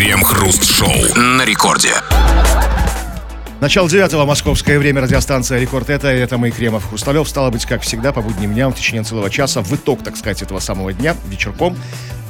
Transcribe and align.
Крем-хруст-шоу 0.00 1.14
на 1.14 1.44
рекорде. 1.44 1.92
Начало 3.60 3.86
девятого, 3.86 4.24
московское 4.24 4.78
время, 4.78 5.02
радиостанция 5.02 5.60
«Рекорд». 5.60 5.90
Это, 5.90 6.08
это 6.08 6.38
мы, 6.38 6.50
Кремов 6.50 6.88
Хрусталев. 6.88 7.28
Стало 7.28 7.50
быть, 7.50 7.66
как 7.66 7.82
всегда, 7.82 8.10
по 8.10 8.22
будним 8.22 8.54
дням, 8.54 8.72
в 8.72 8.76
течение 8.76 9.02
целого 9.02 9.28
часа, 9.28 9.60
в 9.60 9.70
итог, 9.74 10.02
так 10.02 10.16
сказать, 10.16 10.40
этого 10.40 10.58
самого 10.58 10.94
дня, 10.94 11.14
вечерком, 11.26 11.76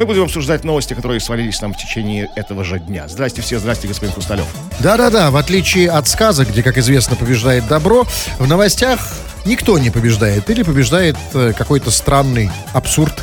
мы 0.01 0.05
будем 0.05 0.25
обсуждать 0.25 0.65
новости, 0.65 0.95
которые 0.95 1.21
свалились 1.21 1.63
нам 1.63 1.73
в 1.73 1.77
течение 1.77 2.29
этого 2.35 2.65
же 2.65 2.81
дня. 2.81 3.07
Здрасте 3.07 3.41
все, 3.41 3.61
здрасте, 3.61 3.87
господин 3.87 4.15
Хрусталев. 4.15 4.47
Да-да-да, 4.81 5.31
в 5.31 5.37
отличие 5.37 5.91
от 5.91 6.09
сказок, 6.09 6.49
где, 6.49 6.65
как 6.65 6.77
известно, 6.77 7.15
побеждает 7.15 7.69
добро, 7.69 8.05
в 8.41 8.49
новостях 8.49 9.13
никто 9.45 9.79
не 9.79 9.91
побеждает 9.91 10.51
или 10.51 10.65
побеждает 10.65 11.17
э, 11.35 11.53
какой-то 11.57 11.93
странный 11.93 12.51
абсурд 12.73 13.15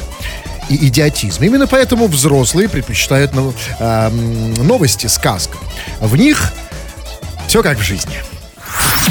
и 0.70 0.88
идиотизм. 0.88 1.44
Именно 1.44 1.68
поэтому 1.68 2.08
взрослые 2.08 2.70
предпочитают 2.70 3.34
ну, 3.34 3.54
э, 3.80 4.10
новости 4.10 5.08
сказок. 5.08 5.58
В 6.00 6.16
них 6.16 6.54
все 7.48 7.64
как 7.64 7.78
в 7.78 7.82
жизни. 7.84 8.18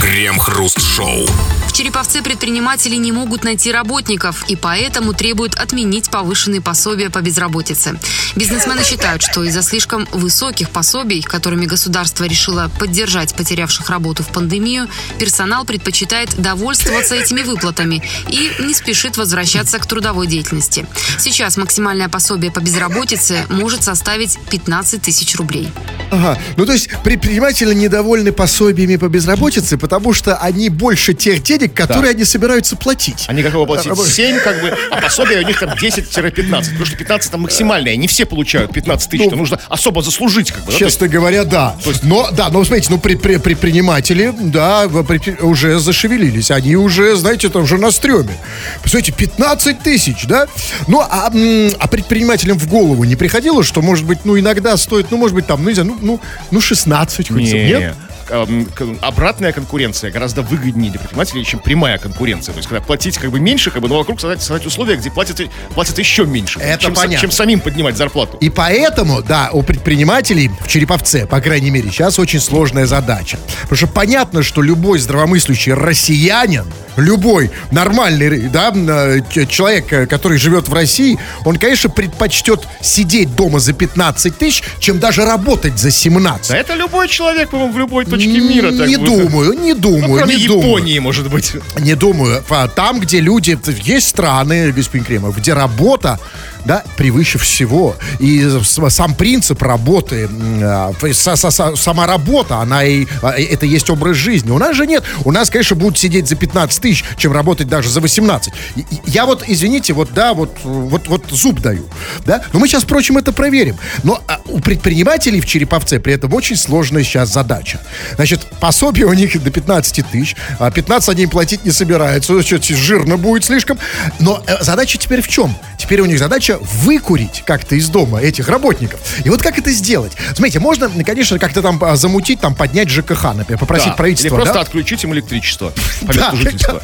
Крем-хруст-шоу. 0.00 1.26
В 1.66 1.72
Череповце 1.72 2.22
предприниматели 2.22 2.96
не 2.96 3.12
могут 3.12 3.44
найти 3.44 3.70
работников 3.70 4.44
и 4.48 4.56
поэтому 4.56 5.12
требуют 5.12 5.56
отменить 5.56 6.10
повышенные 6.10 6.60
пособия 6.60 7.10
по 7.10 7.20
безработице. 7.20 7.98
Бизнесмены 8.34 8.82
считают, 8.82 9.22
что 9.22 9.44
из-за 9.44 9.62
слишком 9.62 10.06
высоких 10.12 10.70
пособий, 10.70 11.22
которыми 11.22 11.66
государство 11.66 12.24
решило 12.24 12.70
поддержать 12.78 13.34
потерявших 13.34 13.90
работу 13.90 14.22
в 14.22 14.28
пандемию, 14.28 14.88
персонал 15.18 15.64
предпочитает 15.64 16.34
довольствоваться 16.40 17.14
этими 17.14 17.42
выплатами 17.42 18.02
и 18.28 18.52
не 18.60 18.74
спешит 18.74 19.16
возвращаться 19.16 19.78
к 19.78 19.86
трудовой 19.86 20.26
деятельности. 20.26 20.86
Сейчас 21.18 21.56
максимальное 21.56 22.08
пособие 22.08 22.50
по 22.50 22.60
безработице 22.60 23.44
может 23.50 23.82
составить 23.82 24.38
15 24.50 25.02
тысяч 25.02 25.34
рублей. 25.36 25.68
Ага. 26.10 26.38
Ну, 26.56 26.64
то 26.64 26.72
есть 26.72 26.88
предприниматели 27.02 27.74
недовольны 27.74 28.32
пособиями 28.32 28.96
по 28.96 29.08
безработице, 29.08 29.76
потому 29.86 30.12
что 30.12 30.34
они 30.38 30.68
больше 30.68 31.14
тех 31.14 31.44
денег, 31.44 31.72
которые 31.72 32.10
они 32.10 32.24
собираются 32.24 32.74
платить. 32.74 33.24
Они 33.28 33.40
готовы 33.40 33.66
платить 33.66 33.92
7, 33.96 34.40
как 34.40 34.60
бы, 34.60 34.76
а 34.90 35.00
пособие 35.00 35.38
у 35.38 35.42
них 35.46 35.60
там 35.60 35.70
10-15. 35.70 36.70
Потому 36.72 36.84
что 36.86 36.96
15 36.96 37.30
там 37.30 37.40
максимальное. 37.42 37.94
Не 37.94 38.08
все 38.08 38.26
получают 38.26 38.72
15 38.72 39.08
тысяч. 39.10 39.24
Ну, 39.24 39.30
Там 39.30 39.38
нужно 39.38 39.60
особо 39.68 40.02
заслужить, 40.02 40.50
как 40.50 40.64
бы. 40.64 40.72
да, 40.72 40.78
то 40.78 40.84
есть- 40.84 40.94
Честно 40.94 41.06
говоря, 41.06 41.44
да. 41.44 41.76
Но, 42.02 42.28
да, 42.32 42.48
но 42.48 42.64
смотрите, 42.64 42.88
ну, 42.90 42.98
при- 42.98 43.14
при- 43.14 43.36
предприниматели, 43.36 44.34
да, 44.36 44.88
при- 44.88 45.40
уже 45.40 45.78
зашевелились. 45.78 46.50
Они 46.50 46.74
уже, 46.74 47.14
знаете, 47.14 47.48
там 47.48 47.62
уже 47.62 47.78
на 47.78 47.92
стреме. 47.92 48.36
Посмотрите, 48.82 49.12
15 49.12 49.78
тысяч, 49.84 50.26
да? 50.26 50.48
Ну, 50.88 50.98
а, 51.00 51.30
а 51.78 51.86
предпринимателям 51.86 52.58
в 52.58 52.66
голову 52.68 53.04
не 53.04 53.14
приходило, 53.14 53.62
что, 53.62 53.82
может 53.82 54.04
быть, 54.04 54.24
ну, 54.24 54.36
иногда 54.36 54.76
стоит, 54.76 55.12
ну, 55.12 55.16
может 55.16 55.36
быть, 55.36 55.46
там, 55.46 55.62
ну, 55.62 55.68
не 55.68 55.74
знаю, 55.76 55.90
ну, 55.90 55.98
ну, 56.00 56.20
ну 56.50 56.60
16 56.60 57.28
хоть, 57.28 57.40
Не, 57.40 57.52
нет? 57.68 57.94
Эм, 58.30 58.68
обратная 59.00 59.52
конкуренция 59.52 60.10
гораздо 60.10 60.42
выгоднее 60.42 60.90
для 60.90 61.00
предпринимателей, 61.00 61.44
чем 61.44 61.60
прямая 61.60 61.98
конкуренция. 61.98 62.52
То 62.52 62.58
есть, 62.58 62.68
когда 62.68 62.80
платить 62.80 63.18
как 63.18 63.30
бы 63.30 63.40
меньше, 63.40 63.70
как 63.70 63.82
бы, 63.82 63.88
но 63.88 63.98
вокруг 63.98 64.20
создать, 64.20 64.42
создать 64.42 64.66
условия, 64.66 64.96
где 64.96 65.10
платят, 65.10 65.40
платят 65.74 65.98
еще 65.98 66.24
меньше. 66.24 66.58
Это 66.58 66.84
чем, 66.84 66.94
понятно. 66.94 67.18
чем 67.18 67.30
самим 67.30 67.60
поднимать 67.60 67.96
зарплату. 67.96 68.38
И 68.38 68.50
поэтому, 68.50 69.22
да, 69.22 69.50
у 69.52 69.62
предпринимателей 69.62 70.50
в 70.60 70.68
Череповце, 70.68 71.26
по 71.26 71.40
крайней 71.40 71.70
мере, 71.70 71.90
сейчас 71.90 72.18
очень 72.18 72.40
сложная 72.40 72.86
задача. 72.86 73.38
Потому 73.62 73.76
что 73.76 73.86
понятно, 73.86 74.42
что 74.42 74.62
любой 74.62 74.98
здравомыслящий 74.98 75.72
россиянин, 75.72 76.64
любой 76.96 77.50
нормальный, 77.70 78.48
да, 78.48 78.72
э, 78.74 79.46
человек, 79.46 79.92
э, 79.92 80.06
который 80.06 80.38
живет 80.38 80.68
в 80.68 80.74
России, 80.74 81.18
он, 81.44 81.58
конечно, 81.58 81.90
предпочтет 81.90 82.66
сидеть 82.80 83.34
дома 83.36 83.60
за 83.60 83.72
15 83.72 84.38
тысяч, 84.38 84.62
чем 84.78 84.98
даже 84.98 85.24
работать 85.24 85.78
за 85.78 85.90
17. 85.90 86.50
Да 86.50 86.56
это 86.56 86.74
любой 86.74 87.08
человек, 87.08 87.50
по-моему, 87.50 87.72
в 87.72 87.78
любой 87.78 88.04
точке 88.04 88.15
мира. 88.24 88.72
так 88.72 88.88
не 88.88 88.96
вот. 88.96 89.06
думаю, 89.06 89.52
не 89.52 89.74
Ну, 89.74 89.80
думаю, 89.80 90.16
кроме 90.18 90.36
не 90.36 90.46
думаю. 90.46 90.66
Японии, 90.68 90.98
может 90.98 91.30
быть. 91.30 91.52
Не 91.80 91.94
думаю. 91.94 92.42
Там, 92.74 93.00
где 93.00 93.20
люди... 93.20 93.58
Есть 93.82 94.08
страны, 94.08 94.72
господин 94.72 95.04
Кремов, 95.04 95.36
где 95.36 95.52
работа, 95.54 96.18
да, 96.66 96.82
превыше 96.96 97.38
всего. 97.38 97.96
И 98.18 98.44
сам 98.88 99.14
принцип 99.14 99.62
работы, 99.62 100.28
а, 100.62 100.92
са- 101.00 101.36
са- 101.36 101.50
са- 101.50 101.76
сама 101.76 102.06
работа, 102.06 102.56
она 102.58 102.84
и... 102.84 103.06
а, 103.22 103.30
Это 103.30 103.66
есть 103.66 103.88
образ 103.90 104.16
жизни. 104.16 104.50
У 104.50 104.58
нас 104.58 104.76
же 104.76 104.86
нет. 104.86 105.04
У 105.24 105.32
нас, 105.32 105.48
конечно, 105.50 105.76
будут 105.76 105.98
сидеть 105.98 106.28
за 106.28 106.36
15 106.36 106.80
тысяч, 106.82 107.04
чем 107.16 107.32
работать 107.32 107.68
даже 107.68 107.88
за 107.88 108.00
18. 108.00 108.52
И- 108.76 108.80
и 108.80 108.84
Я 109.06 109.26
вот, 109.26 109.44
извините, 109.46 109.92
вот, 109.92 110.10
да, 110.12 110.34
вот, 110.34 110.50
вот, 110.64 111.08
вот 111.08 111.24
зуб 111.30 111.60
даю, 111.60 111.86
да. 112.24 112.42
Но 112.52 112.58
мы 112.58 112.68
сейчас, 112.68 112.82
впрочем, 112.84 113.16
это 113.18 113.32
проверим. 113.32 113.76
Но 114.02 114.20
а, 114.26 114.40
у 114.46 114.60
предпринимателей 114.60 115.40
в 115.40 115.46
Череповце 115.46 116.00
при 116.00 116.14
этом 116.14 116.32
очень 116.34 116.56
сложная 116.56 117.04
сейчас 117.04 117.32
задача. 117.32 117.80
Значит, 118.16 118.46
пособие 118.60 119.06
у 119.06 119.12
них 119.12 119.40
до 119.42 119.50
15 119.50 120.04
тысяч, 120.10 120.36
а 120.58 120.70
15 120.70 121.08
они 121.10 121.26
платить 121.26 121.64
не 121.64 121.70
собираются, 121.70 122.42
что 122.42 122.60
жирно 122.62 123.16
будет 123.16 123.44
слишком. 123.44 123.78
Но 124.18 124.42
э, 124.46 124.62
задача 124.62 124.98
теперь 124.98 125.22
в 125.22 125.28
чем? 125.28 125.56
Теперь 125.78 126.00
у 126.00 126.06
них 126.06 126.18
задача 126.18 126.55
выкурить 126.60 127.42
как-то 127.46 127.74
из 127.74 127.88
дома 127.88 128.20
этих 128.20 128.48
работников. 128.48 129.00
И 129.24 129.28
вот 129.30 129.42
как 129.42 129.58
это 129.58 129.70
сделать? 129.70 130.12
Смотрите, 130.34 130.60
можно, 130.60 130.88
конечно, 131.04 131.38
как-то 131.38 131.62
там 131.62 131.82
а, 131.82 131.96
замутить, 131.96 132.40
там 132.40 132.54
поднять 132.54 132.88
ЖКХ, 132.90 133.34
например, 133.34 133.58
попросить 133.58 133.88
Да. 133.88 133.94
правительство, 133.94 134.28
Или 134.28 134.34
просто 134.34 134.54
да? 134.54 134.60
отключить 134.60 135.04
им 135.04 135.12
электричество 135.14 135.72
по 136.06 136.12
месту 136.12 136.36
жительства. 136.36 136.82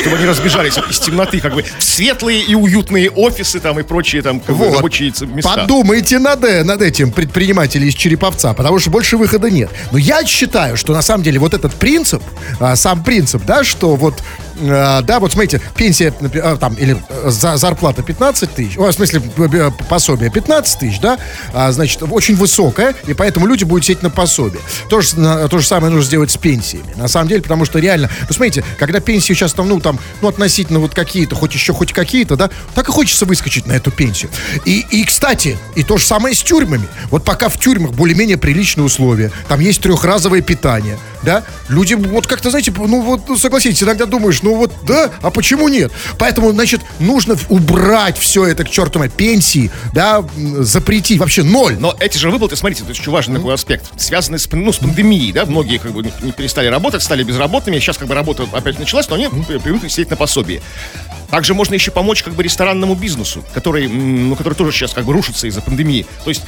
Чтобы 0.00 0.16
они 0.16 0.26
разбежались 0.26 0.74
из 0.90 0.98
темноты, 1.00 1.40
как 1.40 1.54
бы 1.54 1.62
в 1.78 1.82
светлые 1.82 2.42
и 2.42 2.54
уютные 2.54 3.10
офисы 3.10 3.60
там 3.60 3.78
и 3.78 3.82
прочие 3.82 4.22
там 4.22 4.42
рабочие 4.46 5.12
места. 5.26 5.54
Подумайте 5.56 6.18
над, 6.18 6.44
э, 6.44 6.64
над 6.64 6.82
этим 6.82 7.12
предприниматели 7.12 7.86
из 7.86 7.94
Череповца, 7.94 8.54
потому 8.54 8.78
что 8.78 8.90
больше 8.90 9.16
выхода 9.16 9.50
нет. 9.50 9.70
Но 9.92 9.98
я 9.98 10.24
считаю, 10.24 10.76
что 10.76 10.92
на 10.92 11.02
самом 11.02 11.22
деле 11.24 11.38
вот 11.38 11.54
этот 11.54 11.74
принцип, 11.74 12.22
а, 12.58 12.76
сам 12.76 13.02
принцип, 13.02 13.44
да, 13.44 13.64
что 13.64 13.96
вот, 13.96 14.22
а, 14.62 15.02
да, 15.02 15.20
вот 15.20 15.32
смотрите, 15.32 15.60
пенсия 15.76 16.12
а, 16.42 16.56
там, 16.56 16.74
или 16.74 16.96
э, 17.08 17.30
за, 17.30 17.56
зарплата 17.56 18.02
15 18.02 18.54
тысяч, 18.54 18.78
о, 18.78 18.90
в 18.90 18.92
смысле 18.92 19.22
э, 19.36 19.48
э, 19.52 19.70
пособие 19.88 20.30
15 20.30 20.78
тысяч, 20.78 21.00
да, 21.00 21.18
а, 21.52 21.72
значит, 21.72 22.02
очень 22.02 22.36
высокая, 22.36 22.94
и 23.06 23.14
поэтому 23.14 23.46
люди 23.46 23.64
будут 23.64 23.84
сидеть 23.84 24.02
на 24.02 24.10
пособие. 24.10 24.60
То 24.88 25.00
же, 25.00 25.16
то 25.16 25.58
же 25.58 25.66
самое 25.66 25.92
нужно 25.92 26.06
сделать 26.06 26.30
с 26.30 26.36
пенсиями. 26.36 26.92
На 26.96 27.08
самом 27.08 27.28
деле, 27.28 27.42
потому 27.42 27.64
что 27.64 27.78
реально, 27.78 28.10
ну, 28.28 28.34
смотрите, 28.34 28.64
когда 28.78 29.00
пенсии 29.00 29.32
сейчас 29.32 29.52
там, 29.52 29.68
ну, 29.68 29.80
там, 29.80 29.98
ну, 30.20 30.28
относительно 30.28 30.78
вот 30.78 30.94
какие-то, 30.94 31.34
хоть 31.34 31.54
еще 31.54 31.72
хоть 31.72 31.92
какие-то, 31.92 32.36
да, 32.36 32.50
так 32.74 32.88
и 32.88 32.92
хочется 32.92 33.24
выскочить 33.24 33.66
на 33.66 33.72
эту 33.72 33.90
пенсию. 33.90 34.30
И, 34.64 34.84
и, 34.90 35.04
кстати, 35.04 35.58
и 35.76 35.82
то 35.82 35.96
же 35.96 36.04
самое 36.04 36.34
с 36.34 36.42
тюрьмами. 36.42 36.88
Вот 37.10 37.24
пока 37.24 37.48
в 37.48 37.58
тюрьмах 37.58 37.92
более-менее 37.92 38.36
приличные 38.36 38.84
условия, 38.84 39.30
там 39.48 39.60
есть 39.60 39.80
трехразовое 39.80 40.42
питание, 40.42 40.98
да, 41.22 41.44
люди 41.68 41.94
вот 41.94 42.26
как-то, 42.26 42.50
знаете, 42.50 42.72
ну 42.76 43.02
вот, 43.02 43.28
ну, 43.28 43.36
согласитесь, 43.36 43.82
иногда 43.82 44.06
думаешь, 44.06 44.42
ну 44.42 44.54
вот, 44.54 44.72
да, 44.84 45.10
а 45.22 45.30
почему 45.30 45.68
нет? 45.68 45.92
Поэтому, 46.18 46.52
значит, 46.52 46.80
нужно 46.98 47.36
убрать 47.48 48.18
все 48.18 48.46
это 48.46 48.64
к 48.64 48.70
черту 48.70 49.00
пенсии, 49.08 49.70
да, 49.92 50.24
запретить, 50.58 51.18
вообще 51.18 51.42
ноль. 51.42 51.76
Но 51.78 51.94
эти 51.98 52.18
же 52.18 52.30
выплаты, 52.30 52.56
смотрите, 52.56 52.82
это 52.82 52.90
очень 52.90 53.10
важный 53.10 53.36
такой 53.36 53.54
аспект, 53.54 53.84
связанный 54.00 54.38
с, 54.38 54.50
ну, 54.50 54.72
с 54.72 54.78
пандемией, 54.78 55.32
да, 55.32 55.46
многие 55.46 55.78
как 55.78 55.92
бы 55.92 56.02
не 56.02 56.32
перестали 56.32 56.66
работать, 56.66 57.02
стали 57.02 57.22
безработными, 57.22 57.78
сейчас 57.78 57.98
как 57.98 58.08
бы 58.08 58.14
работа 58.14 58.46
опять 58.52 58.78
началась, 58.78 59.08
но 59.08 59.16
они 59.16 59.28
при- 59.28 59.58
привыкли 59.58 59.88
сидеть 59.88 60.10
на 60.10 60.16
пособии. 60.16 60.60
Также 61.30 61.54
можно 61.54 61.74
еще 61.74 61.90
помочь 61.92 62.22
как 62.22 62.34
бы 62.34 62.42
ресторанному 62.42 62.94
бизнесу, 62.94 63.44
который, 63.54 63.86
ну, 63.88 64.34
который 64.34 64.54
тоже 64.54 64.72
сейчас 64.72 64.92
как 64.92 65.04
бы 65.04 65.12
рушится 65.12 65.46
из-за 65.46 65.60
пандемии. 65.60 66.04
То 66.24 66.30
есть 66.30 66.42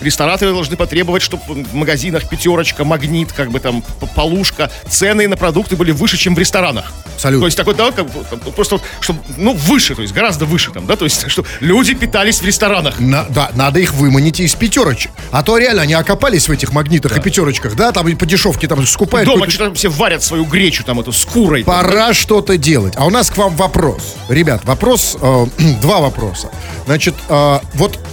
рестораторы 0.00 0.52
должны 0.52 0.76
потребовать, 0.76 1.22
чтобы 1.22 1.42
в 1.64 1.74
магазинах 1.74 2.28
пятерочка, 2.28 2.84
магнит, 2.84 3.32
как 3.32 3.50
бы 3.50 3.60
там 3.60 3.82
полушка, 4.14 4.70
цены 4.88 5.28
на 5.28 5.36
продукты 5.36 5.76
были 5.76 5.90
выше, 5.92 6.16
чем 6.16 6.34
в 6.34 6.38
ресторанах. 6.38 6.92
Абсолютно. 7.14 7.40
То 7.42 7.46
есть 7.46 7.56
такой, 7.56 7.74
да, 7.74 7.90
как 7.90 8.06
там, 8.30 8.38
просто, 8.52 8.76
вот, 8.76 8.84
чтобы, 9.00 9.20
ну, 9.36 9.52
выше, 9.54 9.94
то 9.94 10.02
есть 10.02 10.14
гораздо 10.14 10.44
выше 10.46 10.70
там, 10.70 10.86
да, 10.86 10.96
то 10.96 11.04
есть, 11.04 11.28
что 11.30 11.44
люди 11.60 11.94
питались 11.94 12.40
в 12.40 12.44
ресторанах. 12.46 13.00
На- 13.00 13.24
да, 13.24 13.50
надо 13.54 13.80
их 13.80 13.92
выманить 13.94 14.40
из 14.40 14.54
пятерочек. 14.54 15.10
А 15.32 15.42
то 15.42 15.58
реально 15.58 15.82
они 15.82 15.94
окопались 15.94 16.48
в 16.48 16.52
этих 16.52 16.72
магнитах 16.72 17.16
и 17.16 17.20
пятерочках, 17.20 17.74
да, 17.74 17.92
там 17.92 18.08
и 18.08 18.14
по 18.14 18.26
дешевке 18.26 18.68
там 18.68 18.86
скупают. 18.86 19.28
Дома 19.28 19.48
что-то 19.48 19.64
там 19.66 19.74
все 19.74 19.88
варят 19.88 20.22
свою 20.22 20.44
гречу 20.44 20.84
там 20.84 21.00
эту 21.00 21.12
с 21.12 21.24
курой. 21.24 21.64
там, 21.64 21.74
да. 21.74 21.82
Пора 21.88 22.14
что-то 22.14 22.56
делать. 22.56 22.94
А 22.96 23.04
у 23.06 23.10
нас 23.10 23.30
к 23.30 23.36
вам 23.36 23.56
вопрос. 23.56 24.16
Ребят, 24.28 24.64
вопрос, 24.64 25.16
э, 25.20 25.46
два 25.82 25.98
вопроса. 25.98 26.50
Значит, 26.86 27.14
э, 27.28 27.58
вот, 27.74 27.98
во- 27.98 28.07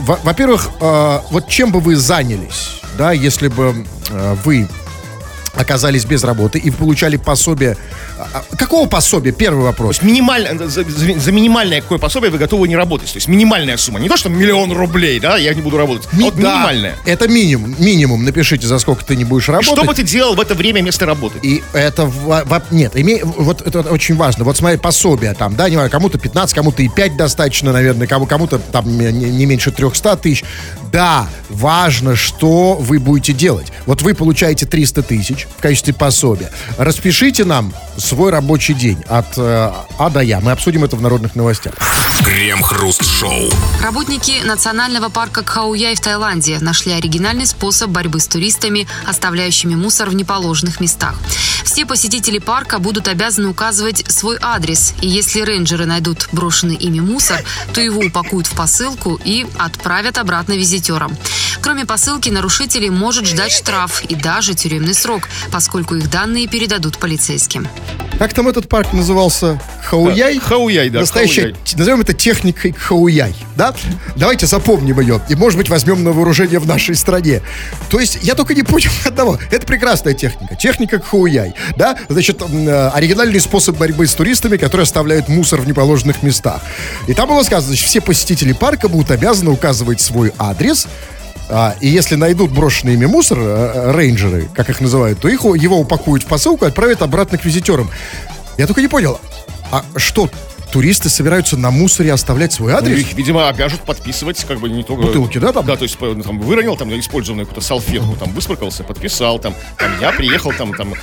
во-первых, 0.00 0.70
э, 0.80 1.20
вот 1.30 1.48
чем 1.48 1.72
бы 1.72 1.80
вы 1.80 1.96
занялись, 1.96 2.80
да, 2.96 3.12
если 3.12 3.48
бы 3.48 3.86
э, 4.10 4.36
вы 4.44 4.68
оказались 5.54 6.04
без 6.04 6.24
работы 6.24 6.58
и 6.58 6.70
получали 6.70 7.16
пособие 7.16 7.76
а, 8.17 8.17
а, 8.17 8.17
какого 8.56 8.88
пособия? 8.88 9.32
Первый 9.32 9.64
вопрос. 9.64 10.02
Минимально, 10.02 10.68
за, 10.68 10.82
за- 10.84 11.18
за 11.18 11.32
минимальное 11.32 11.80
какое 11.80 11.98
пособие 11.98 12.30
вы 12.30 12.38
готовы 12.38 12.68
не 12.68 12.76
работать. 12.76 13.12
То 13.12 13.16
есть 13.16 13.28
минимальная 13.28 13.76
сумма. 13.76 14.00
Не 14.00 14.08
то, 14.08 14.16
что 14.16 14.28
миллион 14.28 14.72
рублей, 14.72 15.20
да, 15.20 15.36
я 15.36 15.54
не 15.54 15.60
буду 15.60 15.76
работать. 15.76 16.08
а 16.12 16.16
Ми- 16.16 16.24
вот 16.24 16.36
да, 16.36 16.54
минимальная. 16.56 16.96
Это 17.06 17.28
минимум. 17.28 17.74
Минимум. 17.78 18.24
Напишите, 18.24 18.66
за 18.66 18.78
сколько 18.78 19.04
ты 19.04 19.16
не 19.16 19.24
будешь 19.24 19.48
И 19.48 19.52
работать. 19.52 19.74
Что 19.76 19.84
бы 19.84 19.94
ты 19.94 20.02
делал 20.02 20.34
в 20.34 20.40
это 20.40 20.54
время 20.54 20.82
вместо 20.82 21.06
работы? 21.06 21.38
И 21.42 21.62
это, 21.72 22.04
во- 22.06 22.44
во- 22.44 22.62
нет, 22.70 22.96
име- 22.96 23.22
вот 23.24 23.62
это 23.66 23.80
очень 23.80 24.16
важно. 24.16 24.44
Вот 24.44 24.56
смотри, 24.56 24.78
пособие 24.78 25.34
там, 25.34 25.54
да, 25.56 25.68
не 25.68 25.76
знаю, 25.76 25.90
кому-то 25.90 26.18
15, 26.18 26.54
кому-то 26.54 26.82
и 26.82 26.88
5 26.88 27.16
достаточно, 27.16 27.72
наверное, 27.72 28.06
кому- 28.06 28.26
кому-то 28.26 28.58
там 28.58 28.98
не, 28.98 29.12
не 29.12 29.46
меньше 29.46 29.70
300 29.70 30.16
тысяч. 30.16 30.44
Да, 30.92 31.28
важно, 31.50 32.16
что 32.16 32.74
вы 32.80 32.98
будете 32.98 33.32
делать. 33.34 33.68
Вот 33.86 34.00
вы 34.02 34.14
получаете 34.14 34.64
300 34.66 35.02
тысяч 35.02 35.46
в 35.58 35.60
качестве 35.60 35.92
пособия. 35.92 36.50
Распишите 36.78 37.44
нам 37.44 37.72
свой 38.08 38.30
рабочий 38.30 38.72
день 38.72 39.04
от 39.06 39.36
э, 39.36 39.72
А 39.98 40.10
до 40.10 40.20
Я. 40.20 40.40
Мы 40.40 40.52
обсудим 40.52 40.82
это 40.82 40.96
в 40.96 41.02
народных 41.02 41.34
новостях. 41.34 41.74
Крем-хруст-шоу. 42.24 43.50
Работники 43.82 44.42
национального 44.44 45.10
парка 45.10 45.42
Кхауяй 45.42 45.94
в 45.94 46.00
Таиланде 46.00 46.58
нашли 46.58 46.92
оригинальный 46.92 47.46
способ 47.46 47.90
борьбы 47.90 48.20
с 48.20 48.26
туристами, 48.26 48.88
оставляющими 49.06 49.74
мусор 49.74 50.08
в 50.08 50.14
неположенных 50.14 50.80
местах. 50.80 51.14
Все 51.64 51.84
посетители 51.84 52.38
парка 52.38 52.78
будут 52.78 53.08
обязаны 53.08 53.48
указывать 53.48 54.10
свой 54.10 54.38
адрес, 54.40 54.94
и 55.02 55.08
если 55.08 55.42
рейнджеры 55.42 55.84
найдут 55.84 56.28
брошенный 56.32 56.76
ими 56.76 57.00
мусор, 57.00 57.42
то 57.74 57.80
его 57.80 58.00
упакуют 58.00 58.46
в 58.46 58.54
посылку 58.54 59.20
и 59.22 59.46
отправят 59.58 60.16
обратно 60.16 60.54
визитерам. 60.54 61.14
Кроме 61.60 61.84
посылки, 61.84 62.30
нарушителей 62.30 62.88
может 62.88 63.26
ждать 63.26 63.52
штраф 63.52 64.02
и 64.04 64.14
даже 64.14 64.54
тюремный 64.54 64.94
срок, 64.94 65.28
поскольку 65.52 65.94
их 65.94 66.10
данные 66.10 66.48
передадут 66.48 66.98
полицейским. 66.98 67.68
Как 68.18 68.34
там 68.34 68.48
этот 68.48 68.68
парк 68.68 68.92
назывался? 68.92 69.60
Хауяй? 69.84 70.38
Хауяй, 70.38 70.90
да, 70.90 71.00
Настоящая, 71.00 71.42
Хауяй. 71.42 71.56
назовем 71.76 72.00
это 72.00 72.12
техникой 72.12 72.72
Хауяй, 72.72 73.34
да? 73.56 73.72
Давайте 74.16 74.46
запомним 74.46 74.98
ее 75.00 75.20
и, 75.28 75.36
может 75.36 75.56
быть, 75.56 75.68
возьмем 75.68 76.02
на 76.02 76.10
вооружение 76.10 76.58
в 76.58 76.66
нашей 76.66 76.96
стране. 76.96 77.42
То 77.88 78.00
есть, 78.00 78.18
я 78.22 78.34
только 78.34 78.54
не 78.54 78.64
понял 78.64 78.90
одного. 79.04 79.38
Это 79.52 79.64
прекрасная 79.66 80.14
техника. 80.14 80.56
Техника 80.56 81.00
Хауяй, 81.00 81.54
да? 81.76 81.96
Значит, 82.08 82.42
э, 82.42 82.88
оригинальный 82.92 83.40
способ 83.40 83.76
борьбы 83.78 84.06
с 84.06 84.14
туристами, 84.14 84.56
которые 84.56 84.82
оставляют 84.82 85.28
мусор 85.28 85.60
в 85.60 85.68
неположенных 85.68 86.22
местах. 86.24 86.60
И 87.06 87.14
там 87.14 87.28
было 87.28 87.42
сказано, 87.44 87.68
значит, 87.68 87.86
все 87.86 88.00
посетители 88.00 88.52
парка 88.52 88.88
будут 88.88 89.12
обязаны 89.12 89.50
указывать 89.52 90.00
свой 90.00 90.32
адрес, 90.38 90.88
а, 91.50 91.74
и 91.80 91.88
если 91.88 92.14
найдут 92.14 92.50
брошенный 92.50 92.94
ими 92.94 93.06
мусор, 93.06 93.38
э, 93.40 93.92
рейнджеры, 93.92 94.48
как 94.54 94.68
их 94.68 94.80
называют, 94.80 95.18
то 95.18 95.28
их, 95.28 95.44
его 95.44 95.78
упакуют 95.78 96.24
в 96.24 96.26
посылку 96.26 96.64
и 96.64 96.68
отправят 96.68 97.02
обратно 97.02 97.38
к 97.38 97.44
визитерам. 97.44 97.90
Я 98.58 98.66
только 98.66 98.82
не 98.82 98.88
понял, 98.88 99.18
а 99.70 99.84
что, 99.96 100.30
туристы 100.72 101.08
собираются 101.08 101.56
на 101.56 101.70
мусоре 101.70 102.12
оставлять 102.12 102.52
свой 102.52 102.72
Ну, 102.72 102.78
адрес? 102.78 102.98
их, 102.98 103.12
видимо, 103.14 103.48
обяжут 103.48 103.80
подписывать, 103.82 104.44
как 104.44 104.60
бы 104.60 104.68
не 104.68 104.82
только... 104.82 105.02
Бутылки, 105.06 105.38
да, 105.38 105.52
там? 105.52 105.64
Да, 105.66 105.76
то 105.76 105.84
есть 105.84 105.96
ну, 106.00 106.22
там 106.22 106.38
выронил 106.40 106.76
там 106.76 106.96
использованную 106.98 107.46
какую-то 107.46 107.66
салфетку, 107.66 108.16
там 108.16 108.32
высморкался, 108.32 108.84
подписал, 108.84 109.38
там, 109.38 109.54
там 109.76 109.90
я 110.00 110.12
приехал 110.12 110.52
там, 110.52 110.74
там 110.74 110.94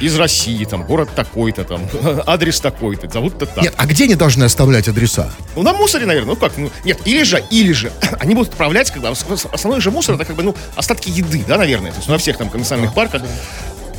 из 0.00 0.16
России, 0.16 0.64
там 0.64 0.84
город 0.84 1.10
такой-то, 1.14 1.64
там 1.64 1.80
адрес 2.26 2.60
такой-то, 2.60 3.08
зовут-то 3.08 3.46
так. 3.46 3.62
Нет, 3.64 3.74
а 3.76 3.86
где 3.86 4.04
они 4.04 4.14
должны 4.14 4.44
оставлять 4.44 4.88
адреса? 4.88 5.30
Ну, 5.56 5.62
на 5.62 5.72
мусоре, 5.72 6.06
наверное, 6.06 6.34
ну 6.34 6.36
как, 6.36 6.56
ну, 6.56 6.70
нет, 6.84 7.00
или 7.04 7.22
же, 7.22 7.42
или 7.50 7.72
же, 7.72 7.92
они 8.20 8.34
будут 8.34 8.50
отправлять, 8.50 8.92
ос- 8.96 9.46
основной 9.52 9.80
же 9.80 9.90
мусор, 9.90 10.14
это 10.16 10.24
как 10.24 10.36
бы, 10.36 10.42
ну, 10.42 10.54
остатки 10.76 11.08
еды, 11.10 11.44
да, 11.46 11.56
наверное, 11.56 11.90
то 11.90 11.96
есть 11.98 12.08
на 12.08 12.18
всех 12.18 12.36
там 12.38 12.50
национальных 12.52 12.94
парках, 12.94 13.22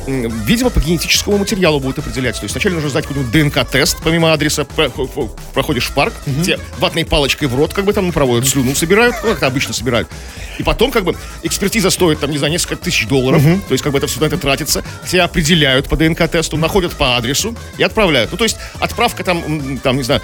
видимо, 0.06 0.70
по 0.70 0.80
генетическому 0.80 1.38
материалу 1.38 1.80
будут 1.80 1.98
определять. 1.98 2.36
То 2.36 2.44
есть 2.44 2.54
вначале 2.54 2.74
нужно 2.74 2.90
сдать 2.90 3.06
какой-нибудь 3.06 3.32
ДНК-тест, 3.32 3.98
помимо 4.02 4.32
адреса, 4.32 4.64
про- 4.64 4.88
про- 4.88 5.06
проходишь 5.52 5.86
в 5.86 5.92
парк, 5.92 6.14
тебе 6.44 6.58
ватной 6.78 7.04
палочкой 7.04 7.48
в 7.48 7.54
рот, 7.54 7.72
как 7.72 7.84
бы 7.84 7.92
там, 7.92 8.06
ну, 8.06 8.12
проводят 8.12 8.48
слюну, 8.48 8.74
собирают, 8.74 9.16
ну, 9.24 9.34
как 9.34 9.42
обычно 9.44 9.74
собирают. 9.74 10.08
И 10.58 10.62
потом, 10.62 10.90
как 10.90 11.04
бы, 11.04 11.14
экспертиза 11.42 11.90
стоит, 11.90 12.20
там, 12.20 12.30
не 12.30 12.38
знаю, 12.38 12.52
несколько 12.52 12.76
тысяч 12.76 13.06
долларов, 13.06 13.42
то 13.42 13.72
есть, 13.72 13.82
как 13.84 13.92
бы, 13.92 13.98
это 13.98 14.06
все 14.06 14.20
на 14.20 14.24
это 14.26 14.38
тратится, 14.38 14.82
тебя 15.10 15.24
определяют 15.24 15.88
по 15.88 15.96
ДНК-тесту, 15.96 16.56
находят 16.56 16.92
по 16.92 17.16
адресу 17.16 17.54
и 17.76 17.82
отправляют. 17.82 18.30
Ну, 18.32 18.38
то 18.38 18.44
есть, 18.44 18.56
отправка 18.80 19.22
там, 19.24 19.78
там, 19.78 19.96
не 19.96 20.02
знаю, 20.02 20.22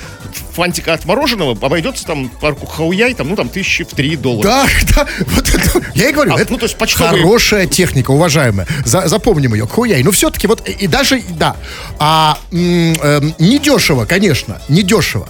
фантика 0.55 0.94
от 0.94 1.05
мороженого 1.05 1.52
обойдется 1.52 2.05
там 2.05 2.28
парку 2.28 2.67
Хауяй, 2.67 3.14
там, 3.14 3.28
ну, 3.28 3.37
там, 3.37 3.49
тысячи 3.49 3.85
в 3.85 3.88
три 3.88 4.17
доллара. 4.17 4.43
Да, 4.49 4.67
да, 4.96 5.06
вот 5.26 5.49
это, 5.49 5.81
я 5.94 6.08
и 6.08 6.12
говорю, 6.12 6.35
А, 6.35 6.40
это 6.40 6.50
ну, 6.52 6.58
то 6.58 6.64
есть 6.64 6.76
почтовые- 6.78 7.23
хорошая 7.23 7.67
техника, 7.67 8.11
уважаемая. 8.11 8.67
За- 8.85 9.08
запомним 9.08 9.55
ее, 9.55 9.67
хуяй. 9.73 10.03
Но 10.03 10.11
все-таки 10.11 10.47
вот, 10.47 10.69
и 10.69 10.87
даже, 10.87 11.23
да, 11.31 11.57
а, 11.99 12.39
эм, 12.53 13.35
недешево, 13.39 14.05
конечно, 14.05 14.61
недешево. 14.69 15.29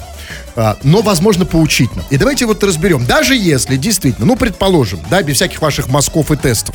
А, 0.54 0.76
но, 0.82 1.00
возможно, 1.00 1.46
поучительно. 1.46 2.04
И 2.10 2.16
давайте 2.18 2.44
вот 2.46 2.62
разберем. 2.62 3.06
Даже 3.06 3.34
если 3.34 3.76
действительно, 3.76 4.26
ну, 4.26 4.36
предположим, 4.36 5.00
да, 5.10 5.22
без 5.22 5.36
всяких 5.36 5.62
ваших 5.62 5.88
мазков 5.88 6.30
и 6.30 6.36
тестов, 6.36 6.74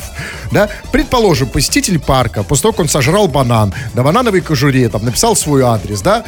да, 0.50 0.68
предположим, 0.90 1.48
посетитель 1.48 1.98
парка, 2.00 2.42
после 2.42 2.62
того, 2.62 2.72
как 2.72 2.80
он 2.80 2.88
сожрал 2.88 3.28
банан, 3.28 3.72
на 3.94 4.02
банановой 4.02 4.40
кожуре, 4.40 4.88
там, 4.88 5.04
написал 5.04 5.36
свой 5.36 5.62
адрес, 5.62 6.00
да, 6.00 6.24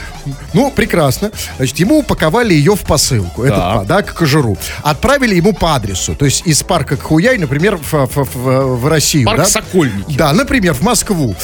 ну, 0.55 0.71
прекрасно, 0.71 1.33
значит, 1.57 1.79
ему 1.79 1.99
упаковали 1.99 2.55
ее 2.55 2.77
в 2.77 2.81
посылку, 2.83 3.43
этот, 3.43 3.59
Да. 3.59 3.75
па- 3.79 3.85
да, 3.85 4.03
к 4.03 4.15
кожуру, 4.15 4.57
отправили 4.83 5.35
ему 5.35 5.53
по 5.53 5.75
адресу, 5.75 6.15
то 6.15 6.25
есть 6.27 6.47
из 6.47 6.63
парка 6.63 6.97
Кхуяй, 6.97 7.37
например, 7.39 7.77
в, 7.79 7.93
в- 7.93 8.29
в- 8.35 8.77
в 8.77 8.87
Россию, 8.87 9.27
Парк 9.27 9.39
да? 9.39 9.45
Сокольники. 9.47 10.17
Да, 10.17 10.33
например, 10.33 10.75
в 10.75 10.83
Москву. 10.83 11.35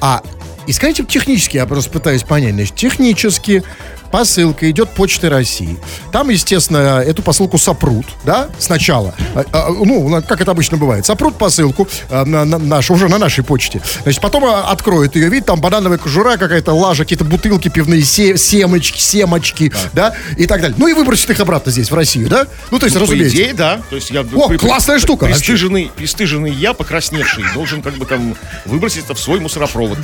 А, 0.00 0.22
и 0.66 0.72
скажите 0.72 1.04
технически, 1.04 1.56
я 1.56 1.66
просто 1.66 1.90
пытаюсь 1.90 2.22
понять, 2.22 2.54
значит, 2.54 2.74
технически 2.76 3.62
посылка 4.10 4.70
идет 4.70 4.90
Почтой 4.90 5.30
России. 5.30 5.78
Там, 6.12 6.28
естественно, 6.30 7.00
эту 7.00 7.22
посылку 7.22 7.58
сопрут, 7.58 8.06
да, 8.24 8.48
сначала. 8.58 9.14
А, 9.34 9.44
а, 9.52 9.68
ну, 9.70 10.22
как 10.26 10.40
это 10.40 10.50
обычно 10.50 10.76
бывает. 10.76 11.06
Сопрут 11.06 11.36
посылку 11.36 11.88
а, 12.10 12.24
на, 12.24 12.44
на 12.44 12.58
нашу, 12.58 12.94
уже 12.94 13.08
на 13.08 13.18
нашей 13.18 13.44
почте. 13.44 13.80
Значит, 14.02 14.20
потом 14.20 14.44
а, 14.44 14.70
откроют 14.70 15.16
ее, 15.16 15.28
видит, 15.28 15.46
там 15.46 15.60
банановая 15.60 15.98
кожура 15.98 16.36
какая-то, 16.36 16.72
лажа, 16.72 17.04
какие-то 17.04 17.24
бутылки 17.24 17.68
пивные, 17.68 18.02
се- 18.02 18.36
семочки, 18.36 18.98
семочки, 19.00 19.72
да, 19.92 20.14
и 20.36 20.46
так 20.46 20.60
далее. 20.60 20.76
Ну 20.78 20.88
и 20.88 20.92
выбросит 20.94 21.30
их 21.30 21.40
обратно 21.40 21.70
здесь, 21.72 21.90
в 21.90 21.94
Россию, 21.94 22.28
да? 22.28 22.46
Ну, 22.70 22.78
то 22.78 22.86
есть, 22.86 22.96
По 22.96 23.02
разумеется. 23.02 23.36
идее, 23.36 23.54
да. 23.54 23.80
То 23.90 23.96
есть 23.96 24.10
я 24.10 24.20
О, 24.22 24.48
классная 24.58 24.98
штука, 24.98 25.24
вообще. 25.24 25.38
Пристыженный, 25.38 25.90
пристыженный 25.96 26.52
я, 26.52 26.72
покрасневший, 26.72 27.44
должен 27.54 27.82
как 27.82 27.94
бы 27.94 28.06
там 28.06 28.36
выбросить 28.64 29.04
это 29.04 29.14
в 29.14 29.20
свой 29.20 29.40
мусоропровод. 29.40 29.98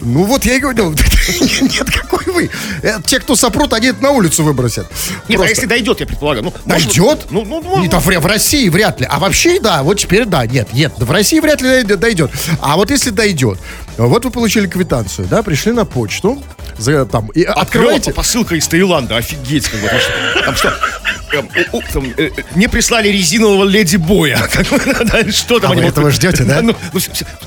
Ну 0.00 0.24
вот 0.24 0.44
я 0.44 0.56
и 0.56 0.58
говорил, 0.60 0.90
нет, 1.60 1.90
какой 1.90 2.24
вы. 2.32 2.50
Э, 2.82 2.96
Те, 3.06 3.20
кто 3.20 3.36
сопрут, 3.44 3.72
они 3.74 3.88
это 3.88 4.02
на 4.02 4.10
улицу 4.10 4.42
выбросят. 4.42 4.86
Нет, 4.86 5.22
а 5.28 5.32
Просто. 5.34 5.48
если 5.50 5.66
дойдет, 5.66 6.00
я 6.00 6.06
предполагаю. 6.06 6.44
Ну, 6.44 6.52
может 6.64 6.86
Дойдет? 6.86 7.26
Ну, 7.30 7.44
ну, 7.44 7.60
ну, 7.62 7.82
Не, 7.82 7.88
да, 7.88 8.00
в, 8.00 8.06
в 8.06 8.26
России 8.26 8.68
вряд 8.68 9.00
ли. 9.00 9.06
А 9.10 9.18
вообще, 9.18 9.60
да, 9.60 9.82
вот 9.82 9.98
теперь 9.98 10.24
да, 10.24 10.46
нет, 10.46 10.72
нет, 10.72 10.92
в 10.96 11.10
России 11.10 11.40
вряд 11.40 11.60
ли 11.60 11.82
дойдет. 11.82 12.30
А 12.60 12.76
вот 12.76 12.90
если 12.90 13.10
дойдет, 13.10 13.58
вот 13.96 14.24
вы 14.24 14.30
получили 14.30 14.66
квитанцию, 14.66 15.28
да, 15.28 15.42
пришли 15.42 15.72
на 15.72 15.84
почту, 15.84 16.42
за, 16.78 17.06
там, 17.06 17.28
и 17.28 17.42
открываете. 17.44 18.12
посылка 18.12 18.56
из 18.56 18.66
Таиланда, 18.66 19.16
офигеть. 19.16 19.68
Как 19.68 19.80
бы, 19.80 19.88
там 19.88 20.00
что, 20.00 20.12
там 20.44 20.56
что, 20.56 20.72
эм, 21.32 21.82
там, 21.92 22.04
э, 22.16 22.30
э, 22.36 22.42
не 22.54 22.68
прислали 22.68 23.08
резинового 23.08 23.64
леди 23.64 23.96
боя. 23.96 24.38
Что 25.30 25.60
там 25.60 25.72
А 25.72 25.74
вы 25.74 25.82
этого 25.82 26.10
ждете, 26.10 26.44
да? 26.44 26.62
Ну, 26.62 26.74
ну, 26.92 27.00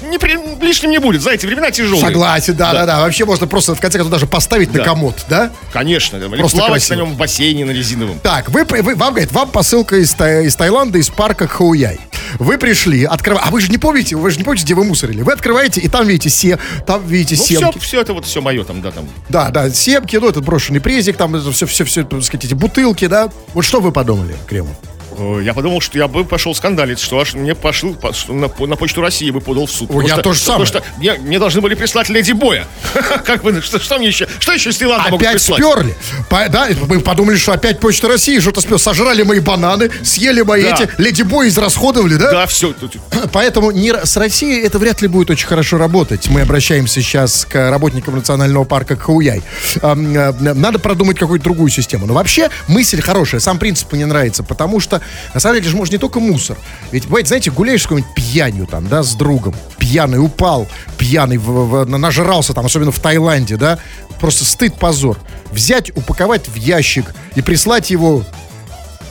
не 0.09 0.65
лишним 0.65 0.91
не 0.91 0.99
будет, 0.99 1.21
знаете, 1.21 1.47
времена 1.47 1.71
тяжелые. 1.71 2.05
Согласен, 2.05 2.55
да, 2.55 2.73
да, 2.73 2.85
да, 2.85 2.99
Вообще 2.99 3.25
можно 3.25 3.47
просто 3.47 3.75
в 3.75 3.79
конце 3.79 3.97
концов 3.97 4.11
даже 4.11 4.27
поставить 4.27 4.73
на 4.73 4.83
комод, 4.83 5.25
да? 5.29 5.51
Конечно, 5.73 6.19
да, 6.19 6.25
или 6.27 6.47
плавать 6.47 6.89
на 6.89 6.93
нем 6.95 7.13
в 7.13 7.17
бассейне 7.17 7.65
на 7.65 7.71
резиновом. 7.71 8.19
Так, 8.19 8.49
вы, 8.49 8.63
вы- 8.63 8.95
вам 8.95 9.13
говорит, 9.13 9.31
вам 9.31 9.49
посылка 9.49 9.97
из, 9.97 10.13
из 10.13 10.55
Таиланда, 10.55 10.97
из 10.99 11.09
парка 11.09 11.47
Хауяй. 11.47 11.99
Вы 12.39 12.57
пришли, 12.57 13.03
открываете, 13.05 13.47
а 13.47 13.51
вы 13.51 13.61
же 13.61 13.69
не 13.69 13.77
помните, 13.77 14.15
вы 14.15 14.31
же 14.31 14.37
не 14.37 14.43
помните, 14.43 14.65
где 14.65 14.73
вы 14.73 14.83
мусорили. 14.83 15.21
Вы 15.21 15.33
открываете, 15.33 15.79
и 15.81 15.87
там 15.87 16.05
видите 16.05 16.29
се, 16.37 16.57
там 16.85 17.05
видите 17.05 17.35
Ну, 17.37 17.43
семки. 17.43 17.79
все, 17.79 17.87
все 17.87 18.01
это 18.01 18.13
вот 18.13 18.25
все 18.25 18.41
мое 18.41 18.63
там, 18.63 18.81
да, 18.81 18.91
там. 18.91 19.07
Да, 19.29 19.49
да, 19.49 19.69
семки, 19.69 20.15
ну, 20.17 20.29
этот 20.29 20.45
брошенный 20.45 20.81
презик, 20.81 21.17
там 21.17 21.39
все, 21.51 21.65
все, 21.65 21.83
все, 21.83 22.03
так 22.03 22.23
сказать, 22.23 22.45
эти 22.45 22.53
бутылки, 22.53 23.07
да. 23.07 23.29
Вот 23.53 23.63
что 23.65 23.79
вы 23.81 23.91
подумали, 23.91 24.35
Кремов? 24.47 24.75
Э, 25.17 25.41
Я 25.43 25.53
подумал, 25.53 25.81
что 25.81 25.97
я 25.97 26.07
бы 26.07 26.23
пошел 26.25 26.53
скандалить, 26.55 26.99
что 26.99 27.19
аж 27.19 27.33
мне 27.33 27.55
пошел 27.55 27.95
на, 28.27 28.49
на 28.65 28.75
почту 28.75 29.01
России 29.01 29.29
бы 29.31 29.41
подал 29.41 29.65
в 29.65 29.71
суд. 29.71 29.89
Ой, 29.91 30.05
я 30.05 30.15
Потому 30.15 30.23
то 30.23 30.33
же 30.33 30.39
что- 30.39 30.51
самое. 30.53 30.65
Потому 30.67 30.83
что 30.85 30.99
мне, 30.99 31.13
мне 31.13 31.39
должны 31.39 31.61
были 31.61 31.73
прислать 31.75 32.09
леди 32.09 32.31
боя. 32.33 32.65
Как 33.25 33.41
бы, 33.43 33.61
что, 33.61 33.79
что 33.79 33.97
мне 33.97 34.07
еще, 34.07 34.27
что 34.39 34.51
еще 34.53 34.69
из 34.69 34.77
Таиланда 34.77 35.15
Опять 35.15 35.41
сперли. 35.41 35.95
По- 36.29 36.47
да, 36.49 36.67
мы 36.87 36.99
подумали, 36.99 37.37
что 37.37 37.53
опять 37.53 37.79
Почта 37.79 38.07
России 38.07 38.39
что-то 38.39 38.61
спер. 38.61 38.77
Сожрали 38.79 39.23
мои 39.23 39.39
бананы, 39.39 39.89
съели 40.03 40.41
мои 40.41 40.63
Да. 40.63 40.75
эти, 40.75 40.89
леди 41.01 41.23
бой 41.23 41.47
израсходовали, 41.49 42.15
да? 42.15 42.31
Да, 42.31 42.45
все. 42.47 42.73
Поэтому 43.33 43.71
не, 43.71 43.93
с 43.93 44.15
Россией 44.17 44.61
это 44.63 44.77
вряд 44.79 45.01
ли 45.01 45.07
будет 45.07 45.29
очень 45.29 45.47
хорошо 45.47 45.77
работать. 45.77 46.27
Мы 46.29 46.41
обращаемся 46.41 47.01
сейчас 47.01 47.45
к 47.49 47.69
работникам 47.71 48.15
национального 48.15 48.63
парка 48.63 48.95
Хауяй. 48.95 49.41
Э, 49.81 49.93
Надо 49.95 50.79
продумать 50.79 51.17
какую-то 51.17 51.43
другую 51.43 51.69
систему. 51.71 52.05
Но 52.05 52.13
вообще 52.13 52.49
мысль 52.67 53.01
хорошая, 53.01 53.39
сам 53.41 53.57
принцип 53.59 53.91
мне 53.93 54.05
нравится, 54.05 54.43
потому 54.43 54.79
что 54.79 55.01
На 55.33 55.39
самом 55.39 55.57
деле 55.57 55.69
же 55.69 55.75
может 55.75 55.93
не 55.93 55.97
только 55.97 56.19
мусор. 56.19 56.57
Ведь, 56.91 57.05
бывает, 57.05 57.27
знаете, 57.27 57.51
гуляешь 57.51 57.81
с 57.81 57.83
какой-нибудь 57.83 58.13
пьянью 58.13 58.67
там, 58.67 58.87
да, 58.87 59.03
с 59.03 59.15
другом, 59.15 59.55
пьяный 59.77 60.23
упал, 60.23 60.67
пьяный, 60.97 61.37
в, 61.37 61.45
в, 61.45 61.85
нажрался 61.85 62.53
там, 62.53 62.65
особенно 62.65 62.91
в 62.91 62.99
Таиланде, 62.99 63.57
да, 63.57 63.79
просто 64.19 64.45
стыд, 64.45 64.75
позор. 64.75 65.17
Взять, 65.51 65.95
упаковать 65.95 66.47
в 66.47 66.55
ящик 66.55 67.13
и 67.35 67.41
прислать 67.41 67.89
его 67.89 68.23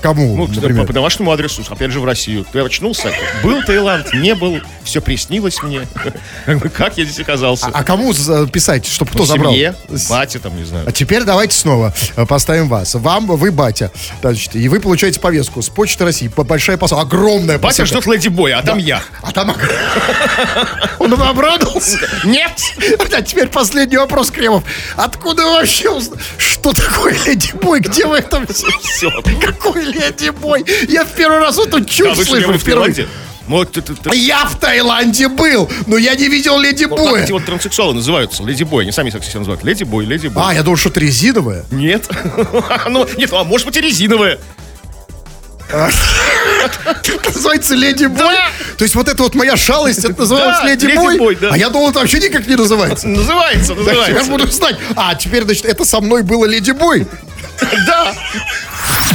Кому, 0.02 0.36
ну, 0.36 0.46
например? 0.46 0.82
По, 0.82 0.88
по 0.88 0.92
домашнему 0.92 1.30
адресу, 1.32 1.62
опять 1.68 1.90
же, 1.90 2.00
в 2.00 2.04
Россию. 2.04 2.46
Ты 2.50 2.60
очнулся, 2.60 3.12
был 3.42 3.62
Таиланд, 3.62 4.12
не 4.14 4.34
был, 4.34 4.60
все 4.84 5.00
приснилось 5.00 5.62
мне. 5.62 5.86
Как 6.74 6.96
я 6.98 7.04
здесь 7.04 7.20
оказался? 7.20 7.66
А, 7.66 7.70
а 7.80 7.84
кому 7.84 8.12
писать, 8.52 8.86
чтобы 8.86 9.10
кто 9.10 9.24
забрал? 9.24 9.52
Семье, 9.52 9.74
батя 10.08 10.38
там, 10.38 10.56
не 10.56 10.64
знаю. 10.64 10.86
А 10.86 10.92
теперь 10.92 11.24
давайте 11.24 11.56
снова 11.56 11.94
э, 12.16 12.26
поставим 12.26 12.68
вас. 12.68 12.94
Вам, 12.94 13.26
вы 13.26 13.50
батя, 13.50 13.90
значит, 14.20 14.54
и 14.54 14.68
вы 14.68 14.80
получаете 14.80 15.20
повестку 15.20 15.62
с 15.62 15.68
Почты 15.68 16.04
России, 16.04 16.30
большая 16.36 16.76
посылка, 16.76 17.02
огромная 17.02 17.58
Батя 17.58 17.82
посылка. 17.82 18.02
ждет 18.02 18.06
Леди 18.14 18.28
Боя, 18.28 18.58
а 18.58 18.62
там 18.62 18.78
я. 18.78 19.02
А 19.22 19.32
там... 19.32 19.54
Он 20.98 21.12
обрадовался? 21.14 21.98
Нет! 22.24 22.52
А 23.12 23.22
теперь 23.22 23.48
последний 23.48 23.96
вопрос, 23.96 24.30
Кремов. 24.30 24.64
Откуда 24.96 25.44
вообще... 25.44 25.98
Что 26.38 26.72
такое 26.72 27.16
Леди 27.26 27.52
Бой? 27.62 27.80
Где 27.80 28.06
вы 28.06 28.18
это 28.18 28.44
все? 28.52 29.10
Какой 29.40 29.84
Леди 29.96 30.30
Бой? 30.30 30.64
Я 30.88 31.04
в 31.04 31.12
первый 31.12 31.38
раз 31.38 31.58
эту 31.58 31.84
чушь 31.84 32.16
слышу. 32.16 32.52
в 32.52 32.62
Таиланде? 32.64 33.08
Вот, 33.46 33.76
это, 33.76 33.92
это... 33.92 34.12
Я 34.12 34.44
в 34.44 34.58
Таиланде 34.58 35.28
был, 35.28 35.70
но 35.86 35.96
я 35.96 36.14
не 36.16 36.28
видел 36.28 36.58
Леди 36.58 36.84
вот 36.84 36.98
Боя. 36.98 37.22
эти 37.22 37.30
вот 37.30 37.44
транссексуалы 37.44 37.94
называются 37.94 38.42
Леди 38.42 38.64
Бой. 38.64 38.82
Они 38.82 38.92
сами 38.92 39.10
так 39.10 39.24
себя 39.24 39.38
называют. 39.38 39.62
Леди 39.62 39.84
Бой, 39.84 40.04
Леди 40.04 40.26
Бой. 40.26 40.42
А, 40.44 40.52
я 40.52 40.62
думал, 40.62 40.76
что 40.76 40.88
это 40.88 41.00
резиновая. 41.00 41.64
Нет. 41.70 42.08
ну, 42.88 43.06
нет, 43.16 43.32
а 43.32 43.44
может 43.44 43.66
быть 43.66 43.76
и 43.76 43.80
резиновая. 43.80 44.38
Называется 47.24 47.74
Леди 47.74 48.06
Бой? 48.06 48.34
То 48.78 48.84
есть 48.84 48.94
вот 48.94 49.08
это 49.08 49.22
вот 49.22 49.34
моя 49.34 49.56
шалость, 49.56 50.04
это 50.04 50.20
называлось 50.20 50.64
Леди 50.64 50.94
Бой? 50.94 51.38
А 51.50 51.56
я 51.56 51.70
думал, 51.70 51.90
это 51.90 52.00
вообще 52.00 52.18
никак 52.18 52.46
не 52.46 52.56
называется. 52.56 53.06
Называется, 53.08 53.74
называется. 53.74 54.24
Я 54.24 54.30
буду 54.30 54.50
знать. 54.50 54.76
А, 54.96 55.14
теперь, 55.14 55.44
значит, 55.44 55.66
это 55.66 55.84
со 55.84 56.00
мной 56.00 56.22
было 56.22 56.46
Леди 56.46 56.72
Бой. 56.72 57.06
Да. 57.86 58.14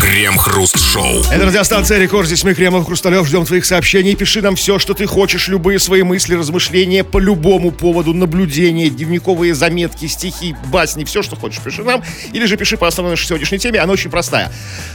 Крем-хруст-шоу. 0.01 1.25
Это 1.31 1.45
радиостанция 1.45 1.99
Рекорд. 1.99 2.25
Здесь 2.25 2.43
мы, 2.43 2.55
Кремов 2.55 2.87
Хрусталев, 2.87 3.27
ждем 3.27 3.45
твоих 3.45 3.65
сообщений. 3.65 4.15
Пиши 4.15 4.41
нам 4.41 4.55
все, 4.55 4.79
что 4.79 4.95
ты 4.95 5.05
хочешь, 5.05 5.47
любые 5.47 5.77
свои 5.77 6.01
мысли, 6.01 6.33
размышления 6.33 7.03
по 7.03 7.19
любому 7.19 7.69
поводу, 7.69 8.11
наблюдения, 8.11 8.89
дневниковые 8.89 9.53
заметки, 9.53 10.07
стихи, 10.07 10.55
басни, 10.71 11.03
все, 11.03 11.21
что 11.21 11.35
хочешь, 11.35 11.61
пиши 11.61 11.83
нам. 11.83 12.01
Или 12.33 12.47
же 12.47 12.57
пиши 12.57 12.77
по 12.77 12.87
основной 12.87 13.11
нашей 13.11 13.27
сегодняшней 13.27 13.59
теме, 13.59 13.79
она 13.79 13.93
очень 13.93 14.09
простая. 14.09 14.51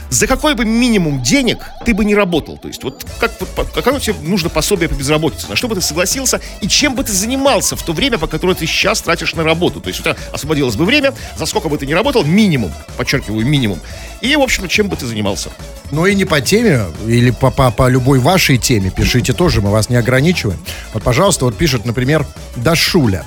За 0.09 0.27
какой 0.27 0.55
бы 0.55 0.65
минимум 0.65 1.23
денег 1.23 1.59
ты 1.85 1.93
бы 1.93 2.03
не 2.03 2.13
работал? 2.13 2.57
То 2.57 2.67
есть 2.67 2.83
вот 2.83 3.05
как, 3.17 3.31
какое 3.73 4.01
тебе 4.01 4.15
нужно 4.23 4.49
пособие 4.49 4.89
по 4.89 4.95
безработице? 4.95 5.47
На 5.47 5.55
что 5.55 5.69
бы 5.69 5.75
ты 5.75 5.81
согласился 5.81 6.41
и 6.59 6.67
чем 6.67 6.95
бы 6.95 7.05
ты 7.05 7.13
занимался 7.13 7.77
в 7.77 7.83
то 7.83 7.93
время, 7.93 8.17
по 8.17 8.27
которое 8.27 8.55
ты 8.55 8.67
сейчас 8.67 9.01
тратишь 9.01 9.35
на 9.35 9.45
работу? 9.45 9.79
То 9.79 9.87
есть 9.87 10.01
у 10.01 10.03
тебя 10.03 10.17
освободилось 10.33 10.75
бы 10.75 10.83
время, 10.83 11.13
за 11.37 11.45
сколько 11.45 11.69
бы 11.69 11.77
ты 11.77 11.85
не 11.85 11.93
работал, 11.93 12.25
минимум, 12.25 12.73
подчеркиваю, 12.97 13.45
минимум. 13.47 13.79
И, 14.19 14.35
в 14.35 14.41
общем, 14.41 14.67
чем 14.67 14.89
бы 14.89 14.96
ты 14.97 15.05
занимался? 15.05 15.49
Ну 15.91 16.05
и 16.05 16.15
не 16.15 16.25
по 16.25 16.41
теме, 16.41 16.85
или 17.05 17.31
по, 17.31 17.49
по, 17.49 17.71
по 17.71 17.87
любой 17.87 18.19
вашей 18.19 18.57
теме 18.57 18.89
пишите 18.89 19.33
тоже, 19.33 19.61
мы 19.61 19.71
вас 19.71 19.89
не 19.89 19.95
ограничиваем. 19.95 20.59
Вот, 20.93 21.03
пожалуйста, 21.03 21.45
вот 21.45 21.55
пишет, 21.57 21.85
например, 21.85 22.25
Дашуля. 22.55 23.23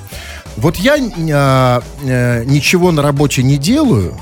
Вот 0.57 0.75
я 0.75 0.97
э, 0.97 1.81
э, 2.03 2.43
ничего 2.45 2.91
на 2.91 3.01
работе 3.01 3.41
не 3.41 3.57
делаю, 3.57 4.17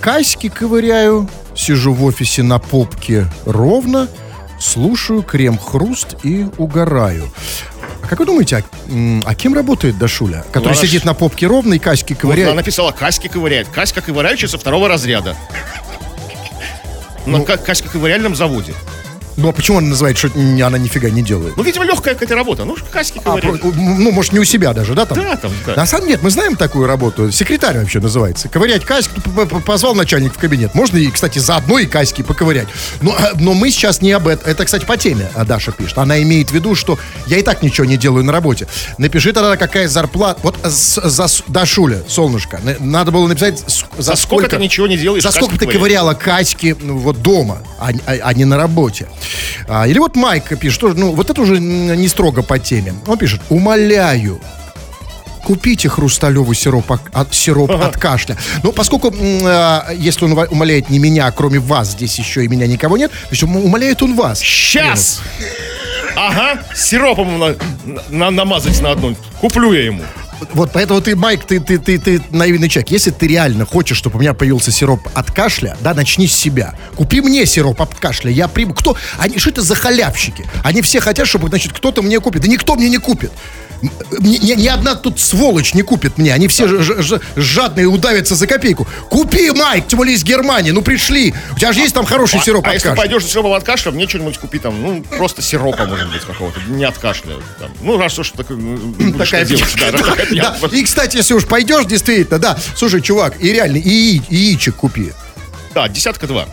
каськи 0.00 0.48
ковыряю, 0.48 1.28
сижу 1.56 1.92
в 1.92 2.04
офисе 2.04 2.42
на 2.42 2.58
попке 2.58 3.26
ровно, 3.46 4.08
слушаю 4.60 5.22
крем-хруст 5.22 6.16
и 6.22 6.46
угораю. 6.58 7.30
А 8.02 8.06
как 8.06 8.18
вы 8.18 8.26
думаете, 8.26 8.56
а, 8.58 9.20
а 9.24 9.34
кем 9.34 9.54
работает 9.54 9.96
Дашуля? 9.96 10.44
Который 10.52 10.74
ну, 10.74 10.80
сидит 10.80 11.06
на 11.06 11.14
попке 11.14 11.46
ровно 11.46 11.74
и 11.74 11.78
каськи 11.78 12.14
ковыряет? 12.14 12.48
Вот 12.48 12.52
она 12.52 12.60
написала, 12.60 12.92
каськи 12.92 13.28
ковыряет. 13.28 13.68
Каська 13.68 14.02
ковыряющая 14.02 14.48
второго 14.58 14.88
разряда. 14.88 15.34
На 17.26 17.38
ну, 17.38 17.44
Каська 17.44 17.88
ковыряльном 17.88 18.34
заводе. 18.34 18.74
Ну 19.36 19.48
а 19.48 19.52
почему 19.52 19.78
она 19.78 19.88
называет, 19.88 20.16
что 20.16 20.30
она 20.34 20.78
нифига 20.78 21.10
не 21.10 21.22
делает? 21.22 21.56
Ну, 21.56 21.62
видимо, 21.62 21.84
легкая 21.84 22.14
какая-то 22.14 22.34
работа. 22.34 22.64
Ну, 22.64 22.76
каски 22.90 23.20
а, 23.24 23.36
про, 23.36 23.58
Ну, 23.62 24.10
может, 24.10 24.32
не 24.32 24.38
у 24.38 24.44
себя 24.44 24.72
даже, 24.72 24.94
да? 24.94 25.04
Там? 25.06 25.18
Да, 25.18 25.36
там, 25.36 25.52
да. 25.66 25.74
На 25.74 25.86
самом 25.86 26.06
деле, 26.06 26.20
мы 26.22 26.30
знаем 26.30 26.56
такую 26.56 26.86
работу. 26.86 27.30
Секретарь 27.30 27.78
вообще 27.78 28.00
называется. 28.00 28.48
Ковырять 28.48 28.84
каски. 28.84 29.20
Позвал 29.66 29.94
начальник 29.94 30.34
в 30.34 30.38
кабинет. 30.38 30.74
Можно, 30.74 30.98
и, 30.98 31.10
кстати, 31.10 31.38
заодно 31.38 31.78
и 31.78 31.86
каски 31.86 32.22
поковырять. 32.22 32.68
Но, 33.00 33.12
э, 33.12 33.32
но 33.38 33.54
мы 33.54 33.70
сейчас 33.70 34.00
не 34.00 34.12
об 34.12 34.28
этом. 34.28 34.48
Это, 34.48 34.64
кстати, 34.64 34.84
по 34.84 34.96
теме 34.96 35.28
а 35.34 35.44
Даша 35.44 35.72
пишет. 35.72 35.98
Она 35.98 36.22
имеет 36.22 36.50
в 36.50 36.52
виду, 36.52 36.74
что 36.74 36.98
я 37.26 37.38
и 37.38 37.42
так 37.42 37.62
ничего 37.62 37.84
не 37.84 37.96
делаю 37.96 38.24
на 38.24 38.32
работе. 38.32 38.66
Напиши 38.98 39.32
тогда, 39.32 39.56
какая 39.56 39.88
зарплата. 39.88 40.40
Вот 40.42 40.56
за 40.64 41.26
Дашуля, 41.48 42.02
солнышко, 42.08 42.60
надо 42.80 43.10
было 43.10 43.26
написать, 43.26 43.58
за, 43.58 43.84
за 44.02 44.16
сколько, 44.16 44.16
сколько 44.16 44.48
ты 44.48 44.62
ничего 44.62 44.86
не 44.86 44.96
делаешь. 44.96 45.22
За 45.22 45.30
сколько 45.30 45.58
ты 45.58 45.66
ковыряла 45.66 46.14
каськи 46.14 46.76
ну, 46.80 46.98
вот 46.98 47.22
дома, 47.22 47.58
а, 47.78 47.90
а, 48.06 48.12
а 48.22 48.34
не 48.34 48.44
на 48.44 48.56
работе. 48.56 49.08
А, 49.68 49.86
или 49.86 49.98
вот 49.98 50.16
Майк 50.16 50.58
пишет, 50.58 50.80
тоже, 50.80 50.98
ну, 50.98 51.12
вот 51.12 51.30
это 51.30 51.40
уже 51.40 51.58
не 51.58 52.08
строго 52.08 52.42
по 52.42 52.58
теме. 52.58 52.94
Он 53.06 53.18
пишет, 53.18 53.40
умоляю, 53.48 54.40
купите 55.44 55.88
хрусталевый 55.88 56.56
сироп, 56.56 56.92
от, 57.12 57.34
сироп 57.34 57.70
ага. 57.70 57.86
от 57.88 57.96
кашля. 57.96 58.36
Но 58.62 58.72
поскольку, 58.72 59.12
э, 59.14 59.80
если 59.96 60.24
он 60.24 60.32
умоляет 60.32 60.90
не 60.90 60.98
меня, 60.98 61.30
кроме 61.30 61.58
вас, 61.58 61.92
здесь 61.92 62.18
еще 62.18 62.44
и 62.44 62.48
меня 62.48 62.66
никого 62.66 62.96
нет, 62.96 63.10
то 63.10 63.28
есть 63.30 63.42
умоляет 63.42 64.02
он 64.02 64.14
вас. 64.14 64.40
Сейчас! 64.40 65.20
Ага, 66.16 66.62
сиропом 66.74 67.38
на, 67.38 67.56
на, 68.08 68.30
намазать 68.30 68.80
на 68.80 68.92
одну. 68.92 69.16
Куплю 69.40 69.72
я 69.72 69.86
ему. 69.86 70.02
Вот 70.52 70.72
поэтому 70.72 71.00
ты, 71.00 71.16
Майк, 71.16 71.44
ты, 71.44 71.60
ты, 71.60 71.78
ты, 71.78 71.98
ты 71.98 72.22
наивный 72.30 72.68
человек. 72.68 72.90
Если 72.90 73.10
ты 73.10 73.26
реально 73.26 73.66
хочешь, 73.66 73.96
чтобы 73.96 74.18
у 74.18 74.20
меня 74.20 74.34
появился 74.34 74.70
сироп 74.70 75.08
от 75.14 75.30
кашля, 75.30 75.76
да, 75.80 75.94
начни 75.94 76.26
с 76.26 76.34
себя. 76.34 76.74
Купи 76.96 77.20
мне 77.20 77.46
сироп 77.46 77.80
от 77.82 77.94
кашля. 77.94 78.30
Я 78.30 78.48
приму. 78.48 78.74
Кто? 78.74 78.96
Они, 79.18 79.38
что 79.38 79.50
это 79.50 79.62
за 79.62 79.74
халявщики? 79.74 80.46
Они 80.62 80.82
все 80.82 81.00
хотят, 81.00 81.26
чтобы, 81.26 81.48
значит, 81.48 81.72
кто-то 81.72 82.02
мне 82.02 82.20
купит. 82.20 82.42
Да 82.42 82.48
никто 82.48 82.74
мне 82.74 82.88
не 82.88 82.98
купит. 82.98 83.32
Ни, 84.18 84.38
ни, 84.38 84.52
ни 84.62 84.68
одна 84.68 84.94
тут 84.94 85.20
сволочь 85.20 85.74
не 85.74 85.82
купит 85.82 86.18
мне. 86.18 86.32
Они 86.32 86.48
все 86.48 86.68
ж, 86.68 87.02
ж, 87.02 87.20
жадные 87.36 87.86
удавятся 87.86 88.34
за 88.34 88.46
копейку. 88.46 88.86
Купи, 89.10 89.50
Майк, 89.50 89.86
тем 89.88 89.98
более 89.98 90.14
из 90.14 90.24
Германии. 90.24 90.70
Ну, 90.70 90.82
пришли. 90.82 91.34
У 91.52 91.58
тебя 91.58 91.72
же 91.72 91.80
есть 91.80 91.94
там 91.94 92.06
хороший 92.06 92.40
а, 92.40 92.42
сироп 92.42 92.64
а 92.66 92.68
от 92.68 92.74
если 92.74 92.88
кашля. 92.88 93.02
пойдешь 93.02 93.22
за 93.22 93.30
сиропом 93.30 93.52
от 93.52 93.64
кашля, 93.64 93.90
мне 93.90 94.08
что-нибудь 94.08 94.38
купи 94.38 94.58
там, 94.58 94.80
ну, 94.80 95.02
просто 95.02 95.42
сиропа, 95.42 95.84
может 95.84 96.10
быть, 96.10 96.22
какого-то. 96.22 96.60
Не 96.68 96.84
от 96.84 96.98
кашля. 96.98 97.34
Там. 97.58 97.70
Ну, 97.80 97.98
раз 97.98 98.18
уж 98.18 98.30
так, 98.30 98.46
такая 99.18 99.44
делать, 99.44 99.76
да, 99.78 99.90
да, 99.90 100.56
да. 100.60 100.68
И, 100.72 100.82
кстати, 100.84 101.16
если 101.16 101.34
уж 101.34 101.46
пойдешь, 101.46 101.86
действительно, 101.86 102.38
да. 102.38 102.58
Слушай, 102.76 103.00
чувак, 103.00 103.34
и 103.40 103.52
реально, 103.52 103.76
и 103.76 104.20
яичек 104.28 104.76
купи. 104.76 105.12
Да, 105.74 105.88
десятка 105.88 106.26
два. 106.26 106.46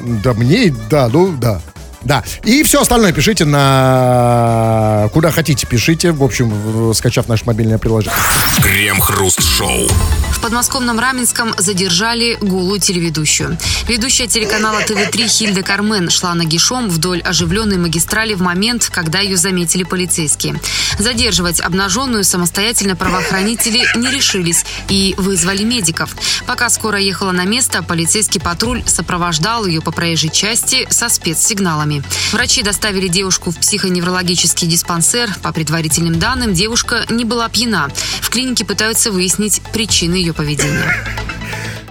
Да 0.00 0.34
мне, 0.34 0.74
да, 0.90 1.08
ну, 1.08 1.32
да. 1.36 1.60
Да. 2.02 2.22
И 2.44 2.62
все 2.62 2.80
остальное 2.80 3.12
пишите 3.12 3.44
на... 3.44 5.08
Куда 5.12 5.30
хотите, 5.30 5.66
пишите. 5.66 6.12
В 6.12 6.22
общем, 6.22 6.94
скачав 6.94 7.28
наше 7.28 7.44
мобильное 7.44 7.78
приложение. 7.78 8.18
Крем-хруст-шоу. 8.62 9.88
В 10.32 10.40
подмосковном 10.40 11.00
Раменском 11.00 11.52
задержали 11.58 12.38
голую 12.40 12.78
телеведущую. 12.78 13.58
Ведущая 13.88 14.28
телеканала 14.28 14.80
ТВ-3 14.82 15.26
Хильда 15.26 15.62
Кармен 15.62 16.10
шла 16.10 16.34
нагишом 16.34 16.88
вдоль 16.88 17.20
оживленной 17.22 17.76
магистрали 17.76 18.34
в 18.34 18.40
момент, 18.40 18.88
когда 18.92 19.18
ее 19.18 19.36
заметили 19.36 19.82
полицейские. 19.82 20.60
Задерживать 20.98 21.60
обнаженную 21.60 22.22
самостоятельно 22.22 22.94
правоохранители 22.94 23.84
не 23.96 24.10
решились 24.10 24.64
и 24.88 25.14
вызвали 25.18 25.64
медиков. 25.64 26.14
Пока 26.46 26.68
скоро 26.70 26.98
ехала 26.98 27.32
на 27.32 27.44
место, 27.44 27.82
полицейский 27.82 28.40
патруль 28.40 28.84
сопровождал 28.86 29.66
ее 29.66 29.80
по 29.80 29.90
проезжей 29.90 30.30
части 30.30 30.86
со 30.90 31.08
спецсигналами. 31.08 31.87
Врачи 32.32 32.62
доставили 32.62 33.08
девушку 33.08 33.50
в 33.50 33.58
психоневрологический 33.58 34.68
диспансер. 34.68 35.30
По 35.42 35.52
предварительным 35.52 36.18
данным, 36.18 36.54
девушка 36.54 37.06
не 37.10 37.24
была 37.24 37.48
пьяна. 37.48 37.88
В 38.20 38.30
клинике 38.30 38.64
пытаются 38.64 39.10
выяснить 39.10 39.62
причины 39.72 40.14
ее 40.14 40.32
поведения. 40.32 40.94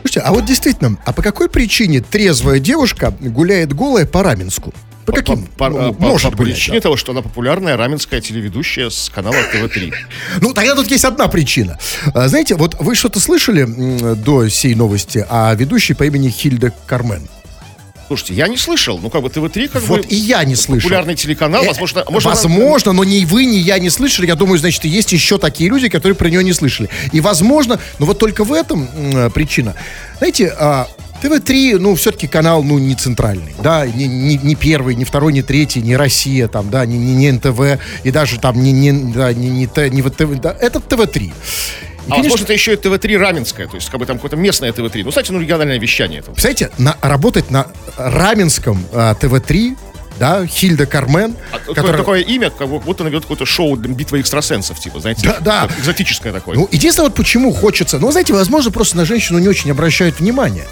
Слушайте, 0.01 0.19
а 0.21 0.31
вот 0.31 0.45
действительно, 0.45 0.97
а 1.05 1.13
по 1.13 1.21
какой 1.21 1.49
причине 1.49 2.01
трезвая 2.01 2.59
девушка 2.59 3.13
гуляет 3.19 3.73
голая 3.73 4.05
по 4.05 4.23
Раменску? 4.23 4.73
По 5.07 5.13
каким? 5.13 5.47
По, 5.57 5.69
по, 5.69 5.93
Может 5.93 6.31
по, 6.31 6.37
по 6.37 6.43
причине 6.43 6.79
да. 6.79 6.83
того, 6.83 6.97
что 6.97 7.13
она 7.13 7.21
популярная 7.21 7.77
раменская 7.77 8.19
телеведущая 8.19 8.89
с 8.89 9.09
канала 9.09 9.37
ТВ-3. 9.53 9.93
Ну, 10.41 10.53
тогда 10.53 10.75
тут 10.75 10.91
есть 10.91 11.05
одна 11.05 11.29
причина. 11.29 11.79
А, 12.13 12.27
знаете, 12.27 12.55
вот 12.55 12.75
вы 12.81 12.93
что-то 12.93 13.21
слышали 13.21 13.65
до 14.15 14.49
сей 14.49 14.75
новости 14.75 15.25
о 15.29 15.55
ведущей 15.55 15.93
по 15.93 16.03
имени 16.03 16.29
Хильда 16.29 16.73
Кармен? 16.87 17.29
Слушайте, 18.07 18.35
я 18.35 18.47
не 18.47 18.57
слышал. 18.57 18.99
Ну, 18.99 19.09
как 19.09 19.21
бы 19.21 19.29
ТВ-3 19.29 19.67
как 19.67 19.83
вот 19.83 20.01
бы... 20.01 20.07
и 20.07 20.15
я 20.15 20.43
не 20.45 20.55
слышал. 20.55 20.89
Популярный 20.89 21.15
телеканал, 21.15 21.63
э, 21.63 21.67
возможно... 21.67 22.05
Может, 22.09 22.29
возможно, 22.29 22.93
но 22.93 23.03
ни 23.03 23.25
вы, 23.25 23.45
ни 23.45 23.57
я 23.57 23.79
не 23.79 23.89
слышали. 23.89 24.27
Я 24.27 24.35
думаю, 24.35 24.57
значит, 24.57 24.85
есть 24.85 25.11
еще 25.11 25.37
такие 25.37 25.69
люди, 25.69 25.89
которые 25.89 26.15
про 26.15 26.29
нее 26.29 26.43
не 26.43 26.53
слышали. 26.53 26.89
И, 27.11 27.19
возможно, 27.19 27.79
но 27.99 28.05
вот 28.05 28.17
только 28.17 28.45
в 28.45 28.53
этом 28.53 28.87
э, 28.93 29.29
причина. 29.29 29.75
Знаете, 30.19 30.53
э, 30.57 30.85
ТВ-3, 31.21 31.79
ну, 31.79 31.95
все-таки 31.95 32.27
канал, 32.27 32.63
ну, 32.63 32.77
не 32.77 32.95
центральный, 32.95 33.55
да, 33.61 33.87
не, 33.87 34.07
не, 34.07 34.37
не 34.37 34.55
первый, 34.55 34.95
не 34.95 35.03
второй, 35.03 35.33
не 35.33 35.41
третий, 35.41 35.81
не 35.81 35.97
Россия, 35.97 36.47
там, 36.47 36.69
да, 36.69 36.85
не, 36.85 36.97
не, 36.97 37.15
не 37.15 37.31
НТВ, 37.31 37.81
и 38.03 38.11
даже 38.11 38.39
там 38.39 38.61
не, 38.61 38.71
не, 38.71 38.91
да, 39.13 39.33
не, 39.33 39.49
не, 39.49 39.67
Т- 39.67 39.89
не 39.89 40.01
ВТВ, 40.01 40.39
да, 40.39 40.55
это 40.59 40.79
ТВ-3. 40.79 41.33
И, 42.07 42.11
А 42.11 42.15
возможно, 42.17 42.43
это 42.45 42.53
еще 42.53 42.73
и 42.73 42.75
ТВ-3 42.77 43.17
Раменское, 43.17 43.67
то 43.67 43.75
есть 43.75 43.89
как 43.89 43.99
бы 43.99 44.05
там 44.05 44.17
какое-то 44.17 44.37
местное 44.37 44.71
ТВ-3. 44.71 45.03
Ну, 45.03 45.09
кстати, 45.09 45.31
ну, 45.31 45.39
региональное 45.41 45.77
вещание. 45.79 46.19
Это. 46.19 46.31
Представляете, 46.31 46.71
на, 46.77 46.95
работать 47.01 47.51
на 47.51 47.67
Раменском 47.97 48.85
а, 48.93 49.13
ТВ-3, 49.15 49.77
да, 50.19 50.45
Хильда 50.47 50.85
Кармен, 50.85 51.35
А, 51.51 51.59
такое- 51.59 51.75
которая- 51.75 51.97
Такое 51.97 52.19
имя, 52.21 52.49
как 52.49 52.67
будто 52.69 53.03
она 53.03 53.09
ведет 53.09 53.23
какое-то 53.23 53.45
шоу 53.45 53.75
«Битва 53.75 54.19
экстрасенсов», 54.21 54.79
типа, 54.79 54.99
знаете, 54.99 55.21
Да, 55.27 55.37
да. 55.41 55.69
экзотическое 55.79 56.31
такое. 56.33 56.55
Ну, 56.55 56.67
единственное, 56.71 57.09
вот 57.09 57.15
почему 57.15 57.53
хочется... 57.53 57.99
Ну, 57.99 58.09
знаете, 58.11 58.33
возможно, 58.33 58.71
просто 58.71 58.97
на 58.97 59.05
женщину 59.05 59.37
не 59.39 59.47
очень 59.47 59.69
обращают 59.69 60.19
внимание. 60.19 60.65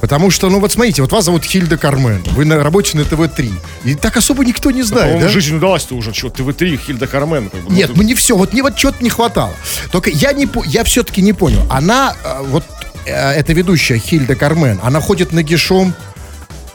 Потому 0.00 0.30
что, 0.30 0.48
ну 0.48 0.60
вот 0.60 0.72
смотрите, 0.72 1.02
вот 1.02 1.12
вас 1.12 1.24
зовут 1.26 1.44
Хильда 1.44 1.76
Кармен, 1.76 2.22
вы 2.32 2.44
на 2.44 2.62
работе 2.62 2.96
на 2.96 3.04
ТВ-3. 3.04 3.52
И 3.84 3.94
так 3.94 4.16
особо 4.16 4.44
никто 4.44 4.70
не 4.70 4.82
знает, 4.82 5.04
По-моему, 5.06 5.26
да? 5.26 5.28
жизнь 5.28 5.54
удалась-то 5.56 5.94
уже, 5.94 6.14
что 6.14 6.30
ТВ-3, 6.30 6.76
Хильда 6.78 7.06
Кармен. 7.06 7.50
Как 7.50 7.60
бы, 7.60 7.70
ну, 7.70 7.76
Нет, 7.76 7.90
ну 7.94 8.02
не 8.02 8.14
все, 8.14 8.36
вот 8.36 8.52
не 8.52 8.62
вот 8.62 8.76
чего-то 8.76 9.02
не 9.04 9.10
хватало. 9.10 9.52
Только 9.92 10.10
я 10.10 10.32
не 10.32 10.48
я 10.66 10.84
все-таки 10.84 11.20
не 11.22 11.32
понял. 11.34 11.62
Она, 11.70 12.14
э, 12.24 12.42
вот 12.46 12.64
э, 13.04 13.12
эта 13.12 13.52
ведущая 13.52 13.98
Хильда 13.98 14.36
Кармен, 14.36 14.80
она 14.82 15.00
ходит 15.00 15.32
нагишом 15.32 15.94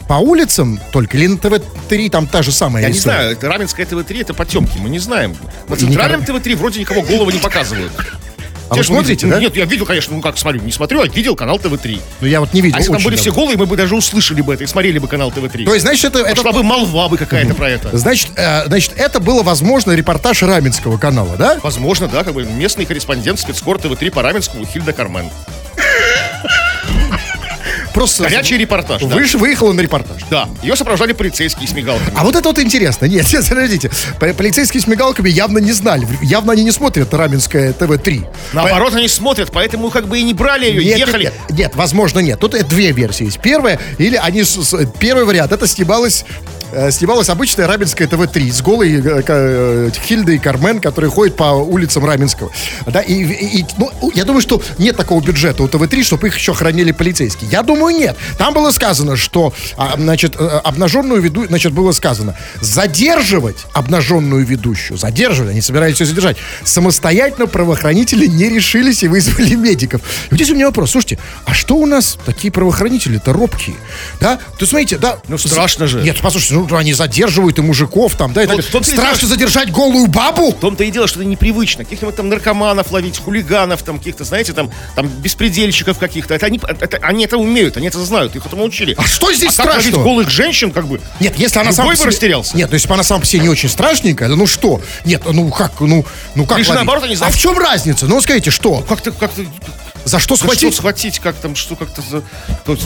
по 0.07 0.13
улицам 0.15 0.79
только 0.91 1.17
или 1.17 1.25
на 1.25 1.37
ТВ-3 1.37 2.11
там 2.11 2.27
та 2.27 2.43
же 2.43 2.51
самая 2.51 2.83
Я 2.83 2.89
не 2.89 2.97
история? 2.97 3.15
знаю, 3.17 3.31
это 3.31 3.47
Раменское 3.49 3.87
ТВ-3, 3.87 4.21
это 4.21 4.33
потемки, 4.35 4.77
мы 4.77 4.89
не 4.89 4.99
знаем. 4.99 5.35
На 5.67 5.75
центральном 5.75 6.21
никогда- 6.21 6.39
ТВ-3 6.39 6.55
вроде 6.57 6.79
никого 6.79 7.01
голову 7.01 7.31
не 7.31 7.39
показывают. 7.39 7.91
А 8.69 8.73
Те, 8.73 8.79
вы 8.81 8.83
смотрите, 8.85 9.27
да? 9.27 9.39
Нет, 9.39 9.55
я 9.55 9.65
видел, 9.65 9.85
конечно, 9.85 10.15
ну 10.15 10.21
как 10.21 10.37
смотрю, 10.37 10.61
не 10.61 10.71
смотрю, 10.71 11.01
а 11.01 11.07
видел 11.07 11.35
канал 11.35 11.59
ТВ-3. 11.59 12.01
Ну 12.21 12.27
я 12.27 12.39
вот 12.39 12.53
не 12.53 12.61
видел. 12.61 12.77
А 12.77 12.79
если 12.79 12.91
там 12.91 13.03
были 13.03 13.15
все 13.15 13.25
давно. 13.25 13.41
голые, 13.41 13.57
мы 13.57 13.65
бы 13.65 13.77
даже 13.77 13.95
услышали 13.95 14.41
бы 14.41 14.53
это 14.53 14.63
и 14.63 14.67
смотрели 14.67 14.97
бы 14.97 15.07
канал 15.07 15.31
ТВ-3. 15.31 15.65
То 15.65 15.73
есть, 15.73 15.85
значит, 15.85 16.05
это, 16.05 16.19
это 16.19 16.35
Пошла 16.37 16.51
бы 16.51 16.63
молва 16.63 17.07
бы 17.07 17.17
какая-то 17.17 17.53
про 17.53 17.69
это. 17.69 17.95
Значит, 17.95 18.29
э, 18.35 18.65
значит, 18.65 18.93
это 18.97 19.19
было, 19.19 19.43
возможно, 19.43 19.91
репортаж 19.91 20.41
Раменского 20.41 20.97
канала, 20.97 21.35
да? 21.37 21.59
Возможно, 21.61 22.07
да, 22.07 22.23
как 22.23 22.33
бы 22.33 22.43
местный 22.43 22.85
корреспондент 22.85 23.39
спецкор 23.39 23.77
ТВ-3 23.77 24.11
по 24.11 24.21
Раменскому 24.21 24.65
Хильда 24.65 24.93
Кармен. 24.93 25.29
Просто 27.95 28.23
Горячий 28.23 28.57
репортаж, 28.57 29.01
да. 29.01 29.15
Выш- 29.15 29.37
выехала 29.37 29.71
на 29.71 29.79
репортаж. 29.79 30.21
Да, 30.29 30.49
ее 30.61 30.75
сопровождали 30.75 31.13
полицейские 31.13 31.65
с 31.65 31.71
мигалками. 31.71 32.11
А 32.13 32.25
вот 32.25 32.35
это 32.35 32.49
вот 32.49 32.59
интересно. 32.59 33.05
Нет, 33.05 33.25
нет, 33.33 33.47
подождите. 33.47 33.89
Полицейские 34.19 34.81
с 34.81 34.87
мигалками 34.87 35.29
явно 35.29 35.59
не 35.59 35.71
знали. 35.71 36.05
Явно 36.21 36.51
они 36.51 36.65
не 36.65 36.71
смотрят 36.71 37.13
Раменское 37.13 37.71
ТВ-3. 37.71 38.25
Наоборот, 38.51 38.95
они 38.95 39.07
смотрят, 39.07 39.49
поэтому 39.53 39.89
как 39.91 40.07
бы 40.09 40.19
и 40.19 40.23
не 40.23 40.33
брали 40.33 40.65
ее, 40.65 40.83
Нет, 40.83 40.97
ехали. 40.99 41.23
Нет, 41.23 41.33
нет, 41.49 41.59
нет, 41.59 41.75
возможно, 41.75 42.19
нет. 42.19 42.37
Тут 42.37 42.51
две 42.67 42.91
версии 42.91 43.27
есть. 43.27 43.39
Первая, 43.39 43.79
или 43.97 44.17
они... 44.17 44.43
первый 44.99 45.23
вариант, 45.23 45.53
это 45.53 45.65
снималось... 45.65 46.25
э, 46.75 46.91
Снималось 46.91 47.29
обычное 47.29 47.67
Раменское 47.67 48.07
ТВ-3 48.07 48.51
с 48.51 48.61
голой 48.61 48.93
э, 49.01 49.23
э, 49.27 49.89
Хильдой 50.05 50.35
и 50.35 50.39
Кармен, 50.39 50.79
которые 50.79 51.09
ходят 51.09 51.35
по 51.35 51.45
улицам 51.53 52.05
Раменского. 52.05 52.51
Да, 52.85 53.01
и, 53.01 53.13
и- 53.59 53.65
ну, 53.77 53.91
я 54.13 54.25
думаю, 54.25 54.41
что 54.41 54.61
нет 54.77 54.97
такого 54.97 55.21
бюджета 55.21 55.63
у 55.63 55.67
ТВ-3, 55.67 56.03
чтобы 56.03 56.27
их 56.27 56.37
еще 56.37 56.53
хранили 56.53 56.91
полицейские. 56.91 57.49
Я 57.49 57.63
думаю, 57.63 57.95
нет. 57.95 58.15
Там 58.37 58.53
было 58.53 58.71
сказано, 58.71 59.15
что, 59.15 59.53
а, 59.77 59.95
значит, 59.97 60.35
э, 60.37 60.45
обнаженную 60.63 61.21
веду, 61.21 61.45
значит, 61.47 61.71
было 61.73 61.91
сказано, 61.91 62.35
задерживать 62.61 63.57
обнаженную 63.73 64.45
ведущую, 64.45 64.97
задерживать, 64.97 65.51
они 65.51 65.61
собирались 65.61 65.99
ее 65.99 66.05
задержать, 66.05 66.37
самостоятельно 66.63 67.47
правоохранители 67.47 68.27
не 68.27 68.49
решились 68.49 69.03
и 69.03 69.07
вызвали 69.07 69.55
медиков. 69.55 70.01
И 70.01 70.27
вот 70.31 70.35
здесь 70.35 70.49
у 70.49 70.55
меня 70.55 70.67
вопрос, 70.67 70.91
слушайте, 70.91 71.17
а 71.45 71.53
что 71.53 71.75
у 71.75 71.85
нас 71.85 72.17
такие 72.25 72.51
правоохранители-то 72.51 73.33
робкие, 73.33 73.75
да? 74.19 74.39
То 74.57 74.65
смотрите, 74.65 74.97
да. 74.97 75.17
Ну, 75.27 75.37
страшно 75.37 75.87
же. 75.87 76.01
Нет, 76.01 76.17
послушайте, 76.21 76.55
ну, 76.55 76.64
они 76.73 76.93
задерживают 76.93 77.59
и 77.59 77.61
мужиков 77.61 78.15
там, 78.15 78.33
да, 78.33 78.43
и 78.43 78.47
Ну, 78.47 78.57
так 78.57 78.65
в 78.65 78.69
том-то 78.71 78.89
и 78.91 78.93
Страшно 78.93 79.19
дело, 79.21 79.29
задержать 79.29 79.71
голую 79.71 80.07
бабу? 80.07 80.51
В 80.51 80.59
том-то 80.59 80.83
и 80.83 80.91
дело, 80.91 81.07
что 81.07 81.19
это 81.19 81.27
непривычно. 81.29 81.83
Каких-нибудь 81.83 82.15
там 82.15 82.29
наркоманов 82.29 82.91
ловить, 82.91 83.19
хулиганов, 83.19 83.83
там 83.83 83.97
каких-то, 83.99 84.23
знаете, 84.23 84.53
там, 84.53 84.71
там 84.95 85.07
беспредельщиков 85.07 85.97
каких-то. 85.97 86.33
Это 86.33 86.45
они, 86.45 86.59
это, 86.67 86.97
они 87.01 87.25
это 87.25 87.37
умеют, 87.37 87.77
они 87.77 87.87
это 87.87 87.99
знают, 88.03 88.35
их 88.35 88.45
этому 88.45 88.63
учили. 88.63 88.95
А 88.97 89.03
что 89.05 89.31
здесь 89.33 89.53
а 89.59 89.63
как 89.63 89.71
ловить 89.73 89.81
страшного? 89.83 90.03
голых 90.03 90.29
женщин, 90.29 90.71
как 90.71 90.87
бы? 90.87 90.99
Нет, 91.19 91.37
если 91.37 91.59
она 91.59 91.71
сама 91.71 91.91
бы 91.91 91.95
себе- 91.95 92.07
растерялся. 92.07 92.55
Нет, 92.57 92.69
ну 92.69 92.75
если 92.75 92.87
бы 92.87 92.93
она 92.93 93.03
сама 93.03 93.19
по 93.21 93.25
себе 93.25 93.41
не 93.43 93.49
очень 93.49 93.69
страшненькая, 93.69 94.29
да 94.29 94.35
ну 94.35 94.47
что? 94.47 94.81
Нет, 95.05 95.23
ну 95.25 95.49
как, 95.49 95.79
ну, 95.81 96.05
ну 96.35 96.45
как 96.45 96.57
ловить? 96.57 96.69
наоборот, 96.69 97.03
они 97.03 97.13
А 97.13 97.17
знают- 97.17 97.35
в 97.35 97.39
чем 97.39 97.57
разница? 97.57 98.07
Ну 98.07 98.21
скажите, 98.21 98.51
что? 98.51 98.81
Как-то, 98.87 99.11
как-то... 99.11 99.43
За 100.05 100.19
что 100.19 100.35
за 100.35 100.43
что 100.43 100.47
схватить? 100.47 100.75
схватить, 100.75 101.19
как 101.19 101.35
там, 101.35 101.55
что 101.55 101.75
как-то... 101.75 102.01
за- 102.01 102.23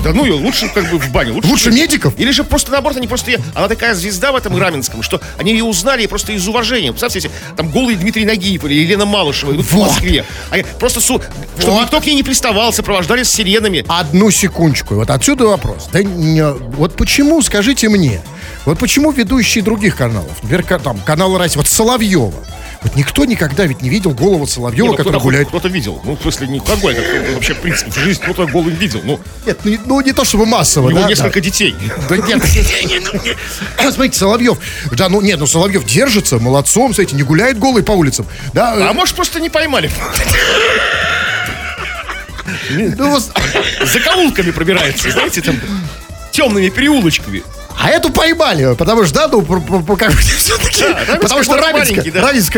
да 0.04 0.14
ну 0.14 0.26
ее 0.26 0.34
лучше 0.34 0.70
как 0.70 0.90
бы 0.90 0.98
в 0.98 1.12
бане. 1.12 1.34
Лучше 1.44 1.70
медиков? 1.72 2.18
Или 2.18 2.32
же 2.32 2.44
просто 2.44 2.72
наоборот, 2.72 2.98
они 2.98 3.08
просто... 3.08 3.32
ее- 3.32 3.40
Она 3.54 3.68
такая 3.68 3.94
звезда 3.94 4.32
в 4.32 4.36
этом 4.36 4.58
Раменском, 4.58 5.04
что 5.04 5.20
они 5.38 5.52
ее 5.52 5.64
узнали 5.66 6.06
просто 6.06 6.32
из 6.32 6.48
уважения. 6.48 6.92
Представьте 6.92 7.30
там 7.58 7.70
голый 7.70 7.96
Дмитрий 7.96 8.26
Нагиев 8.26 8.64
или 8.66 8.74
Елена 8.74 9.06
Малышева 9.06 9.52
идут 9.54 9.70
Вот. 9.72 9.88
в 9.90 9.92
Москве. 9.92 10.26
Они 10.50 10.63
просто, 10.80 11.02
су... 11.02 11.22
чтобы 11.58 11.74
Вот. 11.74 11.84
никто 11.84 12.00
к 12.02 12.06
ней 12.06 12.15
не 12.15 12.24
приставал, 12.24 12.72
сопровождали 12.74 13.24
с 13.24 13.30
сиренами. 13.32 13.84
Одну 13.88 14.32
секундочку. 14.32 14.96
Вот 14.96 15.10
отсюда 15.10 15.46
вопрос. 15.46 15.89
Да 15.91 16.02
не- 16.02 16.54
вот 16.54 16.96
почему, 16.96 17.41
скажите 17.41 17.89
мне, 17.89 18.22
вот 18.65 18.80
почему 18.80 19.12
ведущие 19.12 19.63
других 19.63 19.98
каналов, 19.98 20.41
например, 20.41 20.80
там, 20.82 20.98
канал 21.00 21.38
Россия, 21.38 21.58
вот 21.58 21.67
Соловьева, 21.67 22.34
вот 22.82 22.96
никто 22.96 23.26
никогда 23.26 23.65
ведь 23.65 23.82
не 23.82 23.89
видел 23.89 24.12
голову 24.12 24.48
Соловьева, 24.48 24.86
Не, 24.86 24.92
ну, 24.92 24.96
который 24.96 25.10
кто-то, 25.10 25.24
гуляет. 25.24 25.48
кто-то 25.50 25.68
видел. 25.68 26.02
Ну, 26.06 26.15
в 26.15 26.22
смысле, 26.22 26.48
не 26.48 26.60
какой 26.60 26.94
это 26.94 27.34
вообще, 27.34 27.54
в 27.54 27.60
принципе, 27.60 27.92
в 27.92 27.96
жизни 27.98 28.24
кто-то 28.24 28.48
голым 28.48 28.74
видел. 28.74 29.02
Ну, 29.04 29.20
Нет, 29.46 29.60
ну, 29.63 29.78
ну, 29.86 30.02
не 30.02 30.13
то 30.13 30.24
чтобы 30.24 30.46
массово, 30.46 30.88
у 30.88 30.92
него 30.92 31.02
да, 31.02 31.10
несколько 31.10 31.39
да. 31.42 31.42
детей. 31.42 31.76
Да 32.08 32.18
нет, 32.18 32.42
смотрите, 33.78 34.18
Соловьев, 34.18 34.58
да, 34.92 35.10
ну 35.10 35.20
нет, 35.22 35.39
ну 35.39 35.48
Соловьев 35.48 35.86
держится, 35.86 36.39
молодцом, 36.39 36.94
смотрите, 36.94 37.15
не 37.18 37.24
гуляет 37.24 37.60
голый 37.60 37.84
по 37.84 37.92
улицам, 37.92 38.26
да, 38.54 38.89
А 38.89 38.94
может, 38.94 39.15
просто 39.15 39.39
не 39.39 39.50
поймали. 39.50 39.92
ну, 42.70 43.20
За 43.20 44.00
каулками 44.00 44.52
пробирается, 44.52 45.12
знаете, 45.12 45.42
там 45.42 45.60
темными 46.32 46.70
переулочками. 46.70 47.44
А 47.82 47.89
эту 47.89 48.10
поймали, 48.12 48.76
потому 48.76 49.06
что, 49.06 49.13
да, 49.15 49.28
ну, 49.30 49.42
про- 49.42 49.62
про- 49.62 49.80
про- 49.82 49.96
как 49.96 50.12
бы 50.12 50.18
все-таки, 50.20 50.84
потому 51.22 51.44
что 51.44 51.54
А 51.56 51.62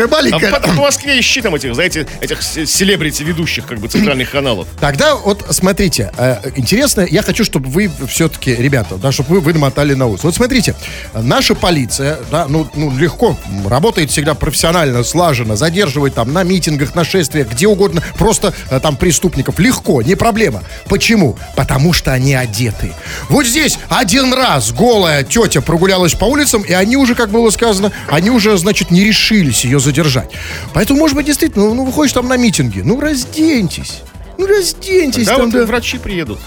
маленькая. 0.08 0.50
по, 0.50 0.60
по 0.60 0.72
Москве 0.82 1.18
ищи 1.20 1.40
там 1.40 1.54
этих, 1.54 1.74
знаете, 1.74 2.06
этих 2.20 2.42
селебрити 2.42 3.22
ведущих, 3.22 3.66
как 3.66 3.78
бы, 3.78 3.88
центральных 3.88 4.30
каналов. 4.32 4.66
Тогда 4.80 5.14
вот 5.14 5.44
смотрите, 5.50 6.12
э, 6.16 6.38
интересно, 6.56 7.06
я 7.08 7.22
хочу, 7.22 7.44
чтобы 7.44 7.68
вы 7.70 7.90
все-таки, 8.08 8.54
ребята, 8.54 8.96
да, 8.96 9.12
чтобы 9.12 9.34
вы, 9.36 9.40
вы 9.40 9.52
намотали 9.52 9.94
на 9.94 10.06
ус. 10.06 10.24
Вот 10.24 10.34
смотрите, 10.34 10.74
наша 11.14 11.54
полиция, 11.54 12.18
да, 12.30 12.46
ну, 12.48 12.68
ну 12.74 12.96
легко, 12.96 13.38
работает 13.66 14.10
всегда 14.10 14.34
профессионально, 14.34 15.04
слаженно, 15.04 15.54
задерживает 15.56 16.14
там 16.14 16.32
на 16.32 16.42
митингах, 16.42 16.94
на 16.94 17.04
шествиях, 17.04 17.48
где 17.48 17.68
угодно, 17.68 18.02
просто 18.18 18.52
э, 18.70 18.80
там 18.80 18.96
преступников. 18.96 19.58
Легко, 19.60 20.02
не 20.02 20.16
проблема. 20.16 20.62
Почему? 20.88 21.38
Потому 21.54 21.92
что 21.92 22.12
они 22.12 22.34
одеты. 22.34 22.92
Вот 23.28 23.46
здесь 23.46 23.78
один 23.88 24.34
раз 24.34 24.72
голая 24.72 25.11
тетя 25.28 25.60
прогулялась 25.60 26.14
по 26.14 26.24
улицам, 26.24 26.62
и 26.62 26.72
они 26.72 26.96
уже, 26.96 27.14
как 27.14 27.30
было 27.30 27.50
сказано, 27.50 27.92
они 28.08 28.30
уже, 28.30 28.56
значит, 28.56 28.90
не 28.90 29.04
решились 29.04 29.64
ее 29.64 29.80
задержать. 29.80 30.30
Поэтому, 30.72 30.98
может 31.00 31.16
быть, 31.16 31.26
действительно, 31.26 31.72
ну, 31.74 31.84
выходишь 31.84 32.12
там 32.12 32.28
на 32.28 32.36
митинги, 32.36 32.80
ну, 32.80 33.00
разденьтесь. 33.00 34.02
Ну, 34.38 34.46
разденьтесь 34.46 35.26
Да, 35.26 35.36
там, 35.36 35.50
вот 35.50 35.52
да. 35.52 35.66
врачи 35.66 35.98
приедут. 35.98 36.38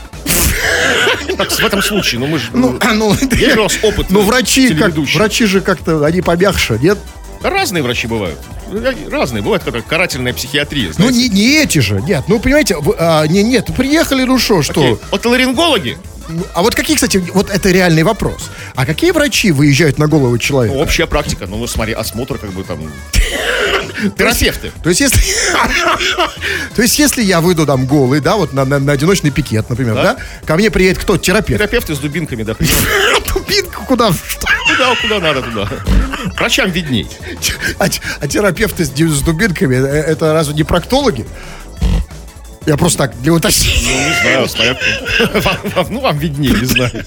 Так, 1.38 1.51
в 1.51 1.60
этом 1.65 1.82
случае, 1.82 2.19
ну 2.19 2.28
мы 2.28 2.39
же... 2.39 2.45
Ну, 2.54 2.78
а, 2.82 2.93
ну, 2.93 3.13
Есть 3.13 3.54
же 3.54 3.60
у 3.60 3.63
вас 3.63 3.78
опыт 3.84 4.08
ну, 4.10 4.21
врачи, 4.21 4.73
как, 4.73 4.93
врачи 4.93 5.45
же 5.45 5.62
как-то, 5.62 6.06
они 6.06 6.21
помягче, 6.21 6.80
нет? 6.82 6.97
Разные 7.41 7.84
врачи 7.84 8.08
бывают. 8.08 8.39
Разные. 9.12 9.43
Бывает 9.43 9.63
как 9.63 9.86
карательная 9.86 10.34
психиатрия, 10.34 10.88
Ну, 10.97 11.10
знаете. 11.10 11.17
не, 11.17 11.30
не 11.30 11.58
эти 11.62 11.80
же, 11.80 12.01
нет. 12.01 12.23
Ну, 12.28 12.39
понимаете, 12.39 12.78
вы, 12.78 12.95
а, 12.97 13.25
не, 13.28 13.43
нет, 13.43 13.67
приехали, 13.75 14.23
ну 14.23 14.39
что, 14.39 14.63
что? 14.63 14.82
Окей. 14.82 14.97
Отоларингологи? 15.12 15.97
А 16.54 16.62
вот 16.62 16.76
какие, 16.76 16.96
кстати, 16.96 17.18
вот 17.34 17.50
это 17.50 17.70
реальный 17.72 18.04
вопрос. 18.04 18.50
А 18.76 18.86
какие 18.86 19.12
врачи 19.12 19.52
выезжают 19.52 19.98
на 19.98 20.08
голову 20.08 20.38
человека? 20.38 20.76
Ну, 20.76 20.82
общая 20.82 21.06
практика. 21.06 21.46
Ну, 21.48 21.58
ну, 21.58 21.68
смотри, 21.68 21.94
осмотр 21.94 22.38
как 22.38 22.52
бы 22.52 22.64
там... 22.64 22.80
Терапевты. 24.18 24.72
То 24.84 24.90
есть, 24.90 25.02
если... 25.02 25.22
То 26.76 26.82
есть, 26.82 27.00
если 27.00 27.24
я 27.24 27.42
выйду 27.42 27.66
там 27.66 27.86
голый, 27.86 28.20
да, 28.20 28.36
вот 28.36 28.54
на, 28.54 28.66
на- 28.66 28.80
на 28.80 28.94
одиночный 28.94 29.32
пикет, 29.32 29.70
например, 29.70 29.96
да. 29.96 30.04
Да. 30.04 30.18
ко 30.46 30.56
мне 30.56 30.70
приедет 30.70 31.00
кто? 31.00 31.18
Терапевт. 31.18 31.60
Терапевты 31.60 31.96
с 31.96 32.00
дубинками, 32.00 32.44
да. 32.44 32.56
Тупинка 33.28 33.80
куда? 33.82 34.12
Куда, 34.68 34.96
куда 35.02 35.20
надо, 35.20 35.42
туда. 35.42 35.70
Врачам 36.38 36.72
видней. 36.72 37.08
А, 37.80 37.88
а 38.20 38.28
терапевты 38.28 38.84
с, 38.86 38.90
с 38.90 39.22
дубинками, 39.22 39.76
э, 39.76 40.02
это 40.02 40.34
разве 40.34 40.54
не 40.56 40.64
проктологи? 40.64 41.26
Я 42.65 42.78
просто 42.78 42.97
так, 42.99 43.21
для 43.21 43.34
уточнения. 43.34 44.10
Ну, 44.23 44.39
не 44.39 44.47
знаю, 44.47 44.75
вам- 45.75 45.88
Ну, 45.91 45.99
вам 46.01 46.17
виднее, 46.17 46.54
не 46.54 46.65
знаю. 46.65 47.06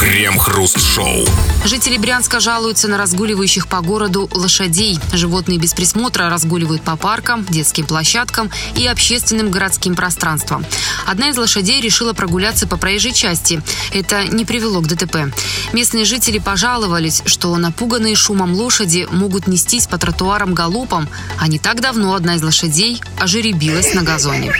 Крем-хруст-шоу. 0.00 1.24
Жители 1.64 1.96
Брянска 1.96 2.40
жалуются 2.40 2.88
на 2.88 2.98
разгуливающих 2.98 3.68
по 3.68 3.80
городу 3.80 4.28
лошадей. 4.32 4.98
Животные 5.12 5.58
без 5.58 5.72
присмотра 5.72 6.28
разгуливают 6.28 6.82
по 6.82 6.96
паркам, 6.96 7.44
детским 7.48 7.86
площадкам 7.86 8.50
и 8.76 8.86
общественным 8.86 9.50
городским 9.50 9.94
пространствам. 9.94 10.66
Одна 11.06 11.28
из 11.30 11.38
лошадей 11.38 11.80
решила 11.80 12.12
прогуляться 12.12 12.66
по 12.66 12.76
проезжей 12.76 13.12
части. 13.12 13.62
Это 13.92 14.26
не 14.26 14.44
привело 14.44 14.80
к 14.80 14.86
ДТП. 14.88 15.32
Местные 15.72 16.04
жители 16.04 16.38
пожаловались, 16.38 17.22
что 17.24 17.56
напуганные 17.56 18.16
шумом 18.16 18.52
лошади 18.54 19.06
могут 19.10 19.46
нестись 19.46 19.86
по 19.86 19.96
тротуарам 19.96 20.52
галопом, 20.54 21.08
а 21.38 21.46
не 21.48 21.58
так 21.58 21.80
давно 21.80 22.14
одна 22.14 22.34
из 22.34 22.42
лошадей 22.42 23.00
ожеребилась 23.18 23.94
на 23.94 24.02
газоне. 24.02 24.52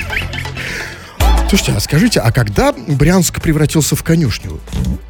Слушайте, 1.48 1.72
а 1.76 1.80
скажите, 1.80 2.20
а 2.20 2.32
когда 2.32 2.72
Брянск 2.72 3.40
превратился 3.40 3.94
в 3.94 4.02
конюшню? 4.02 4.60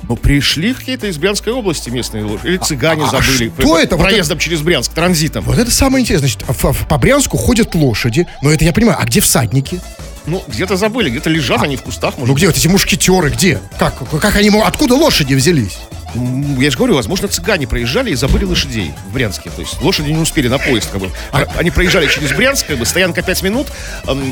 Ну, 0.07 0.17
пришли 0.17 0.75
какие-то 0.75 1.07
из 1.07 1.17
Брянской 1.17 1.53
области 1.53 1.89
местные 1.89 2.25
лошади. 2.25 2.49
Или 2.49 2.57
цыгане 2.59 3.05
а 3.05 3.09
забыли. 3.09 3.51
что 3.59 3.79
это? 3.79 3.97
Вот 3.97 4.03
Проездом 4.03 4.39
через 4.39 4.61
Брянск, 4.61 4.93
транзитом. 4.93 5.45
Вот 5.45 5.59
это 5.59 5.71
самое 5.71 6.03
интересное. 6.03 6.29
Значит, 6.29 6.87
по 6.89 6.99
Брянску 6.99 7.39
ходят 7.39 7.75
лошади, 7.75 8.27
но 8.43 8.51
это 8.51 8.65
я 8.65 8.73
понимаю, 8.73 8.99
а 9.01 9.05
где 9.07 9.21
всадники? 9.21 9.81
Ну, 10.27 10.43
где-то 10.47 10.77
забыли, 10.77 11.11
где-то 11.11 11.31
лежат 11.31 11.63
они 11.63 11.77
в 11.77 11.83
кустах, 11.83 12.19
может 12.19 12.29
Ну 12.29 12.35
где 12.35 12.47
вот 12.47 12.57
эти 12.57 12.69
мушкетеры, 12.69 13.31
где? 13.31 13.61
Как, 13.79 13.95
как 14.21 14.37
они, 14.37 14.51
откуда 14.63 14.95
лошади 14.95 15.35
взялись? 15.35 15.79
Я 16.15 16.71
же 16.71 16.77
говорю, 16.77 16.95
возможно, 16.95 17.29
цыгане 17.29 17.67
проезжали 17.67 18.11
и 18.11 18.15
забыли 18.15 18.45
лошадей 18.45 18.93
в 19.09 19.13
Брянске. 19.13 19.51
То 19.51 19.63
есть 19.63 19.81
лошади 19.81 20.11
не 20.11 20.19
успели 20.19 20.49
на 20.49 20.59
поезд. 20.59 20.91
Как 20.91 21.01
бы. 21.01 21.11
А 21.33 21.47
Они 21.57 21.71
проезжали 21.71 22.07
через 22.07 22.33
Брянск, 22.33 22.67
как 22.67 22.79
бы, 22.79 22.87
стоянка 22.87 23.23
5 23.23 23.43
минут, 23.43 23.69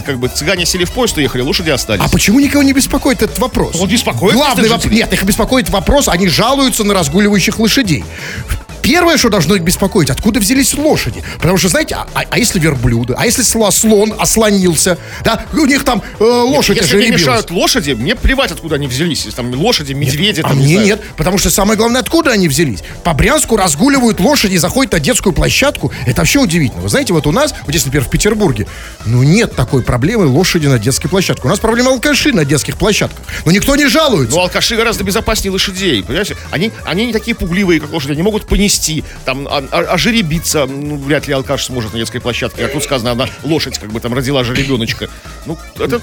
как 0.07 0.19
бы 0.19 0.29
цыгане 0.29 0.67
сели 0.67 0.85
в 0.85 0.93
поезд, 0.93 1.17
уехали, 1.17 1.43
лошади 1.43 1.71
остались. 1.71 2.03
А 2.05 2.09
почему 2.09 2.41
никого 2.41 2.63
не 2.63 2.73
беспокоит 2.73 3.23
этот 3.23 3.39
вопрос? 3.39 3.77
Он 3.81 3.89
беспокоит 3.89 4.35
Главный 4.35 4.69
вопрос. 4.69 4.93
Нет, 4.93 5.13
их 5.13 5.25
беспокоит 5.25 5.71
вопрос, 5.71 6.09
они 6.09 6.29
жалуются 6.29 6.85
на 6.85 6.95
разгуливающих 6.95 7.59
лошадей. 7.59 8.05
Первое, 8.83 9.17
что 9.17 9.29
должно 9.29 9.55
их 9.57 9.63
беспокоить, 9.63 10.11
откуда 10.11 10.41
взялись 10.41 10.75
лошади. 10.75 11.23
Потому 11.39 11.57
что, 11.57 11.69
знаете, 11.69 11.95
а, 11.95 12.07
а- 12.15 12.25
а 12.29 12.39
если 12.39 12.59
верблюды, 12.59 13.15
а 13.17 13.25
если 13.27 13.43
слон 13.43 14.15
ослонился, 14.19 14.99
да, 15.25 15.45
у 15.53 15.67
них 15.67 15.85
там 15.85 16.03
э, 16.19 16.25
лошадь 16.25 16.77
Если 16.79 16.97
мне 16.97 17.11
мешают 17.11 17.51
лошади, 17.51 17.93
мне 17.93 18.15
плевать, 18.17 18.51
откуда 18.51 18.75
они 18.77 18.87
взялись. 18.89 19.25
Если 19.25 19.37
там 19.37 19.53
лошади, 19.55 19.93
медведи, 19.93 20.41
А 20.41 20.49
там, 20.49 20.59
не 20.59 20.65
мне 20.65 20.73
знаю. 20.75 20.87
нет, 20.89 21.01
потому 21.17 21.39
что 21.39 21.51
самое 21.51 21.77
главное, 21.79 22.01
откуда 22.01 22.33
они 22.33 22.49
взялись. 22.49 22.81
По 23.05 23.13
Брянску 23.15 23.57
разгуливают 23.57 24.21
лошади, 24.21 24.57
заходят 24.57 24.93
на 24.93 25.01
детскую 25.01 25.33
площадку. 25.33 25.93
Это 26.07 26.23
вообще 26.23 26.41
удивительно. 26.41 26.83
Вы 26.83 26.89
знаете, 26.89 27.13
вот 27.13 27.27
у 27.27 27.33
нас, 27.33 27.53
вот 27.53 27.69
здесь, 27.71 27.85
например, 27.85 28.07
в 28.07 28.11
Петербурге, 28.11 28.67
ну 29.07 29.23
нет 29.23 29.55
такой 29.55 29.83
проблемы 29.83 30.27
лошади 30.27 30.67
на 30.67 30.79
детской 30.79 31.09
площадке. 31.09 31.43
У 31.45 31.49
нас 31.49 31.59
проблема 31.61 31.91
алкаши 31.93 32.33
на 32.33 32.45
детских 32.45 32.77
площадках. 32.77 33.25
Но 33.45 33.53
никто 33.53 33.77
не 33.77 33.87
жалуется. 33.87 34.35
Но 34.37 34.43
алкаши 34.43 34.77
гораздо 34.77 35.05
безопаснее 35.05 35.53
лошадей, 35.53 36.03
понимаете? 36.03 36.37
Они, 36.51 36.73
они 36.85 37.07
не 37.07 37.13
такие 37.13 37.35
пугливые, 37.37 37.81
как 37.81 37.93
лошади, 37.93 38.13
они 38.13 38.23
могут 38.23 38.47
понести, 38.47 38.72
там, 39.25 39.47
а- 39.49 39.65
а- 39.71 39.95
ожеребиться, 39.95 40.67
ну, 40.67 40.97
вряд 40.97 41.27
ли 41.29 41.35
алкаш 41.35 41.65
сможет 41.67 41.93
на 41.93 41.99
детской 41.99 42.21
площадке. 42.21 42.65
А 42.65 42.69
тут 42.69 42.83
сказано, 42.85 43.13
одна 43.13 43.29
лошадь, 43.45 43.79
как 43.79 43.91
бы 43.93 44.01
там 44.01 44.15
родила 44.15 44.45
же 44.45 44.55
ребеночка. 44.55 45.09
Ну, 45.47 45.59
это... 45.79 46.01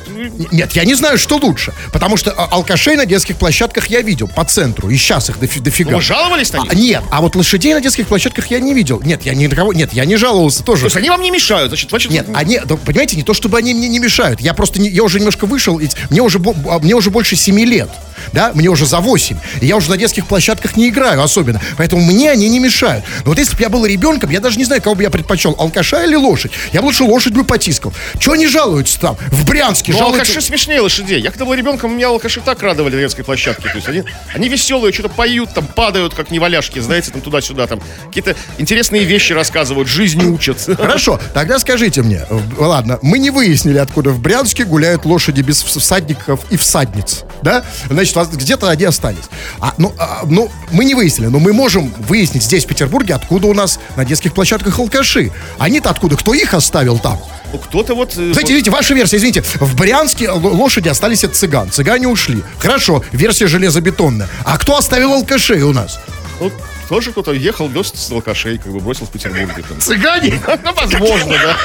Нет, 0.51 0.71
я 0.73 0.86
не 0.86 0.95
знаю, 0.95 1.17
что 1.17 1.38
лучше. 1.38 1.73
Потому 1.91 2.17
что 2.17 2.32
а, 2.32 2.45
алкашей 2.51 2.95
на 2.95 3.05
детских 3.05 3.38
площадках 3.38 3.88
я 3.88 4.01
видел 4.01 4.27
по 4.27 4.43
центру. 4.45 4.89
И 4.89 4.97
сейчас 4.97 5.29
их 5.29 5.38
дофи- 5.38 5.62
дофига. 5.62 5.91
Ну, 5.91 5.97
вы 5.97 6.03
жаловались 6.03 6.51
на 6.53 6.60
них? 6.60 6.71
А, 6.71 6.75
нет, 6.75 7.03
а 7.12 7.21
вот 7.21 7.36
лошадей 7.36 7.73
на 7.73 7.82
детских 7.82 8.08
площадках 8.08 8.47
я 8.47 8.60
не 8.60 8.73
видел. 8.73 9.01
Нет, 9.03 9.23
я 9.25 9.34
ни 9.34 9.47
на 9.47 9.55
кого. 9.55 9.73
Нет, 9.73 9.93
я 9.93 10.05
не 10.05 10.17
жаловался 10.17 10.63
тоже. 10.63 10.82
То 10.82 10.86
есть 10.88 10.97
они 10.97 11.10
вам 11.10 11.21
не 11.21 11.32
мешают, 11.32 11.69
значит, 11.69 11.89
значит... 11.89 12.12
Нет, 12.12 12.27
они, 12.34 12.60
да, 12.65 12.75
понимаете, 12.75 13.15
не 13.17 13.23
то 13.23 13.34
чтобы 13.34 13.58
они 13.58 13.73
мне 13.73 13.88
не 13.88 13.99
мешают. 13.99 14.41
Я 14.41 14.53
просто, 14.53 14.79
не- 14.79 14.89
я 14.89 15.03
уже 15.03 15.19
немножко 15.19 15.45
вышел, 15.45 15.79
и 15.79 15.88
мне 16.10 16.21
уже, 16.21 16.39
мне 16.39 16.93
уже 16.95 17.10
больше 17.10 17.36
7 17.36 17.60
лет. 17.62 17.89
Да, 18.34 18.51
мне 18.53 18.69
уже 18.69 18.86
за 18.86 18.99
8. 18.99 19.38
И 19.62 19.65
я 19.65 19.75
уже 19.77 19.89
на 19.89 19.97
детских 19.97 20.27
площадках 20.27 20.75
не 20.77 20.89
играю 20.89 21.21
особенно. 21.23 21.62
Поэтому 21.77 22.01
мне 22.03 22.32
они 22.32 22.49
не 22.49 22.60
мешают. 22.60 23.03
Но 23.25 23.32
вот 23.32 23.39
если 23.39 23.55
бы 23.55 23.62
я 23.62 23.69
был 23.69 23.86
ребенком, 23.86 24.29
я 24.29 24.39
даже 24.39 24.58
не 24.58 24.65
знаю, 24.65 24.82
кого 24.82 24.95
бы 24.95 25.03
я 25.03 25.10
предпочел, 25.10 25.55
алкаша 25.58 26.03
или 26.05 26.15
лошадь. 26.15 26.51
Я 26.73 26.82
бы 26.82 26.86
лучше 26.86 27.03
лошадь 27.03 27.34
бы 27.34 27.43
потискал. 27.43 27.93
Чего 28.19 28.34
они 28.34 28.47
жалуются 28.47 28.99
там? 28.99 29.17
В 29.27 29.45
Брянске 29.45 29.91
Ну, 29.91 29.99
жалуются. 29.99 30.32
алкаши 30.32 30.41
смешнее 30.45 30.82
лошадей. 30.82 31.21
Я 31.21 31.32
когда 31.32 31.45
был 31.45 31.53
ребенком, 31.53 31.93
меня 31.95 32.08
алкаши 32.10 32.41
так 32.41 32.62
радовали 32.62 32.95
на 32.95 33.01
детской 33.01 33.23
площадке. 33.23 33.69
То 33.69 33.75
есть 33.75 33.88
они, 33.88 34.03
они 34.34 34.49
веселые, 34.49 34.93
что-то 34.93 35.10
поют, 35.10 35.53
там 35.53 35.65
падают, 35.65 36.13
как 36.13 36.32
неваляшки, 36.32 36.79
знаете, 36.79 37.12
там 37.12 37.21
туда-сюда, 37.21 37.67
там 37.67 37.82
какие-то 38.08 38.36
интересные 38.58 39.03
вещи 39.03 39.34
рассказывают, 39.34 39.88
жизни 39.88 40.25
учат. 40.25 40.58
Хорошо, 40.77 41.19
тогда 41.34 41.60
скажите 41.60 42.01
мне, 42.01 42.25
ладно, 42.58 42.99
мы 43.01 43.19
не 43.19 43.29
выяснили, 43.29 43.77
откуда 43.77 44.10
в 44.12 44.19
Брянске 44.19 44.63
гуляют 44.65 45.05
лошади 45.05 45.41
без 45.41 45.63
вс- 45.63 45.79
всадников 45.79 46.39
и 46.49 46.58
всадниц, 46.58 47.23
да? 47.41 47.63
Значит, 47.89 48.09
вас- 48.15 48.30
где-то 48.30 48.69
они 48.69 48.84
остались. 48.86 49.26
А, 49.60 49.74
ну, 49.78 49.93
а, 49.98 50.22
ну, 50.26 50.50
мы 50.72 50.86
не 50.86 50.95
выяснили, 50.95 51.28
но 51.28 51.39
мы 51.39 51.54
можем 51.54 51.93
выяснить 52.08 52.43
здесь, 52.43 52.65
в 52.65 52.67
Петербурге, 52.67 53.13
откуда 53.15 53.48
у 53.48 53.54
нас 53.54 53.80
на 53.95 54.06
детских 54.06 54.34
площадках 54.34 54.80
алкаши. 54.80 55.32
Они-то 55.58 55.89
откуда? 55.89 56.15
Кто 56.17 56.34
их 56.34 56.54
оставил 56.54 57.00
там? 57.00 57.19
Ну, 57.52 57.60
кто-то 57.60 57.95
вот... 57.95 58.12
э, 58.17 58.32
Знаете, 58.34 58.54
видите, 58.54 58.72
ваша 58.72 58.93
версия, 58.93 59.17
извините, 59.17 59.41
в 59.60 59.76
Брянске 59.76 60.30
лошади 60.30 60.88
остались 60.89 61.24
от 61.24 61.36
цыган. 61.36 61.72
Цыгане 61.72 62.08
ушли. 62.08 62.43
Хорошо, 62.60 63.04
версия 63.12 63.48
железобетонная. 63.48 64.28
А 64.43 64.58
кто 64.58 64.78
оставил 64.78 65.13
алкашей 65.13 65.62
у 65.63 65.74
нас? 65.74 66.00
вот 66.39 66.54
тоже 66.89 67.12
кто-то 67.12 67.32
ехал, 67.34 67.69
вез 67.69 67.91
с 67.93 68.12
алкашей, 68.12 68.58
как 68.58 68.71
бы 68.73 68.80
бросил 68.80 69.06
в 69.06 69.12
Петербурге. 69.12 69.63
Там. 69.67 69.80
Цыгане? 69.80 70.41
Ну, 70.63 70.73
возможно, 70.73 71.36
да. 71.41 71.58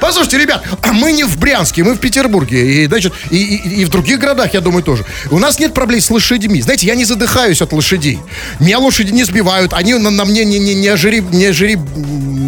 Послушайте, 0.00 0.38
ребят, 0.38 0.64
мы 0.92 1.12
не 1.12 1.24
в 1.24 1.38
Брянске, 1.38 1.82
мы 1.82 1.94
в 1.94 1.98
Петербурге. 1.98 2.84
И, 2.84 2.86
значит, 2.86 3.12
и, 3.30 3.36
и- 3.36 3.80
и 3.82 3.84
в 3.84 3.88
других 3.88 4.18
городах, 4.18 4.52
я 4.54 4.60
думаю, 4.60 4.82
тоже. 4.82 5.04
У 5.30 5.38
нас 5.38 5.58
нет 5.58 5.74
проблем 5.74 6.00
с 6.00 6.10
лошадьми. 6.10 6.60
Знаете, 6.60 6.86
я 6.86 6.94
не 6.94 7.04
задыхаюсь 7.04 7.62
от 7.62 7.72
лошадей. 7.72 8.18
Меня 8.60 8.78
лошади 8.78 9.10
не 9.12 9.24
сбивают, 9.24 9.72
они 9.72 9.94
на, 9.94 10.10
на 10.10 10.24
мне 10.24 10.44
не, 10.44 10.58
не, 10.58 10.74
не 10.74 10.88
ожири... 10.88 11.20
Не 11.20 11.46
ожири... 11.46 11.78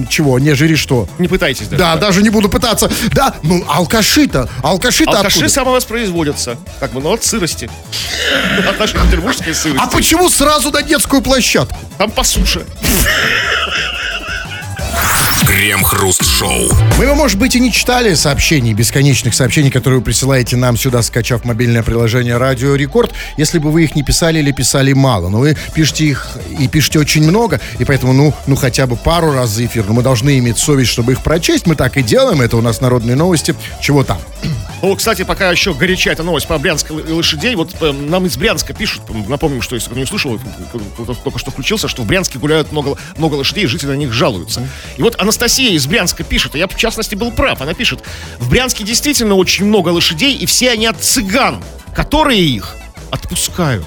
Чего? 0.08 0.38
Не 0.38 0.50
ожири 0.50 0.76
что? 0.76 1.08
Не 1.18 1.28
пытайтесь 1.28 1.66
даже. 1.68 1.78
Да, 1.78 1.96
даже 1.96 2.22
не 2.22 2.30
буду 2.30 2.48
пытаться. 2.48 2.90
Да, 3.12 3.34
ну, 3.42 3.64
алкаши-то, 3.68 4.48
алкаши-то 4.62 5.10
Алкаши 5.10 5.36
откуда? 5.38 5.48
самовоспроизводятся. 5.48 6.56
Как 6.80 6.92
бы, 6.92 7.00
ну, 7.00 7.12
от 7.12 7.24
сырости. 7.24 7.70
От 8.68 8.78
нашей 8.78 9.00
петербургской 9.00 9.54
сырости. 9.54 9.80
А 9.82 9.86
почему 9.86 10.28
сразу 10.30 10.70
на 10.70 10.82
детскую 10.82 11.22
площадку? 11.22 11.76
Там 11.98 12.10
по 12.10 12.22
суше. 12.24 12.64
Крем-хруст-шоу. 15.54 16.68
Мы, 16.98 17.14
может 17.14 17.38
быть, 17.38 17.54
и 17.54 17.60
не 17.60 17.70
читали 17.70 18.14
сообщений, 18.14 18.72
бесконечных 18.72 19.36
сообщений, 19.36 19.70
которые 19.70 20.00
вы 20.00 20.04
присылаете 20.04 20.56
нам 20.56 20.76
сюда, 20.76 21.00
скачав 21.00 21.44
мобильное 21.44 21.84
приложение 21.84 22.38
Радио 22.38 22.74
Рекорд, 22.74 23.12
если 23.36 23.60
бы 23.60 23.70
вы 23.70 23.84
их 23.84 23.94
не 23.94 24.02
писали 24.02 24.40
или 24.40 24.50
писали 24.50 24.92
мало. 24.94 25.28
Но 25.28 25.38
вы 25.38 25.56
пишете 25.72 26.06
их 26.06 26.36
и 26.58 26.66
пишете 26.66 26.98
очень 26.98 27.22
много, 27.22 27.60
и 27.78 27.84
поэтому, 27.84 28.12
ну, 28.12 28.34
ну 28.48 28.56
хотя 28.56 28.88
бы 28.88 28.96
пару 28.96 29.32
раз 29.32 29.50
за 29.50 29.64
эфир. 29.66 29.84
Но 29.86 29.94
мы 29.94 30.02
должны 30.02 30.38
иметь 30.38 30.58
совесть, 30.58 30.90
чтобы 30.90 31.12
их 31.12 31.22
прочесть. 31.22 31.68
Мы 31.68 31.76
так 31.76 31.96
и 31.98 32.02
делаем. 32.02 32.40
Это 32.40 32.56
у 32.56 32.60
нас 32.60 32.80
народные 32.80 33.14
новости. 33.14 33.54
Чего 33.80 34.02
там? 34.02 34.18
Ну, 34.84 34.94
кстати, 34.96 35.24
пока 35.24 35.50
еще 35.50 35.72
горяча 35.72 36.10
эта 36.10 36.22
новость 36.22 36.46
про 36.46 36.58
Брянск 36.58 36.90
и 36.90 37.10
лошадей, 37.10 37.54
вот 37.54 37.74
э, 37.80 37.90
нам 37.90 38.26
из 38.26 38.36
Брянска 38.36 38.74
пишут, 38.74 39.02
напомним, 39.28 39.62
что 39.62 39.76
если 39.76 39.88
кто 39.88 39.96
не 39.96 40.04
услышал, 40.04 40.38
только 41.24 41.38
что 41.38 41.50
включился, 41.50 41.88
что 41.88 42.02
в 42.02 42.06
Брянске 42.06 42.38
гуляют 42.38 42.70
много, 42.70 42.98
много 43.16 43.36
лошадей, 43.36 43.64
и 43.64 43.66
жители 43.66 43.88
на 43.88 43.96
них 43.96 44.12
жалуются. 44.12 44.68
И 44.98 45.02
вот 45.02 45.18
Анастасия 45.18 45.70
из 45.70 45.86
Брянска 45.86 46.22
пишет, 46.22 46.54
и 46.54 46.58
я 46.58 46.68
в 46.68 46.76
частности 46.76 47.14
был 47.14 47.32
прав, 47.32 47.62
она 47.62 47.72
пишет, 47.72 48.00
в 48.38 48.50
Брянске 48.50 48.84
действительно 48.84 49.36
очень 49.36 49.64
много 49.64 49.88
лошадей, 49.88 50.36
и 50.36 50.44
все 50.44 50.72
они 50.72 50.84
от 50.84 51.02
цыган, 51.02 51.64
которые 51.94 52.42
их 52.42 52.76
отпускают. 53.10 53.86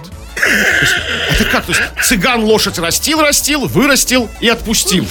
Есть, 0.81 0.93
это 1.39 1.49
как? 1.49 1.65
То 1.65 1.71
есть 1.71 1.81
цыган 2.03 2.43
лошадь 2.43 2.77
растил, 2.79 3.21
растил, 3.21 3.65
вырастил 3.67 4.29
и 4.39 4.47
отпустил. 4.47 5.05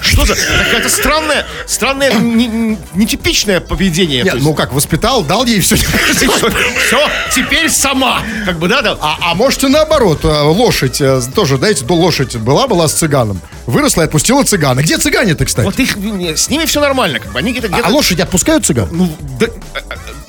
Что 0.00 0.24
за 0.24 0.34
какая-то 0.34 0.88
странная, 0.88 1.46
странное, 1.66 2.12
не- 2.14 2.46
не- 2.46 2.78
нетипичное 2.94 3.60
поведение. 3.60 4.22
Нет, 4.24 4.36
ну 4.40 4.54
как, 4.54 4.72
воспитал, 4.72 5.22
дал 5.22 5.44
ей 5.44 5.60
все. 5.60 5.76
все, 5.76 7.08
теперь 7.34 7.70
сама. 7.70 8.22
Как 8.44 8.58
бы, 8.58 8.68
да, 8.68 8.82
да. 8.82 8.96
А, 9.00 9.18
а 9.22 9.34
может 9.34 9.62
и 9.64 9.68
наоборот, 9.68 10.24
э, 10.24 10.28
лошадь 10.28 11.00
э, 11.00 11.20
тоже, 11.34 11.56
знаете, 11.56 11.84
ну, 11.88 11.94
лошадь 11.96 12.36
была-была 12.36 12.88
с 12.88 12.94
цыганом, 12.94 13.40
выросла 13.66 14.02
и 14.02 14.04
отпустила 14.06 14.44
цыгана. 14.44 14.80
Где 14.80 14.96
цыгане-то, 14.98 15.44
кстати? 15.44 15.66
Вот 15.66 15.78
их, 15.78 15.96
с 16.36 16.48
ними 16.48 16.64
все 16.64 16.80
нормально, 16.80 17.20
как 17.20 17.32
бы, 17.32 17.38
они 17.38 17.52
где-то, 17.52 17.68
а, 17.68 17.70
где-то, 17.70 17.88
а 17.88 17.90
лошади 17.90 18.22
отпускают 18.22 18.66
цыган? 18.66 18.88
ну, 18.90 19.14
да, 19.38 19.46
э, 19.46 19.80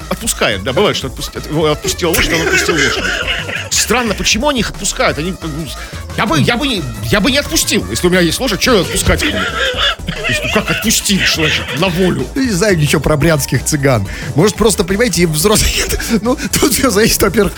отпускают, 0.10 0.64
да, 0.64 0.74
бывает, 0.74 0.98
что 0.98 1.08
отпустят, 1.08 1.46
его 1.48 1.72
отпустил 1.72 2.10
лошадь, 2.10 2.34
он 2.34 2.42
отпустил 2.42 2.76
лошадь. 2.76 3.04
Странно, 3.90 4.14
почему 4.14 4.50
они 4.50 4.60
их 4.60 4.70
отпускают? 4.70 5.18
Они, 5.18 5.34
я 6.16 6.28
бы, 6.28 6.40
я 6.40 6.58
бы 6.58 6.68
не, 6.68 6.84
я 7.06 7.20
бы 7.20 7.32
не 7.32 7.40
отпустил, 7.40 7.90
если 7.90 8.06
у 8.06 8.12
меня 8.12 8.20
есть 8.20 8.40
лошадь, 8.40 8.62
что 8.62 8.82
отпускать? 8.82 9.24
ну 9.24 10.54
как 10.54 10.70
отпустил, 10.70 11.20
что 11.22 11.42
значит, 11.42 11.64
на 11.80 11.88
волю? 11.88 12.28
Я 12.36 12.44
не 12.44 12.52
знаю 12.52 12.78
ничего 12.78 13.02
про 13.02 13.18
брянских 13.18 13.66
цыган. 13.66 14.08
Может, 14.36 14.58
просто, 14.58 14.84
понимаете, 14.84 15.24
им 15.24 15.32
взрослые... 15.32 15.74
Ну, 16.22 16.38
тут 16.62 16.74
все 16.74 16.92
зависит, 16.92 17.20
во-первых, 17.20 17.54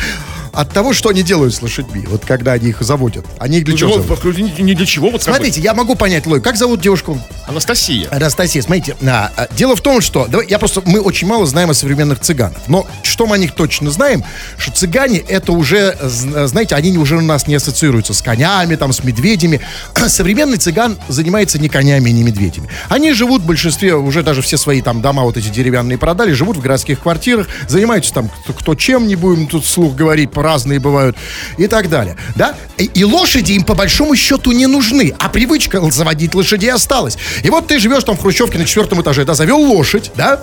от 0.53 0.73
того, 0.73 0.93
что 0.93 1.09
они 1.09 1.23
делают 1.23 1.53
с 1.53 1.61
лошадьми, 1.61 2.05
вот 2.07 2.25
когда 2.25 2.53
они 2.53 2.69
их 2.69 2.81
заводят. 2.81 3.25
Они 3.39 3.59
их 3.59 3.65
для 3.65 3.77
чего 3.77 3.97
Ну, 3.97 4.03
заводят? 4.03 4.37
не, 4.37 4.63
не 4.63 4.73
для 4.73 4.85
чего, 4.85 5.09
вот. 5.09 5.23
Смотрите, 5.23 5.61
я 5.61 5.73
могу 5.73 5.95
понять 5.95 6.25
логику. 6.25 6.43
Как 6.43 6.57
зовут 6.57 6.81
девушку? 6.81 7.19
Анастасия. 7.47 8.07
Анастасия, 8.11 8.61
смотрите, 8.61 8.95
а, 9.05 9.31
а, 9.35 9.47
дело 9.55 9.75
в 9.75 9.81
том, 9.81 10.01
что 10.01 10.27
давай, 10.27 10.47
я 10.47 10.59
просто 10.59 10.81
мы 10.85 10.99
очень 11.01 11.27
мало 11.27 11.45
знаем 11.45 11.69
о 11.69 11.73
современных 11.73 12.19
цыганах, 12.19 12.57
но 12.67 12.87
что 13.03 13.25
мы 13.25 13.35
о 13.35 13.37
них 13.37 13.53
точно 13.53 13.91
знаем, 13.91 14.23
что 14.57 14.71
цыгане 14.71 15.19
это 15.19 15.51
уже, 15.51 15.97
знаете, 16.01 16.75
они 16.75 16.97
уже 16.97 17.17
у 17.17 17.21
нас 17.21 17.47
не 17.47 17.55
ассоциируются 17.55 18.13
с 18.13 18.21
конями, 18.21 18.75
там, 18.75 18.93
с 18.93 19.03
медведями. 19.03 19.61
Современный 20.07 20.57
цыган 20.57 20.97
занимается 21.07 21.59
не 21.59 21.69
конями, 21.69 22.09
не 22.09 22.23
медведями. 22.23 22.69
Они 22.89 23.13
живут 23.13 23.41
в 23.41 23.45
большинстве 23.45 23.95
уже 23.95 24.23
даже 24.23 24.41
все 24.41 24.57
свои 24.57 24.81
там 24.81 25.01
дома 25.01 25.23
вот 25.23 25.37
эти 25.37 25.47
деревянные 25.47 25.97
продали, 25.97 26.31
живут 26.33 26.57
в 26.57 26.61
городских 26.61 26.99
квартирах, 27.01 27.47
занимаются 27.67 28.13
там 28.13 28.29
кто, 28.57 28.75
чем, 28.75 29.07
не 29.07 29.15
будем 29.15 29.47
тут 29.47 29.65
вслух 29.65 29.95
говорить, 29.95 30.31
разные 30.41 30.79
бывают 30.79 31.17
и 31.57 31.67
так 31.67 31.89
далее, 31.89 32.17
да? 32.35 32.55
И, 32.77 32.85
и 32.85 33.03
лошади 33.03 33.53
им 33.53 33.63
по 33.63 33.73
большому 33.73 34.15
счету 34.15 34.51
не 34.51 34.67
нужны, 34.67 35.13
а 35.19 35.29
привычка 35.29 35.81
заводить 35.91 36.35
лошадей 36.35 36.71
осталась. 36.71 37.17
И 37.43 37.49
вот 37.49 37.67
ты 37.67 37.79
живешь 37.79 38.03
там 38.03 38.17
в 38.17 38.21
хрущевке 38.21 38.57
на 38.57 38.65
четвертом 38.65 39.01
этаже, 39.01 39.25
да, 39.25 39.33
завел 39.33 39.59
лошадь, 39.59 40.11
да? 40.15 40.41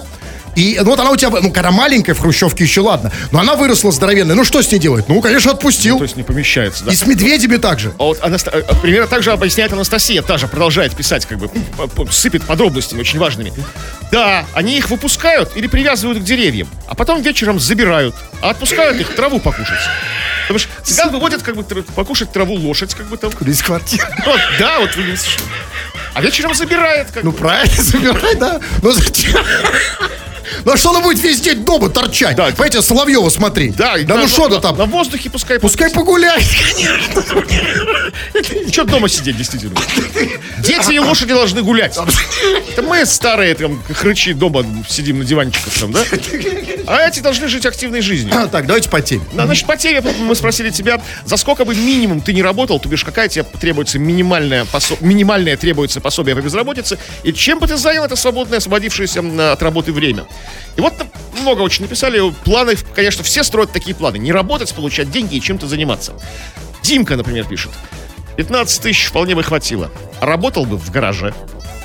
И 0.59 0.77
ну, 0.81 0.87
вот 0.87 0.99
она 0.99 1.11
у 1.13 1.17
тебя, 1.17 1.31
ну, 1.41 1.53
когда 1.53 1.71
маленькая 1.71 2.15
в 2.15 2.19
хрущевке 2.19 2.65
еще 2.65 2.81
ладно, 2.81 3.13
но 3.31 3.39
она 3.39 3.55
выросла 3.55 3.93
здоровенная, 3.93 4.35
ну 4.35 4.43
что 4.45 4.61
с 4.61 4.73
ней 4.73 4.81
делать? 4.81 5.09
Ну, 5.09 5.21
конечно, 5.21 5.53
отпустил. 5.53 5.99
То 5.99 6.03
есть 6.03 6.17
не 6.17 6.25
помещается, 6.25 6.83
да. 6.85 6.91
И 6.91 6.97
с 6.97 7.07
медведями 7.07 7.59
также. 7.59 7.93
А 7.97 8.03
вот 8.03 8.19
Анаста- 8.21 8.51
э, 8.51 8.75
примерно 8.83 9.07
так 9.07 9.23
же 9.23 9.31
объясняет 9.31 9.73
Анастасия, 9.73 10.21
та 10.21 10.37
же 10.37 10.49
продолжает 10.49 10.97
писать, 10.97 11.27
как 11.27 11.39
бы 11.39 11.47
п- 11.49 12.11
сыпет 12.11 12.43
подробностями 12.45 13.01
очень 13.03 13.21
важными. 13.21 13.53
Да, 14.11 14.47
они 14.53 14.77
их 14.77 14.91
выпускают 14.91 15.57
или 15.57 15.69
привязывают 15.69 16.19
к 16.19 16.25
деревьям, 16.25 16.67
а 16.89 16.97
потом 16.97 17.23
вечером 17.23 17.61
забирают, 17.61 18.17
а 18.43 18.51
отпускают 18.51 19.01
их 19.01 19.15
траву 19.15 19.39
покушать. 19.39 19.79
Потому 20.49 20.59
что 20.59 20.71
цыган 20.83 21.11
выводят 21.13 21.43
как 21.45 21.55
бы 21.55 21.63
покушать 21.63 22.33
траву 22.33 22.55
лошадь, 22.57 22.95
как 22.97 23.07
бы 23.07 23.17
там. 23.17 23.31
Из 23.47 23.63
квартиры. 23.63 24.09
Вот, 24.27 24.41
да, 24.59 24.81
вот 24.81 24.91
А 26.15 26.21
вечером 26.21 26.53
забирает, 26.53 27.13
как 27.15 27.23
Ну, 27.23 27.31
бы. 27.31 27.37
правильно, 27.39 27.81
забирай, 27.81 28.35
да. 28.35 28.59
Ну, 28.83 28.91
зачем? 28.91 29.37
Ну, 30.65 30.73
а 30.73 30.77
что 30.77 30.91
она 30.91 31.01
будет 31.01 31.19
весь 31.23 31.41
день 31.41 31.65
дома 31.65 31.89
торчать? 31.91 32.37
Да. 32.37 32.47
Понимаете, 32.47 32.83
Соловьева 32.83 33.29
смотреть. 33.29 33.77
Да, 33.77 33.97
да 33.99 34.15
на- 34.15 34.23
ну 34.23 34.29
что 34.29 34.49
ты 34.49 34.61
там? 34.61 34.77
На 34.77 34.85
воздухе 34.87 35.31
пускай. 35.31 35.59
Пускай 35.59 35.91
погуляет, 35.91 36.43
конечно. 36.75 38.73
Что 38.73 38.85
дома 38.85 39.09
сидеть, 39.09 39.37
действительно? 39.37 39.75
Дети 40.59 40.93
и 40.93 40.99
лошади 40.99 41.33
должны 41.33 41.63
гулять. 41.63 41.97
Это 42.71 42.83
мы 42.83 43.05
старые 43.07 43.55
там 43.55 43.83
хрычи 43.93 44.33
дома 44.33 44.65
сидим 44.89 45.19
на 45.19 45.25
диванчиках 45.25 45.73
там, 45.75 45.93
да? 45.93 46.01
А 46.87 47.07
эти 47.09 47.21
должны 47.21 47.49
жить 47.49 47.67
активной 47.67 48.01
жизнью. 48.01 48.33
Так, 48.51 48.67
давайте 48.67 48.89
по 48.89 49.01
теме. 49.01 49.23
Да, 49.33 49.47
значит, 49.47 49.67
по 49.67 49.77
теме 49.77 50.03
мы 50.21 50.35
спросили 50.35 50.71
тебя, 50.71 51.01
за 51.25 51.37
сколько 51.37 51.65
бы 51.65 51.75
минимум 51.75 52.21
ты 52.21 52.33
не 52.33 52.43
работал, 52.43 52.81
то 52.81 52.89
бишь 52.89 53.05
какая 53.05 53.29
тебе 53.29 53.45
требуется 53.61 53.99
минимальная, 53.99 54.65
посо- 54.65 54.97
минимальное 55.01 55.57
требуется 55.57 56.01
пособие 56.01 56.35
по 56.35 56.41
безработице, 56.41 56.99
и 57.25 57.33
чем 57.33 57.59
бы 57.59 57.67
ты 57.67 57.77
занял 57.77 58.05
это 58.05 58.17
свободное, 58.17 58.59
освободившееся 58.59 59.53
от 59.53 59.63
работы 59.63 59.93
время. 59.93 60.25
И 60.77 60.81
вот 60.81 60.97
там 60.97 61.09
много 61.41 61.63
очень 61.63 61.83
написали, 61.83 62.21
планы, 62.45 62.77
конечно, 62.95 63.25
все 63.25 63.43
строят 63.43 63.73
такие 63.73 63.95
планы, 63.97 64.19
не 64.19 64.33
работать, 64.33 64.73
получать 64.75 65.11
деньги 65.11 65.37
и 65.37 65.41
чем-то 65.41 65.67
заниматься. 65.67 66.15
Димка, 66.83 67.17
например, 67.17 67.45
пишет, 67.47 67.73
15 68.37 68.83
тысяч 68.83 69.07
вполне 69.07 69.35
бы 69.35 69.43
хватило, 69.43 69.91
работал 70.21 70.65
бы 70.67 70.77
в 70.77 70.91
гараже. 70.91 71.35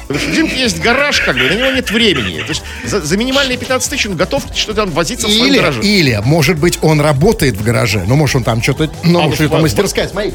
Потому 0.08 0.20
что 0.20 0.32
у 0.32 0.34
Димки 0.36 0.56
есть 0.56 0.82
гараж, 0.82 1.22
как 1.22 1.38
бы, 1.38 1.44
на 1.44 1.54
него 1.54 1.72
нет 1.72 1.90
времени. 1.90 2.42
То 2.42 2.50
есть 2.50 2.62
за, 2.86 3.02
за 3.02 3.18
минимальные 3.18 3.58
15 3.58 3.90
тысяч 3.90 4.06
он 4.06 4.16
готов 4.18 4.44
что-то 4.54 4.82
там 4.82 4.92
возиться 4.92 5.28
в 5.28 5.32
своем 5.32 5.48
Или, 5.48 5.58
гараже. 5.60 5.82
или, 5.82 6.22
может 6.26 6.60
быть, 6.60 6.78
он 6.82 7.00
работает 7.00 7.56
в 7.56 7.64
гараже. 7.64 8.04
Ну, 8.06 8.16
может, 8.16 8.36
он 8.36 8.44
там 8.44 8.62
что-то... 8.62 8.92
Ну, 9.04 9.20
А, 9.20 9.24
может, 9.24 9.40
это 9.42 9.58
мастерская. 9.58 10.08
Смотри. 10.10 10.34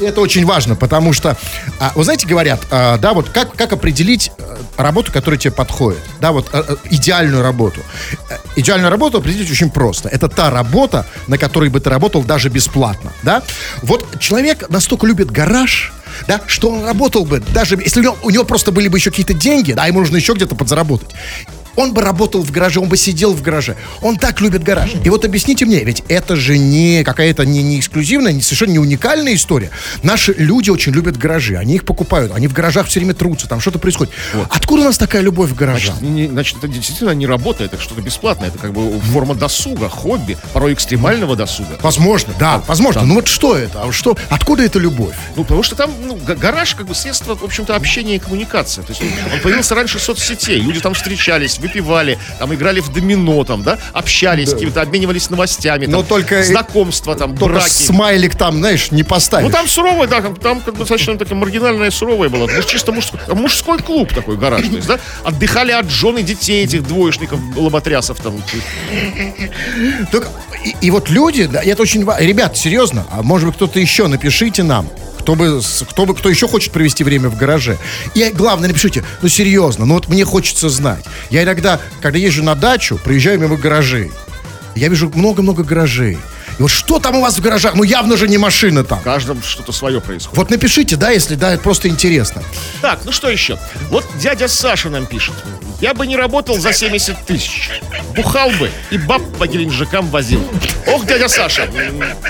Это 0.00 0.20
очень 0.20 0.44
важно, 0.44 0.76
потому 0.76 1.12
что, 1.12 1.36
а, 1.80 1.92
вы 1.94 2.04
знаете, 2.04 2.26
говорят, 2.26 2.60
а, 2.70 2.98
да, 2.98 3.14
вот 3.14 3.28
как, 3.30 3.54
как 3.54 3.72
определить 3.72 4.30
э, 4.38 4.56
работу, 4.76 5.12
которая 5.12 5.38
тебе 5.38 5.52
подходит, 5.52 6.00
да, 6.20 6.32
вот 6.32 6.48
э, 6.52 6.76
идеальную 6.90 7.42
работу. 7.42 7.80
Идеальную 8.56 8.90
работу 8.90 9.18
определить 9.18 9.50
очень 9.50 9.70
просто. 9.70 10.08
Это 10.08 10.28
та 10.28 10.50
работа, 10.50 11.06
на 11.26 11.38
которой 11.38 11.68
бы 11.68 11.80
ты 11.80 11.90
работал 11.90 12.22
даже 12.22 12.48
бесплатно, 12.48 13.12
да. 13.22 13.42
Вот 13.82 14.18
человек 14.20 14.68
настолько 14.70 15.06
любит 15.06 15.30
гараж, 15.30 15.92
да, 16.26 16.40
что 16.46 16.70
он 16.70 16.84
работал 16.84 17.24
бы, 17.24 17.40
даже 17.40 17.76
если 17.76 18.00
у 18.00 18.02
него, 18.02 18.16
у 18.22 18.30
него 18.30 18.44
просто 18.44 18.72
были 18.72 18.88
бы 18.88 18.98
еще 18.98 19.10
какие-то 19.10 19.34
деньги, 19.34 19.72
да, 19.72 19.86
ему 19.86 20.00
нужно 20.00 20.16
еще 20.16 20.32
где-то 20.32 20.54
подзаработать. 20.54 21.10
Он 21.78 21.92
бы 21.92 22.02
работал 22.02 22.42
в 22.42 22.50
гараже, 22.50 22.80
он 22.80 22.88
бы 22.88 22.96
сидел 22.96 23.32
в 23.32 23.40
гараже. 23.42 23.76
Он 24.02 24.16
так 24.16 24.40
любит 24.40 24.64
гараж. 24.64 24.90
И 25.04 25.10
вот 25.10 25.24
объясните 25.24 25.64
мне, 25.64 25.84
ведь 25.84 26.02
это 26.08 26.34
же 26.34 26.58
не 26.58 27.04
какая-то 27.04 27.44
не, 27.46 27.62
не 27.62 27.78
эксклюзивная, 27.78 28.32
не, 28.32 28.42
совершенно 28.42 28.72
не 28.72 28.78
уникальная 28.80 29.34
история. 29.34 29.70
Наши 30.02 30.32
люди 30.36 30.70
очень 30.70 30.92
любят 30.92 31.16
гаражи, 31.16 31.56
они 31.56 31.76
их 31.76 31.84
покупают, 31.84 32.32
они 32.34 32.48
в 32.48 32.52
гаражах 32.52 32.88
все 32.88 32.98
время 32.98 33.14
трутся, 33.14 33.46
там 33.48 33.60
что-то 33.60 33.78
происходит. 33.78 34.12
Откуда 34.50 34.82
у 34.82 34.84
нас 34.86 34.98
такая 34.98 35.22
любовь 35.22 35.52
к 35.52 35.54
гаражам? 35.54 35.94
Значит, 35.98 36.02
не- 36.14 36.26
значит, 36.28 36.58
это 36.58 36.66
действительно 36.68 37.10
не 37.10 37.26
работа, 37.26 37.62
это 37.62 37.80
что-то 37.80 38.00
бесплатное, 38.02 38.48
это 38.48 38.58
как 38.58 38.72
бы 38.72 38.98
форма 39.00 39.36
досуга, 39.36 39.88
хобби, 39.88 40.36
порой 40.52 40.72
экстремального 40.72 41.36
досуга. 41.36 41.78
Возможно, 41.82 42.32
да, 42.40 42.60
возможно. 42.66 43.02
Ну 43.02 43.14
вот 43.14 43.28
что 43.28 43.56
это? 43.56 43.82
А 43.82 43.92
Что, 43.92 44.16
откуда 44.30 44.64
эта 44.64 44.80
любовь? 44.80 45.14
Ну, 45.36 45.44
потому 45.44 45.62
что 45.62 45.76
там, 45.76 45.90
ну, 46.04 46.16
га- 46.16 46.34
гараж, 46.34 46.74
как 46.74 46.86
бы, 46.86 46.94
средство, 46.96 47.36
в 47.36 47.44
общем-то, 47.44 47.76
общения 47.76 48.16
и 48.16 48.18
коммуникации. 48.18 48.82
То 48.82 48.88
есть 48.90 49.00
он 49.02 49.40
появился 49.42 49.74
раньше 49.76 49.98
соцсетей, 49.98 50.60
люди 50.60 50.80
там 50.80 50.94
встречались, 50.94 51.58
выпивали, 51.68 52.18
там 52.38 52.52
играли 52.54 52.80
в 52.80 52.92
домино, 52.92 53.44
там, 53.44 53.62
да, 53.62 53.78
общались, 53.92 54.52
какими-то 54.52 54.82
обменивались 54.82 55.30
новостями, 55.30 55.86
Но 55.86 55.98
там, 55.98 56.06
только- 56.06 56.42
знакомства, 56.42 57.14
там, 57.14 57.36
Только 57.36 57.54
браки. 57.58 57.70
смайлик 57.70 58.34
там, 58.36 58.56
знаешь, 58.58 58.90
не 58.90 59.02
поставишь. 59.04 59.46
Ну, 59.48 59.52
там 59.52 59.68
суровое, 59.68 60.06
да, 60.08 60.20
там 60.42 60.60
как 60.60 60.74
бы 60.74 60.80
достаточно 60.80 61.16
такое 61.16 61.36
маргинальное 61.38 61.90
суровое 61.90 62.28
было. 62.28 62.46
Ну, 62.52 62.62
чисто 62.62 62.92
мужской, 62.92 63.20
мужской 63.34 63.78
клуб 63.78 64.12
такой 64.14 64.36
гараж, 64.36 64.62
то 64.62 64.76
есть, 64.76 64.88
да, 64.88 64.98
отдыхали 65.24 65.72
от 65.72 65.90
жены 65.90 66.22
детей 66.22 66.64
этих 66.64 66.86
двоечников, 66.86 67.38
лоботрясов 67.56 68.20
там. 68.20 68.42
Только- 70.10 70.28
и, 70.64 70.74
и 70.80 70.90
вот 70.90 71.08
люди, 71.10 71.44
да, 71.46 71.62
это 71.62 71.82
очень 71.82 72.04
важно. 72.04 72.24
Ребят, 72.24 72.56
серьезно, 72.56 73.06
а 73.10 73.22
может 73.22 73.46
быть 73.46 73.56
кто-то 73.56 73.78
еще, 73.78 74.06
напишите 74.08 74.62
нам. 74.62 74.88
Кто 75.28 75.34
бы, 75.34 75.60
кто 75.90 76.06
бы, 76.06 76.14
кто 76.14 76.30
еще 76.30 76.48
хочет 76.48 76.72
провести 76.72 77.04
время 77.04 77.28
в 77.28 77.36
гараже. 77.36 77.76
И 78.14 78.30
главное, 78.30 78.68
напишите, 78.68 79.04
ну 79.20 79.28
серьезно, 79.28 79.84
ну 79.84 79.92
вот 79.92 80.08
мне 80.08 80.24
хочется 80.24 80.70
знать. 80.70 81.04
Я 81.28 81.42
иногда, 81.42 81.80
когда 82.00 82.18
езжу 82.18 82.42
на 82.42 82.54
дачу, 82.54 82.96
проезжаю 82.96 83.38
мимо 83.38 83.58
гаражей. 83.58 84.10
Я 84.74 84.88
вижу 84.88 85.12
много-много 85.14 85.64
гаражей. 85.64 86.16
И 86.58 86.62
вот 86.62 86.70
что 86.70 86.98
там 86.98 87.16
у 87.16 87.20
вас 87.20 87.36
в 87.36 87.40
гаражах? 87.40 87.74
Ну 87.74 87.82
явно 87.84 88.16
же 88.16 88.26
не 88.28 88.36
машина 88.38 88.82
там. 88.84 88.98
В 88.98 89.02
каждом 89.02 89.42
что-то 89.42 89.72
свое 89.72 90.00
происходит. 90.00 90.36
Вот 90.36 90.50
напишите, 90.50 90.96
да, 90.96 91.10
если 91.10 91.34
да, 91.36 91.52
это 91.54 91.62
просто 91.62 91.88
интересно. 91.88 92.42
Так, 92.82 93.00
ну 93.04 93.12
что 93.12 93.28
еще? 93.30 93.58
Вот 93.90 94.04
дядя 94.20 94.48
Саша 94.48 94.90
нам 94.90 95.06
пишет. 95.06 95.34
Я 95.80 95.94
бы 95.94 96.06
не 96.08 96.16
работал 96.16 96.58
за 96.58 96.72
70 96.72 97.24
тысяч. 97.24 97.70
Бухал 98.16 98.50
бы 98.50 98.70
и 98.90 98.98
баб 98.98 99.22
по 99.38 99.46
Геленджикам 99.46 100.08
возил. 100.08 100.42
Ох, 100.88 101.06
дядя 101.06 101.28
Саша, 101.28 101.68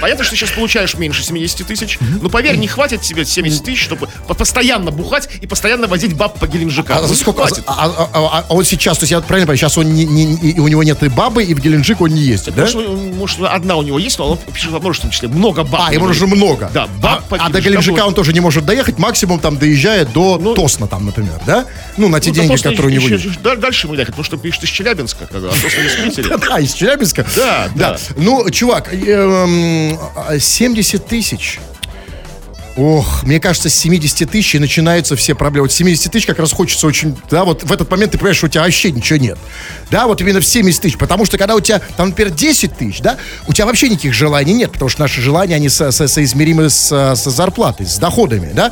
понятно, 0.00 0.24
что 0.24 0.32
ты 0.34 0.36
сейчас 0.40 0.50
получаешь 0.50 0.94
меньше 0.94 1.24
70 1.24 1.66
тысяч, 1.66 1.98
но 2.20 2.28
поверь, 2.28 2.56
не 2.56 2.66
хватит 2.68 3.00
тебе 3.00 3.24
70 3.24 3.64
тысяч, 3.64 3.82
чтобы 3.82 4.08
по- 4.26 4.34
постоянно 4.34 4.90
бухать 4.90 5.30
и 5.40 5.46
постоянно 5.46 5.86
возить 5.86 6.12
баб 6.14 6.38
по 6.38 6.46
Геленджикам. 6.46 6.98
А, 6.98 7.02
Ну, 7.06 7.14
сколько? 7.14 7.46
хватит. 7.46 7.64
А, 7.66 7.86
а- 7.86 8.10
а- 8.12 8.44
а 8.48 8.52
он 8.52 8.64
сейчас, 8.66 8.98
то 8.98 9.04
есть 9.04 9.12
я 9.12 9.20
правильно 9.20 9.46
понимаю, 9.46 9.56
сейчас 9.58 9.78
он 9.78 9.94
не, 9.94 10.04
не- 10.04 10.60
у 10.60 10.68
него 10.68 10.82
нет 10.82 11.02
и 11.02 11.08
бабы, 11.08 11.42
и 11.44 11.54
в 11.54 11.60
Геленджик 11.60 12.02
он 12.02 12.10
не 12.10 12.20
ездит, 12.20 12.54
да? 12.54 12.66
Что, 12.66 12.80
может, 13.16 13.38
одна 13.42 13.76
у 13.76 13.82
него 13.82 13.98
есть, 13.98 14.17
но 14.18 14.32
он 14.32 14.38
пишет 14.52 14.70
во 14.70 14.80
множественном 14.80 15.12
числе. 15.12 15.28
Много 15.28 15.64
баб. 15.64 15.82
А, 15.88 15.92
ему 15.92 16.08
есть. 16.08 16.20
много. 16.20 16.70
Да, 16.74 16.86
баб 17.00 17.24
а, 17.32 17.36
а 17.46 17.50
до 17.50 17.60
Геленджика 17.60 18.04
он 18.04 18.14
тоже 18.14 18.32
не 18.32 18.40
может 18.40 18.64
доехать, 18.66 18.98
максимум 18.98 19.38
там 19.40 19.56
доезжает 19.56 20.12
до 20.12 20.38
Ну, 20.40 20.54
Тосна 20.54 20.86
там, 20.86 21.06
например, 21.06 21.40
да? 21.46 21.66
Ну, 21.96 22.08
на 22.08 22.20
те 22.20 22.30
Ну, 22.30 22.36
деньги, 22.36 22.56
которые 22.56 22.86
у 22.86 22.90
него 23.00 23.08
есть. 23.08 23.40
да- 23.42 23.56
Дальше 23.56 23.88
мы 23.88 23.94
ехать, 23.94 24.08
потому 24.08 24.24
что 24.24 24.36
пишет 24.36 24.64
из 24.64 24.70
Челябинска, 24.70 25.26
как 25.26 25.40
бы, 25.40 25.48
а 25.48 25.50
Тосна 25.50 25.80
из 25.80 26.14
Питера. 26.16 26.38
Да, 26.48 26.58
из 26.58 26.72
Челябинска? 26.74 27.26
Да, 27.36 27.68
да. 27.74 27.96
Ну, 28.16 28.48
чувак, 28.50 28.92
эм, 28.92 29.98
а, 30.16 30.38
70 30.38 31.06
тысяч. 31.06 31.58
Ох, 32.78 33.24
мне 33.24 33.40
кажется, 33.40 33.68
с 33.68 33.74
70 33.74 34.30
тысяч 34.30 34.54
и 34.54 34.60
начинаются 34.60 35.16
все 35.16 35.34
проблемы. 35.34 35.64
Вот 35.64 35.72
с 35.72 35.74
70 35.74 36.12
тысяч 36.12 36.26
как 36.26 36.38
раз 36.38 36.52
хочется 36.52 36.86
очень... 36.86 37.16
Да, 37.28 37.44
вот 37.44 37.64
в 37.64 37.72
этот 37.72 37.90
момент 37.90 38.12
ты 38.12 38.18
понимаешь, 38.18 38.36
что 38.36 38.46
у 38.46 38.48
тебя 38.48 38.62
вообще 38.62 38.92
ничего 38.92 39.18
нет. 39.18 39.36
Да, 39.90 40.06
вот 40.06 40.20
именно 40.20 40.38
в 40.40 40.46
70 40.46 40.80
тысяч. 40.82 40.96
Потому 40.96 41.24
что 41.24 41.38
когда 41.38 41.56
у 41.56 41.60
тебя, 41.60 41.80
там, 41.96 42.10
например, 42.10 42.32
10 42.32 42.76
тысяч, 42.78 43.00
да, 43.00 43.16
у 43.48 43.52
тебя 43.52 43.66
вообще 43.66 43.88
никаких 43.88 44.14
желаний 44.14 44.52
нет. 44.54 44.70
Потому 44.70 44.88
что 44.90 45.00
наши 45.00 45.20
желания, 45.20 45.56
они 45.56 45.68
со- 45.68 45.90
со- 45.90 46.06
соизмеримы 46.06 46.70
с, 46.70 46.86
со 47.16 47.30
зарплатой, 47.30 47.84
с 47.86 47.98
доходами, 47.98 48.52
да. 48.54 48.70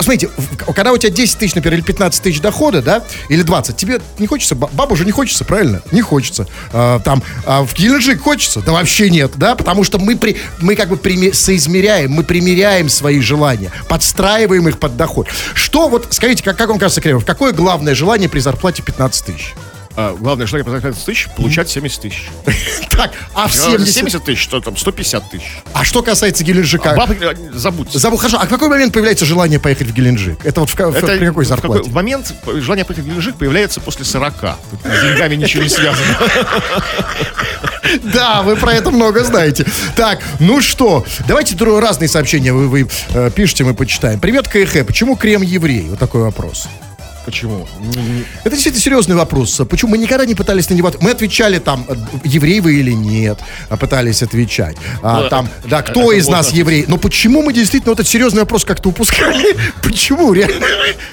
Смотрите, 0.00 0.30
когда 0.74 0.90
у 0.92 0.98
тебя 0.98 1.10
10 1.12 1.38
тысяч, 1.38 1.54
например, 1.54 1.78
или 1.78 1.84
15 1.84 2.20
тысяч 2.24 2.40
дохода, 2.40 2.82
да, 2.82 3.04
или 3.28 3.42
20, 3.42 3.76
тебе 3.76 4.00
не 4.18 4.26
хочется, 4.26 4.56
ба- 4.56 4.68
бабу 4.72 4.96
же 4.96 5.04
не 5.04 5.12
хочется, 5.12 5.44
правильно? 5.44 5.80
Не 5.92 6.00
хочется. 6.00 6.48
А, 6.72 6.98
там, 6.98 7.22
а 7.46 7.62
в 7.62 7.72
Геленджик 7.74 8.20
хочется? 8.20 8.62
Да 8.62 8.72
вообще 8.72 9.10
нет, 9.10 9.34
да, 9.36 9.54
потому 9.54 9.84
что 9.84 9.98
мы, 10.00 10.16
при, 10.16 10.38
мы 10.58 10.74
как 10.74 10.88
бы 10.88 10.96
прими- 10.96 11.32
соизмеряем, 11.32 12.10
мы 12.10 12.24
примеряем 12.24 12.88
свои 12.88 13.20
желания, 13.20 13.43
подстраиваем 13.88 14.68
их 14.68 14.78
под 14.78 14.96
доход. 14.96 15.28
Что 15.54 15.88
вот, 15.88 16.08
скажите, 16.10 16.42
как, 16.42 16.56
как 16.56 16.68
вам 16.68 16.78
кажется, 16.78 17.00
Кремов, 17.00 17.24
какое 17.24 17.52
главное 17.52 17.94
желание 17.94 18.28
при 18.28 18.40
зарплате 18.40 18.82
15 18.82 19.24
тысяч? 19.24 19.54
А, 19.96 20.16
главное, 20.16 20.46
желание 20.46 20.64
потратить 20.64 20.84
15 20.84 21.06
тысяч, 21.06 21.28
получать 21.36 21.68
70 21.68 22.00
тысяч. 22.00 22.30
Так, 22.94 23.12
а 23.34 23.48
в 23.48 23.52
70, 23.52 23.78
70... 23.78 23.94
70 23.94 24.24
тысяч, 24.24 24.40
что 24.40 24.60
там, 24.60 24.76
150 24.76 25.30
тысяч. 25.30 25.58
А 25.72 25.84
что 25.84 26.00
касается 26.02 26.44
Геленджика? 26.44 26.92
А 26.92 26.96
бабы, 26.96 27.16
э. 27.20 27.34
Забыл, 27.52 28.16
хорошо, 28.16 28.38
а 28.40 28.46
в 28.46 28.48
какой 28.48 28.68
момент 28.68 28.92
появляется 28.92 29.24
желание 29.24 29.58
поехать 29.58 29.88
в 29.88 29.92
Геленджик? 29.92 30.46
Это 30.46 30.60
вот 30.60 30.70
в, 30.70 30.78
Это 30.78 31.04
при 31.04 31.26
какой 31.26 31.44
зарплате? 31.44 31.90
в 31.90 31.92
момент 31.92 32.32
желание 32.46 32.84
поехать 32.84 33.04
в 33.04 33.08
Геленджик 33.08 33.34
появляется 33.34 33.80
после 33.80 34.04
40. 34.04 34.34
Тут 34.40 34.80
с 34.84 35.02
деньгами 35.02 35.34
ничего 35.34 35.64
не 35.64 35.68
связано. 35.68 36.06
Да, 38.02 38.42
вы 38.42 38.56
про 38.56 38.72
это 38.72 38.90
много 38.90 39.22
знаете. 39.24 39.66
Так, 39.94 40.20
ну 40.40 40.60
что, 40.60 41.04
давайте 41.28 41.54
разные 41.78 42.08
сообщения 42.08 42.52
вы, 42.52 42.66
вы, 42.68 42.88
э, 43.10 43.30
пишите, 43.30 43.62
мы 43.62 43.74
почитаем. 43.74 44.18
Привет, 44.20 44.48
КХ. 44.48 44.84
Почему 44.86 45.16
крем 45.16 45.42
еврей? 45.42 45.88
Вот 45.90 45.98
такой 45.98 46.22
вопрос. 46.22 46.66
Почему? 47.24 47.66
Это 48.44 48.50
действительно 48.50 48.82
серьезный 48.82 49.16
вопрос. 49.16 49.60
Почему 49.68 49.92
мы 49.92 49.98
никогда 49.98 50.26
не 50.26 50.34
пытались 50.34 50.68
на 50.68 50.74
него... 50.74 50.92
Мы 51.00 51.10
отвечали 51.10 51.58
там, 51.58 51.86
э, 51.88 51.94
еврей 52.24 52.60
вы 52.60 52.74
или 52.76 52.92
нет, 52.92 53.38
а 53.70 53.76
пытались 53.76 54.22
отвечать. 54.22 54.76
А, 55.02 55.22
Ну, 55.22 55.28
там, 55.30 55.48
да, 55.64 55.82
кто 55.82 56.12
из 56.12 56.28
нас 56.28 56.52
еврей? 56.52 56.84
Но 56.86 56.98
почему 56.98 57.42
мы 57.42 57.52
действительно 57.54 57.92
вот 57.92 58.00
этот 58.00 58.10
серьезный 58.12 58.40
вопрос 58.40 58.64
как-то 58.64 58.90
упускали? 58.90 59.56
Почему? 59.82 60.32
Реально? 60.34 60.66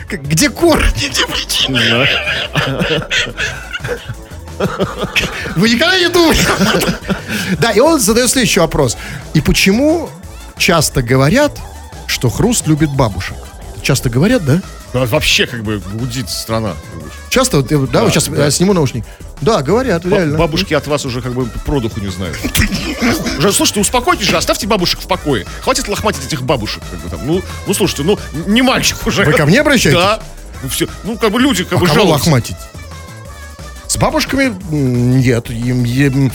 Где 0.09 0.49
корни? 0.49 0.83
Где 0.97 1.25
причины? 1.27 1.79
Вы 5.55 5.69
никогда 5.69 5.97
не 5.97 6.09
думали? 6.09 6.37
Да, 7.57 7.71
и 7.71 7.79
он 7.79 7.99
задает 7.99 8.29
следующий 8.29 8.59
вопрос. 8.59 8.97
И 9.33 9.41
почему 9.41 10.09
часто 10.57 11.01
говорят, 11.01 11.57
что 12.05 12.29
Хруст 12.29 12.67
любит 12.67 12.91
бабушек? 12.91 13.37
Часто 13.81 14.09
говорят, 14.09 14.45
да? 14.45 14.61
Да, 14.93 15.05
Вообще, 15.05 15.47
как 15.47 15.63
бы, 15.63 15.79
гудит 15.93 16.29
страна. 16.29 16.75
Часто, 17.29 17.57
вот, 17.57 17.71
э, 17.71 17.77
да, 17.91 18.03
вот 18.03 18.11
сейчас 18.11 18.27
да. 18.27 18.45
я 18.45 18.51
сниму 18.51 18.73
наушник. 18.73 19.05
Да, 19.39 19.61
говорят, 19.61 20.03
Ба- 20.03 20.17
реально. 20.17 20.37
Бабушки 20.37 20.73
от 20.73 20.85
вас 20.87 21.05
уже 21.05 21.21
как 21.21 21.33
бы 21.33 21.45
продуху 21.65 22.01
не 22.01 22.09
знают. 22.09 22.37
Уже, 23.37 23.53
слушайте, 23.53 23.79
успокойтесь 23.79 24.25
же, 24.27 24.35
оставьте 24.37 24.67
бабушек 24.67 24.99
в 24.99 25.07
покое. 25.07 25.45
Хватит 25.61 25.87
лохматить 25.87 26.25
этих 26.25 26.43
бабушек. 26.43 26.83
Как 26.91 26.99
бы, 26.99 27.09
там. 27.09 27.19
ну, 27.25 27.41
ну, 27.67 27.73
слушайте, 27.73 28.03
ну, 28.03 28.19
не 28.47 28.61
мальчик 28.61 28.97
уже. 29.07 29.23
Вы 29.23 29.33
ко 29.33 29.45
мне 29.45 29.61
обращаетесь? 29.61 29.99
Да. 29.99 30.19
Ну, 30.61 30.69
все. 30.69 30.87
Ну, 31.03 31.17
как 31.17 31.31
бы 31.31 31.39
люди 31.39 31.63
как 31.63 31.73
А 31.73 31.77
бы 31.77 31.85
кого 31.87 31.95
жалуются. 31.99 32.25
лохматить? 32.29 32.57
С 33.91 33.97
бабушками? 33.97 34.53
Нет. 34.71 35.49
им- 35.49 35.83
им, 35.83 36.31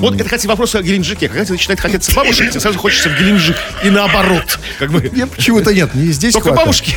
Вот 0.00 0.16
это, 0.16 0.24
кстати, 0.24 0.48
вопрос 0.48 0.74
о 0.74 0.82
Геленджике. 0.82 1.28
Когда 1.28 1.44
тебе 1.44 1.52
начинает 1.54 1.78
хотеться 1.78 2.12
бабушек, 2.12 2.50
тебе 2.50 2.58
сразу 2.58 2.80
хочется 2.80 3.10
в 3.10 3.16
Геленджик. 3.16 3.54
И 3.84 3.90
наоборот. 3.90 4.58
Как 4.80 4.90
бы. 4.90 5.08
Нет, 5.14 5.30
почему-то 5.30 5.72
нет. 5.72 5.94
Не 5.94 6.10
здесь 6.10 6.32
Только 6.32 6.48
хватает. 6.48 6.66
бабушки. 6.66 6.96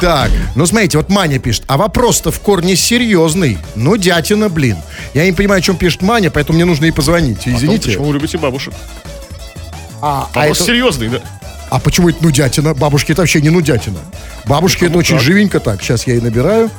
Так, 0.00 0.32
ну 0.56 0.66
смотрите, 0.66 0.98
вот 0.98 1.08
Маня 1.08 1.38
пишет. 1.38 1.62
А 1.68 1.76
вопрос-то 1.76 2.32
в 2.32 2.40
корне 2.40 2.74
серьезный. 2.74 3.58
Ну, 3.76 3.96
дятина, 3.96 4.48
блин. 4.48 4.78
Я 5.14 5.24
не 5.24 5.30
понимаю, 5.32 5.60
о 5.60 5.62
чем 5.62 5.76
пишет 5.76 6.02
Маня, 6.02 6.32
поэтому 6.32 6.56
мне 6.56 6.64
нужно 6.64 6.86
ей 6.86 6.90
позвонить. 6.90 7.42
О 7.42 7.44
том, 7.44 7.54
Извините. 7.54 7.90
Почему 7.90 8.06
вы 8.06 8.14
любите 8.14 8.38
бабушек? 8.38 8.74
А, 10.02 10.28
а 10.34 10.46
это- 10.48 10.60
серьезный, 10.60 11.10
да. 11.10 11.20
а 11.70 11.78
почему 11.78 12.08
это 12.08 12.24
нудятина? 12.24 12.74
Бабушки 12.74 13.12
это 13.12 13.22
вообще 13.22 13.40
не 13.40 13.50
нудятина. 13.50 14.00
Бабушки 14.46 14.78
это 14.78 14.86
кому 14.88 14.98
очень 14.98 15.14
как. 15.14 15.22
живенько 15.22 15.60
так. 15.60 15.80
Сейчас 15.80 16.08
я 16.08 16.16
и 16.16 16.20
набираю. 16.20 16.72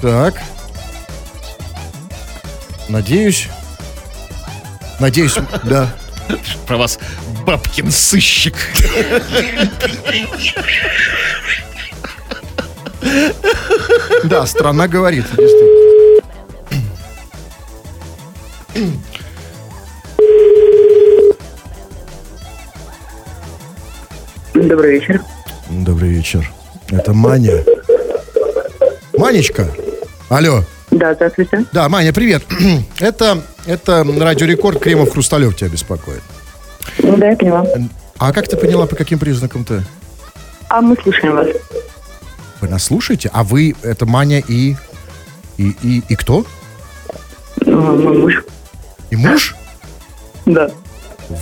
Так. 0.00 0.34
Надеюсь. 2.92 3.48
Надеюсь, 5.00 5.34
да. 5.64 5.88
Про 6.66 6.76
вас 6.76 6.98
бабкин 7.46 7.90
сыщик. 7.90 8.54
Да, 14.24 14.46
страна 14.46 14.88
говорит, 14.88 15.24
действительно. 15.38 15.72
Добрый 24.52 25.00
вечер. 25.00 25.22
Добрый 25.70 26.10
вечер. 26.10 26.52
Это 26.90 27.14
Маня. 27.14 27.64
Манечка. 29.16 29.66
Алло. 30.28 30.62
Да, 30.92 31.14
здравствуйте. 31.14 31.64
Да, 31.72 31.88
Маня, 31.88 32.12
привет. 32.12 32.42
Это, 33.00 33.42
это 33.66 34.04
Радио 34.18 34.46
Рекорд 34.46 34.78
Кремов 34.78 35.12
Хрусталев 35.12 35.56
тебя 35.56 35.70
беспокоит. 35.70 36.22
Ну 36.98 37.16
да, 37.16 37.30
я 37.30 37.36
поняла. 37.36 37.64
А 38.18 38.32
как 38.32 38.46
ты 38.46 38.56
поняла, 38.56 38.86
по 38.86 38.94
каким 38.94 39.18
признакам-то? 39.18 39.82
А 40.68 40.80
мы 40.82 40.96
слушаем 41.02 41.34
вас. 41.34 41.48
Вы 42.60 42.68
нас 42.68 42.84
слушаете? 42.84 43.30
А 43.32 43.42
вы, 43.42 43.74
это 43.82 44.04
Маня 44.06 44.42
и... 44.46 44.76
И, 45.56 45.76
и, 45.82 46.02
и 46.08 46.14
кто? 46.14 46.44
Мой 47.64 48.18
муж. 48.18 48.44
И 49.10 49.16
муж? 49.16 49.54
Да. 50.46 50.70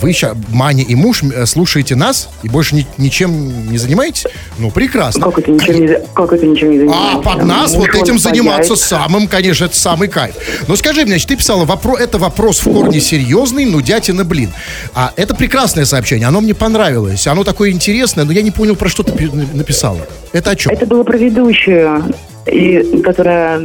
Вы 0.01 0.13
сейчас, 0.13 0.35
Маня 0.49 0.83
и 0.83 0.95
муж, 0.95 1.23
э, 1.23 1.45
слушаете 1.45 1.95
нас 1.95 2.29
и 2.43 2.49
больше 2.49 2.75
ни- 2.75 2.87
ничем 2.97 3.71
не 3.71 3.77
занимаетесь? 3.77 4.25
Ну, 4.57 4.71
прекрасно. 4.71 5.25
Как 5.25 5.39
это 5.39 5.51
ничем 5.51 5.79
не, 5.85 5.99
как 6.13 6.31
это 6.33 6.45
ничем 6.45 6.71
не 6.71 6.77
занимается? 6.79 7.17
А 7.17 7.21
под 7.21 7.45
нас 7.45 7.73
Муж, 7.75 7.87
вот 7.87 7.95
этим 8.01 8.17
заниматься 8.19 8.73
паяет. 8.73 8.79
самым, 8.79 9.27
конечно, 9.27 9.65
это 9.65 9.75
самый 9.75 10.07
кайф. 10.07 10.35
Но 10.67 10.75
скажи 10.75 11.01
мне, 11.01 11.11
значит, 11.11 11.27
ты 11.27 11.35
писала, 11.35 11.65
вопро- 11.65 11.97
это 11.97 12.17
вопрос 12.17 12.59
в 12.65 12.71
корне 12.71 12.99
серьезный, 12.99 13.65
ну 13.65 13.81
дятина, 13.81 14.23
блин. 14.23 14.51
А 14.93 15.11
это 15.15 15.35
прекрасное 15.35 15.85
сообщение, 15.85 16.27
оно 16.27 16.41
мне 16.41 16.53
понравилось, 16.53 17.27
оно 17.27 17.43
такое 17.43 17.71
интересное, 17.71 18.23
но 18.25 18.31
я 18.31 18.41
не 18.41 18.51
понял, 18.51 18.75
про 18.75 18.89
что 18.89 19.03
ты 19.03 19.11
пи- 19.11 19.29
написала. 19.53 20.07
Это 20.33 20.51
о 20.51 20.55
чем? 20.55 20.71
Это 20.71 20.85
было 20.85 21.03
про 21.03 21.17
ведущую, 21.17 22.13
и, 22.45 23.01
которая 23.03 23.61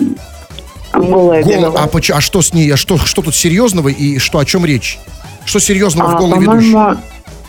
голая 0.93 1.43
Гол- 1.43 1.77
а, 1.77 1.87
поч- 1.89 2.11
а 2.11 2.21
что 2.21 2.41
с 2.43 2.53
ней, 2.55 2.71
а 2.73 2.77
что, 2.77 2.97
что 2.99 3.21
тут 3.23 3.35
серьезного 3.35 3.89
и 3.89 4.19
что, 4.19 4.39
о 4.39 4.45
чем 4.45 4.65
речь? 4.65 4.99
Что 5.47 5.59
серьезного 5.61 6.11
в 6.11 6.15
А, 6.17 6.19
голой 6.19 6.41
ведущей? 6.41 6.73
по-моему, 6.73 7.01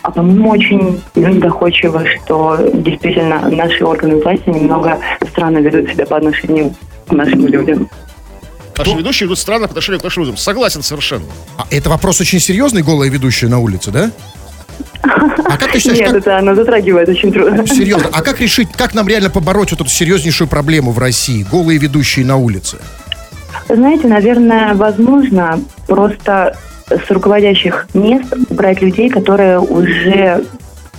а 0.02 0.10
по-моему, 0.10 0.50
очень 0.50 1.02
доходчиво, 1.40 2.04
что 2.06 2.56
действительно 2.72 3.50
наши 3.50 3.84
органы 3.84 4.16
власти 4.22 4.48
немного 4.48 4.98
странно 5.30 5.58
ведут 5.58 5.90
себя 5.90 6.06
по 6.06 6.16
отношению 6.16 6.74
к 7.06 7.12
нашим 7.12 7.46
людям. 7.46 7.90
Наши 8.78 8.94
ведущие 8.94 9.26
идут 9.26 9.38
странно 9.38 9.66
по 9.66 9.72
отношению 9.72 10.00
к 10.00 10.04
нашим 10.04 10.22
людям. 10.22 10.36
Согласен 10.36 10.82
совершенно. 10.82 11.26
А 11.58 11.66
это 11.70 11.90
вопрос 11.90 12.20
очень 12.20 12.38
серьезный, 12.38 12.82
голая 12.82 13.10
ведущая 13.10 13.48
на 13.48 13.58
улице, 13.58 13.90
да? 13.90 14.10
А 15.02 15.56
как 15.56 15.72
ты 15.72 15.78
считаешь, 15.80 15.98
Нет, 15.98 16.08
как, 16.08 16.16
это 16.18 16.38
она 16.38 16.54
затрагивает 16.54 17.08
очень 17.08 17.32
трудно. 17.32 17.66
серьезно, 17.66 18.08
а 18.12 18.22
как 18.22 18.40
решить, 18.40 18.68
как 18.76 18.94
нам 18.94 19.08
реально 19.08 19.30
побороть 19.30 19.72
вот 19.72 19.80
эту 19.80 19.90
серьезнейшую 19.90 20.46
проблему 20.46 20.92
в 20.92 20.98
России, 20.98 21.44
голые 21.50 21.78
ведущие 21.78 22.24
на 22.24 22.36
улице? 22.36 22.78
Знаете, 23.68 24.06
наверное, 24.06 24.74
возможно 24.74 25.60
просто 25.86 26.56
с 26.90 27.10
руководящих 27.10 27.86
мест 27.94 28.34
брать 28.50 28.80
людей, 28.82 29.08
которые 29.08 29.58
уже, 29.60 30.44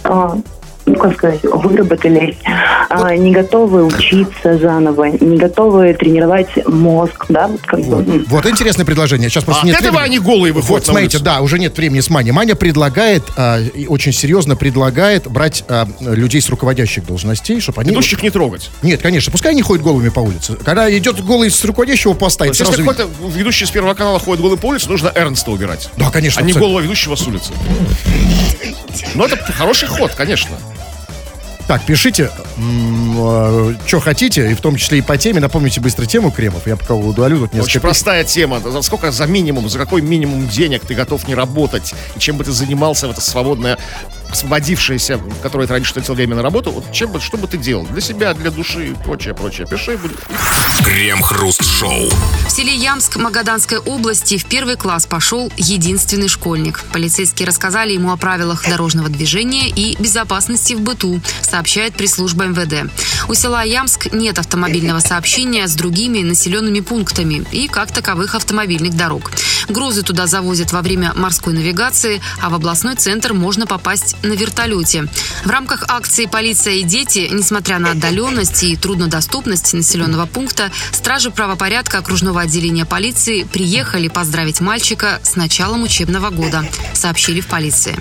а, 0.04 0.38
ну 0.90 0.96
как 0.96 1.14
сказать, 1.16 1.44
выработались, 1.44 2.36
а, 2.90 3.16
не 3.16 3.32
готовы 3.32 3.84
учиться 3.86 4.58
заново, 4.58 5.06
не 5.06 5.38
готовы 5.38 5.94
тренировать 5.94 6.48
мозг, 6.68 7.26
да, 7.30 7.48
вот 7.48 7.62
как 7.62 7.80
бы. 7.82 7.98
м. 7.98 8.26
Вот 8.28 8.46
интересное 8.48 8.86
предложение. 8.86 9.30
Сейчас 9.30 9.44
просто 9.44 9.64
А 9.64 9.66
нет 9.68 9.76
от 9.76 9.82
этого 9.84 10.00
времени. 10.00 10.18
они 10.18 10.26
голые 10.26 10.52
выходят 10.54 10.70
Вот, 10.70 10.86
смотрите, 10.86 11.18
улицу. 11.18 11.26
да, 11.26 11.42
уже 11.42 11.60
нет 11.60 11.78
времени 11.78 12.00
с 12.00 12.10
Маней. 12.10 12.32
Маня 12.32 12.56
предлагает, 12.56 13.24
а, 13.38 13.60
и 13.62 13.86
очень 13.86 14.12
серьезно 14.14 14.56
предлагает 14.56 15.28
брать 15.28 15.64
а, 15.68 15.88
людей 16.02 16.42
с 16.42 16.50
руководящих 16.50 17.06
должностей, 17.06 17.60
чтобы 17.62 17.82
они... 17.82 17.92
Ведущих 17.92 18.24
не 18.24 18.30
трогать. 18.32 18.72
Нет, 18.82 19.02
конечно, 19.02 19.32
пускай 19.32 19.52
они 19.52 19.62
ходят 19.62 19.84
голыми 19.84 20.10
по 20.10 20.22
улице. 20.22 20.58
Когда 20.66 20.92
идет 20.98 21.24
голый 21.24 21.52
с 21.52 21.64
руководящего 21.64 22.14
поста, 22.14 22.46
это 22.46 22.54
Если 22.54 22.64
сразу 22.64 22.78
видно. 22.80 22.94
какой-то 22.96 23.38
ведущий 23.38 23.66
с 23.66 23.70
Первого 23.72 23.94
канала 23.94 24.20
ходит 24.20 24.42
голый 24.42 24.58
по 24.58 24.66
улице, 24.68 24.90
нужно 24.90 25.12
Эрнста 25.14 25.52
убирать. 25.52 25.90
Да, 25.98 26.10
конечно. 26.10 26.42
А 26.42 26.44
не 26.44 26.52
абсолютно. 26.52 26.62
голого 26.62 26.80
ведущего 26.84 27.16
с 27.16 27.28
улицы. 27.28 27.52
Ну, 29.16 29.26
это 29.26 29.38
хороший 29.52 29.88
ход, 29.88 30.14
конечно. 30.16 30.56
Так, 31.70 31.84
пишите, 31.86 32.32
что 33.86 34.00
хотите, 34.00 34.50
и 34.50 34.56
в 34.56 34.60
том 34.60 34.76
числе 34.76 34.98
и 34.98 35.02
по 35.02 35.20
теме. 35.20 35.40
Напомните 35.40 35.80
быстро 35.80 36.08
тему 36.08 36.32
кремов. 36.32 36.66
Я 36.66 36.76
пока 36.76 36.96
удалю 36.96 37.42
тут 37.42 37.50
Очень 37.50 37.58
несколько... 37.60 37.80
простая 37.82 38.24
тема. 38.24 38.60
За 38.60 38.82
сколько 38.82 39.12
за 39.12 39.28
минимум, 39.28 39.70
за 39.70 39.78
какой 39.78 40.02
минимум 40.02 40.48
денег 40.48 40.84
ты 40.84 40.96
готов 40.96 41.28
не 41.28 41.36
работать? 41.36 41.94
И 42.16 42.20
чем 42.20 42.38
бы 42.38 42.44
ты 42.44 42.54
занимался 42.54 43.08
в 43.08 43.12
это 43.12 43.22
свободное, 43.22 43.78
которое 45.42 45.68
ты 45.68 45.74
раньше 45.74 45.94
тратил 45.94 46.14
время 46.14 46.36
на 46.36 46.42
работу, 46.42 46.72
вот 46.72 46.92
чем 46.92 47.12
бы, 47.12 47.20
что 47.20 47.38
бы 47.38 47.48
ты 47.48 47.58
делал? 47.58 47.86
Для 47.86 48.02
себя, 48.02 48.34
для 48.34 48.52
души 48.52 48.90
и 48.90 48.94
прочее, 48.94 49.34
прочее. 49.34 49.68
Пиши, 49.68 49.98
будет. 49.98 50.20
Крем-хруст-шоу. 50.84 52.10
В 52.48 52.52
селе 52.52 52.76
Ямск 52.76 53.18
Магаданской 53.18 53.80
области 53.80 54.38
в 54.38 54.46
первый 54.46 54.76
класс 54.76 55.06
пошел 55.06 55.52
единственный 55.58 56.28
школьник. 56.28 56.84
Полицейские 56.92 57.48
рассказали 57.48 57.94
ему 57.94 58.12
о 58.12 58.18
правилах 58.18 58.68
дорожного 58.68 59.10
движения 59.10 59.70
и 59.70 59.96
безопасности 60.02 60.74
в 60.74 60.82
быту, 60.82 61.22
сообщает 61.42 61.96
пресс-служба 61.96 62.46
МВД. 62.46 62.92
У 63.28 63.34
села 63.34 63.64
Ямск 63.64 64.12
нет 64.14 64.40
автомобильного 64.40 65.00
сообщения 65.00 65.68
с 65.68 65.74
другими 65.74 66.22
населенными 66.22 66.80
пунктами 66.80 67.46
и, 67.52 67.68
как 67.68 67.92
таковых, 67.92 68.36
автомобильных 68.36 68.96
дорог. 68.96 69.32
Грузы 69.68 70.04
туда 70.04 70.28
завозят 70.28 70.72
во 70.72 70.82
время 70.82 71.14
морской 71.16 71.54
навигации, 71.54 72.22
а 72.42 72.50
в 72.50 72.54
областной 72.54 72.96
центр 72.96 73.34
можно 73.34 73.68
попасть 73.68 74.16
на 74.24 74.34
вертолете. 74.34 75.08
В 75.44 75.50
рамках 75.50 75.86
акции 75.88 76.26
«Полиция 76.26 76.76
и 76.76 76.84
дети», 76.84 77.28
несмотря 77.32 77.80
на 77.80 77.92
отдаленность 77.92 78.64
и 78.64 78.76
труднодоступность 78.76 79.74
населенного 79.74 80.26
пункта, 80.26 80.72
стражи 80.92 81.32
правопорядка 81.32 82.00
окружного 82.00 82.42
отделения 82.42 82.86
полиции 82.86 83.44
приехали 83.44 84.08
поздравить 84.08 84.62
мальчика 84.62 85.20
с 85.24 85.36
началом 85.36 85.84
учебного 85.84 86.30
года, 86.30 86.66
сообщили 86.94 87.42
в 87.42 87.48
полиции. 87.48 87.96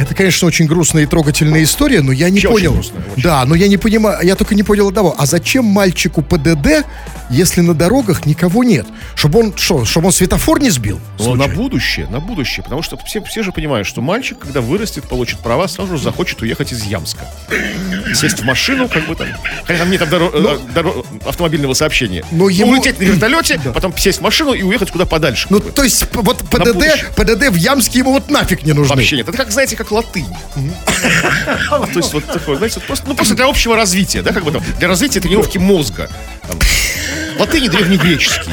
Это, 0.00 0.14
конечно, 0.14 0.48
очень 0.48 0.64
грустная 0.66 1.02
и 1.02 1.06
трогательная 1.06 1.62
история, 1.62 2.00
но 2.00 2.10
я 2.10 2.30
не 2.30 2.38
очень 2.38 2.48
понял. 2.48 2.72
грустная, 2.72 3.02
очень. 3.12 3.22
Да, 3.22 3.44
но 3.44 3.54
я 3.54 3.68
не 3.68 3.76
понимаю, 3.76 4.24
я 4.24 4.34
только 4.34 4.54
не 4.54 4.62
понял 4.62 4.88
одного. 4.88 5.14
А 5.18 5.26
зачем 5.26 5.66
мальчику 5.66 6.22
ПДД, 6.22 6.86
если 7.28 7.60
на 7.60 7.74
дорогах 7.74 8.24
никого 8.24 8.64
нет? 8.64 8.86
Чтобы 9.14 9.40
он 9.40 9.56
что, 9.56 9.84
чтобы 9.84 10.06
он 10.06 10.12
светофор 10.12 10.58
не 10.58 10.70
сбил? 10.70 10.98
Ну, 11.18 11.34
на 11.34 11.48
будущее, 11.48 12.06
на 12.08 12.18
будущее. 12.18 12.64
Потому 12.64 12.82
что 12.82 12.96
все, 13.04 13.22
все 13.22 13.42
же 13.42 13.52
понимают, 13.52 13.86
что 13.86 14.00
мальчик, 14.00 14.38
когда 14.38 14.62
вырастет, 14.62 15.06
получит 15.06 15.40
права, 15.40 15.59
сразу 15.68 15.96
же 15.96 16.02
захочет 16.02 16.40
уехать 16.42 16.72
из 16.72 16.84
Ямска. 16.84 17.24
Сесть 18.14 18.40
в 18.40 18.44
машину, 18.44 18.88
как 18.88 19.06
бы 19.06 19.14
там. 19.14 19.28
Хотя 19.64 19.78
там 19.80 19.90
нет 19.90 20.00
там 20.00 20.08
доро- 20.08 20.30
э, 20.34 20.58
доро- 20.74 21.04
автомобильного 21.28 21.74
сообщения. 21.74 22.24
Но 22.32 22.48
ему- 22.48 22.72
Улететь 22.72 22.98
на 22.98 23.04
вертолете, 23.04 23.60
потом 23.72 23.96
сесть 23.96 24.18
в 24.18 24.22
машину 24.22 24.52
и 24.52 24.62
уехать 24.62 24.90
куда 24.90 25.06
подальше. 25.06 25.46
Ну, 25.50 25.60
то 25.60 25.82
есть, 25.84 26.04
вот 26.12 26.38
ПДД. 26.50 27.14
ПДД 27.16 27.48
в 27.50 27.54
Ямске 27.56 28.00
ему 28.00 28.12
вот 28.12 28.30
нафиг 28.30 28.62
не 28.64 28.72
нужны. 28.72 28.94
Вообще 28.96 29.16
нет. 29.16 29.28
Это 29.28 29.36
как, 29.36 29.50
знаете, 29.50 29.76
как 29.76 29.90
латынь. 29.92 30.26
То 31.70 31.86
есть 31.96 32.12
вот 32.12 32.24
такое, 32.26 32.56
знаете, 32.56 32.80
просто, 32.80 33.08
ну 33.08 33.14
просто 33.14 33.34
для 33.34 33.46
общего 33.46 33.76
развития, 33.76 34.22
да, 34.22 34.32
как 34.32 34.44
бы 34.44 34.50
там, 34.52 34.62
для 34.78 34.88
развития 34.88 35.20
тренировки 35.20 35.58
мозга. 35.58 36.10
Латыни 37.38 37.68
древнегреческий. 37.68 38.52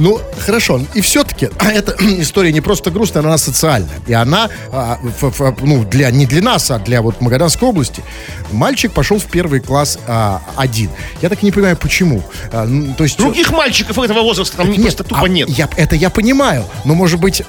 Ну, 0.00 0.18
хорошо. 0.46 0.80
И 0.94 1.00
все-таки 1.02 1.50
эта 1.60 1.94
история 2.20 2.52
не 2.52 2.60
просто 2.60 2.90
грустная, 2.90 3.22
она 3.22 3.38
социальная. 3.38 4.00
И 4.06 4.12
она, 4.14 4.48
а, 4.72 4.98
ф- 5.04 5.40
ф- 5.40 5.58
ну, 5.62 5.84
для, 5.84 6.10
не 6.10 6.26
для 6.26 6.42
нас, 6.42 6.70
а 6.70 6.78
для 6.78 7.02
вот 7.02 7.20
Магаданской 7.20 7.68
области. 7.68 8.02
Мальчик 8.50 8.92
пошел 8.92 9.18
в 9.18 9.26
первый 9.26 9.60
класс 9.60 9.98
а, 10.08 10.40
один. 10.56 10.90
Я 11.20 11.28
так 11.28 11.42
и 11.42 11.46
не 11.46 11.52
понимаю, 11.52 11.76
почему. 11.76 12.22
А, 12.50 12.64
ну, 12.64 12.94
то 12.94 13.04
есть... 13.04 13.18
Других 13.18 13.50
мальчиков 13.52 13.98
этого 13.98 14.22
возраста 14.22 14.56
там 14.56 14.74
просто 14.74 15.04
тупо 15.04 15.26
а, 15.26 15.28
нет. 15.28 15.48
Я, 15.50 15.68
это 15.76 15.96
я 15.96 16.08
понимаю. 16.08 16.64
Но, 16.84 16.94
может 16.94 17.20
быть, 17.20 17.42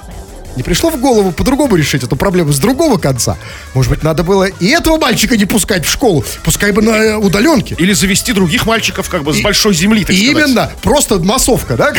не 0.56 0.62
пришло 0.62 0.90
в 0.90 1.00
голову 1.00 1.32
по-другому 1.32 1.76
решить 1.76 2.02
эту 2.02 2.16
проблему 2.16 2.52
с 2.52 2.58
другого 2.58 2.98
конца? 2.98 3.36
Может 3.74 3.90
быть, 3.90 4.02
надо 4.02 4.22
было 4.22 4.44
и 4.44 4.66
этого 4.68 4.98
мальчика 4.98 5.36
не 5.36 5.44
пускать 5.44 5.84
в 5.84 5.90
школу, 5.90 6.24
пускай 6.44 6.72
бы 6.72 6.82
на 6.82 6.90
э, 6.90 7.16
удаленке. 7.16 7.74
Или 7.78 7.92
завести 7.92 8.32
других 8.32 8.66
мальчиков 8.66 9.08
как 9.08 9.22
бы 9.24 9.32
с 9.32 9.40
большой 9.40 9.74
земли, 9.74 10.04
так 10.04 10.14
И 10.14 10.26
сказать. 10.28 10.48
именно, 10.48 10.72
просто 10.82 11.18
массовка, 11.18 11.76
да? 11.76 11.92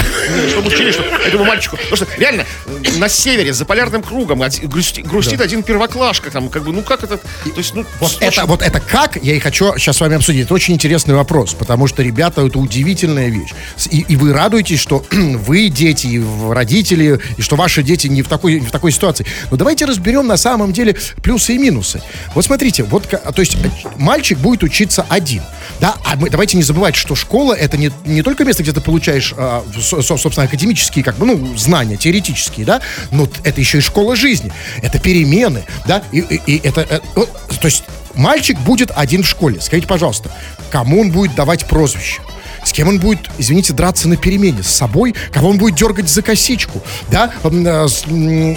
Чтобы 0.50 0.68
учили, 0.68 0.92
что 0.92 1.04
этому 1.04 1.46
мальчику... 1.46 1.78
Потому 1.78 1.96
что 1.96 2.08
реально 2.18 2.46
э, 2.66 2.98
на 2.98 3.10
севере, 3.10 3.54
за 3.54 3.66
полярным 3.66 4.04
кругом 4.04 4.44
грустит 4.68 5.42
один 5.42 5.64
первоклашка. 5.64 6.32
Там, 6.32 6.50
как 6.50 6.64
бы, 6.64 6.72
ну 6.72 6.82
как 6.82 7.04
это... 7.04 7.18
То 7.18 7.58
есть, 7.58 7.74
ну, 7.74 7.86
Вот 8.00 8.18
это, 8.20 8.46
вот 8.46 8.62
это 8.62 8.80
как, 8.80 9.18
я 9.24 9.36
и 9.36 9.40
хочу 9.40 9.78
сейчас 9.78 9.98
с 9.98 10.02
вами 10.02 10.16
обсудить. 10.16 10.46
Это 10.46 10.54
очень 10.54 10.74
интересный 10.74 11.16
вопрос, 11.16 11.54
потому 11.54 11.88
что, 11.88 12.04
ребята, 12.04 12.46
это 12.46 12.60
удивительная 12.60 13.30
вещь. 13.30 13.52
И, 13.92 14.06
и 14.08 14.16
вы 14.16 14.34
радуетесь, 14.34 14.80
что 14.80 15.06
вы 15.12 15.70
дети, 15.70 16.08
и 16.08 16.24
родители, 16.50 17.20
и 17.38 17.42
что 17.42 17.56
ваши 17.56 17.84
дети 17.84 18.08
не 18.08 18.22
в 18.22 18.28
такой, 18.44 18.60
в 18.60 18.72
такой 18.72 18.92
ситуации. 18.92 19.26
Но 19.52 19.58
давайте 19.58 19.86
разберем 19.86 20.28
на 20.28 20.36
самом 20.38 20.74
деле 20.74 20.96
плюсы 21.22 21.56
и 21.56 21.58
минусы. 21.58 22.02
Вот 22.36 22.44
смотрите, 22.44 22.84
вот, 22.84 23.08
то 23.08 23.40
есть 23.40 23.56
мальчик 23.98 24.38
будет 24.38 24.64
учиться 24.64 25.06
один. 25.10 25.42
Да, 25.80 25.96
а 26.06 26.16
мы, 26.18 26.30
давайте 26.30 26.58
не 26.58 26.64
забывать, 26.64 26.96
что 26.96 27.16
школа 27.16 27.54
это 27.54 27.78
не, 27.78 27.90
не 28.06 28.22
только 28.22 28.44
место, 28.44 28.64
где 28.64 28.74
ты 28.74 28.82
получаешь, 28.82 29.34
а, 29.38 29.64
со- 29.82 30.02
со- 30.02 30.18
собственно, 30.18 30.46
академические, 30.46 31.04
как 31.06 31.16
бы, 31.18 31.26
ну, 31.26 31.58
знания, 31.58 31.96
теоретические, 31.98 32.66
да, 32.66 32.82
но 33.12 33.28
это 33.44 33.60
еще 33.62 33.78
и 33.78 33.82
школа 33.82 34.16
жизни. 34.16 34.52
Это 34.82 35.00
перемены, 35.00 35.64
да, 35.88 36.04
и, 36.12 36.20
и- 36.20 36.42
и 36.58 36.62
это, 36.68 36.82
э, 36.82 37.00
вот, 37.16 37.30
то 37.62 37.66
есть 37.66 37.84
мальчик 38.16 38.60
будет 38.60 38.92
один 38.94 39.24
в 39.24 39.28
школе. 39.28 39.60
Скажите, 39.62 39.88
пожалуйста, 39.88 40.30
кому 40.70 41.02
он 41.02 41.12
будет 41.12 41.34
давать 41.36 41.66
прозвище? 41.66 42.22
С 42.64 42.72
кем 42.72 42.88
он 42.88 43.00
будет, 43.00 43.20
извините, 43.38 43.74
драться 43.74 44.08
на 44.08 44.16
перемене? 44.18 44.64
С 44.64 44.68
собой? 44.68 45.14
Кого 45.32 45.50
он 45.50 45.58
будет 45.58 45.76
дергать 45.76 46.10
за 46.10 46.22
косичку? 46.22 46.82
Да? 47.12 47.32
Э, 47.44 47.88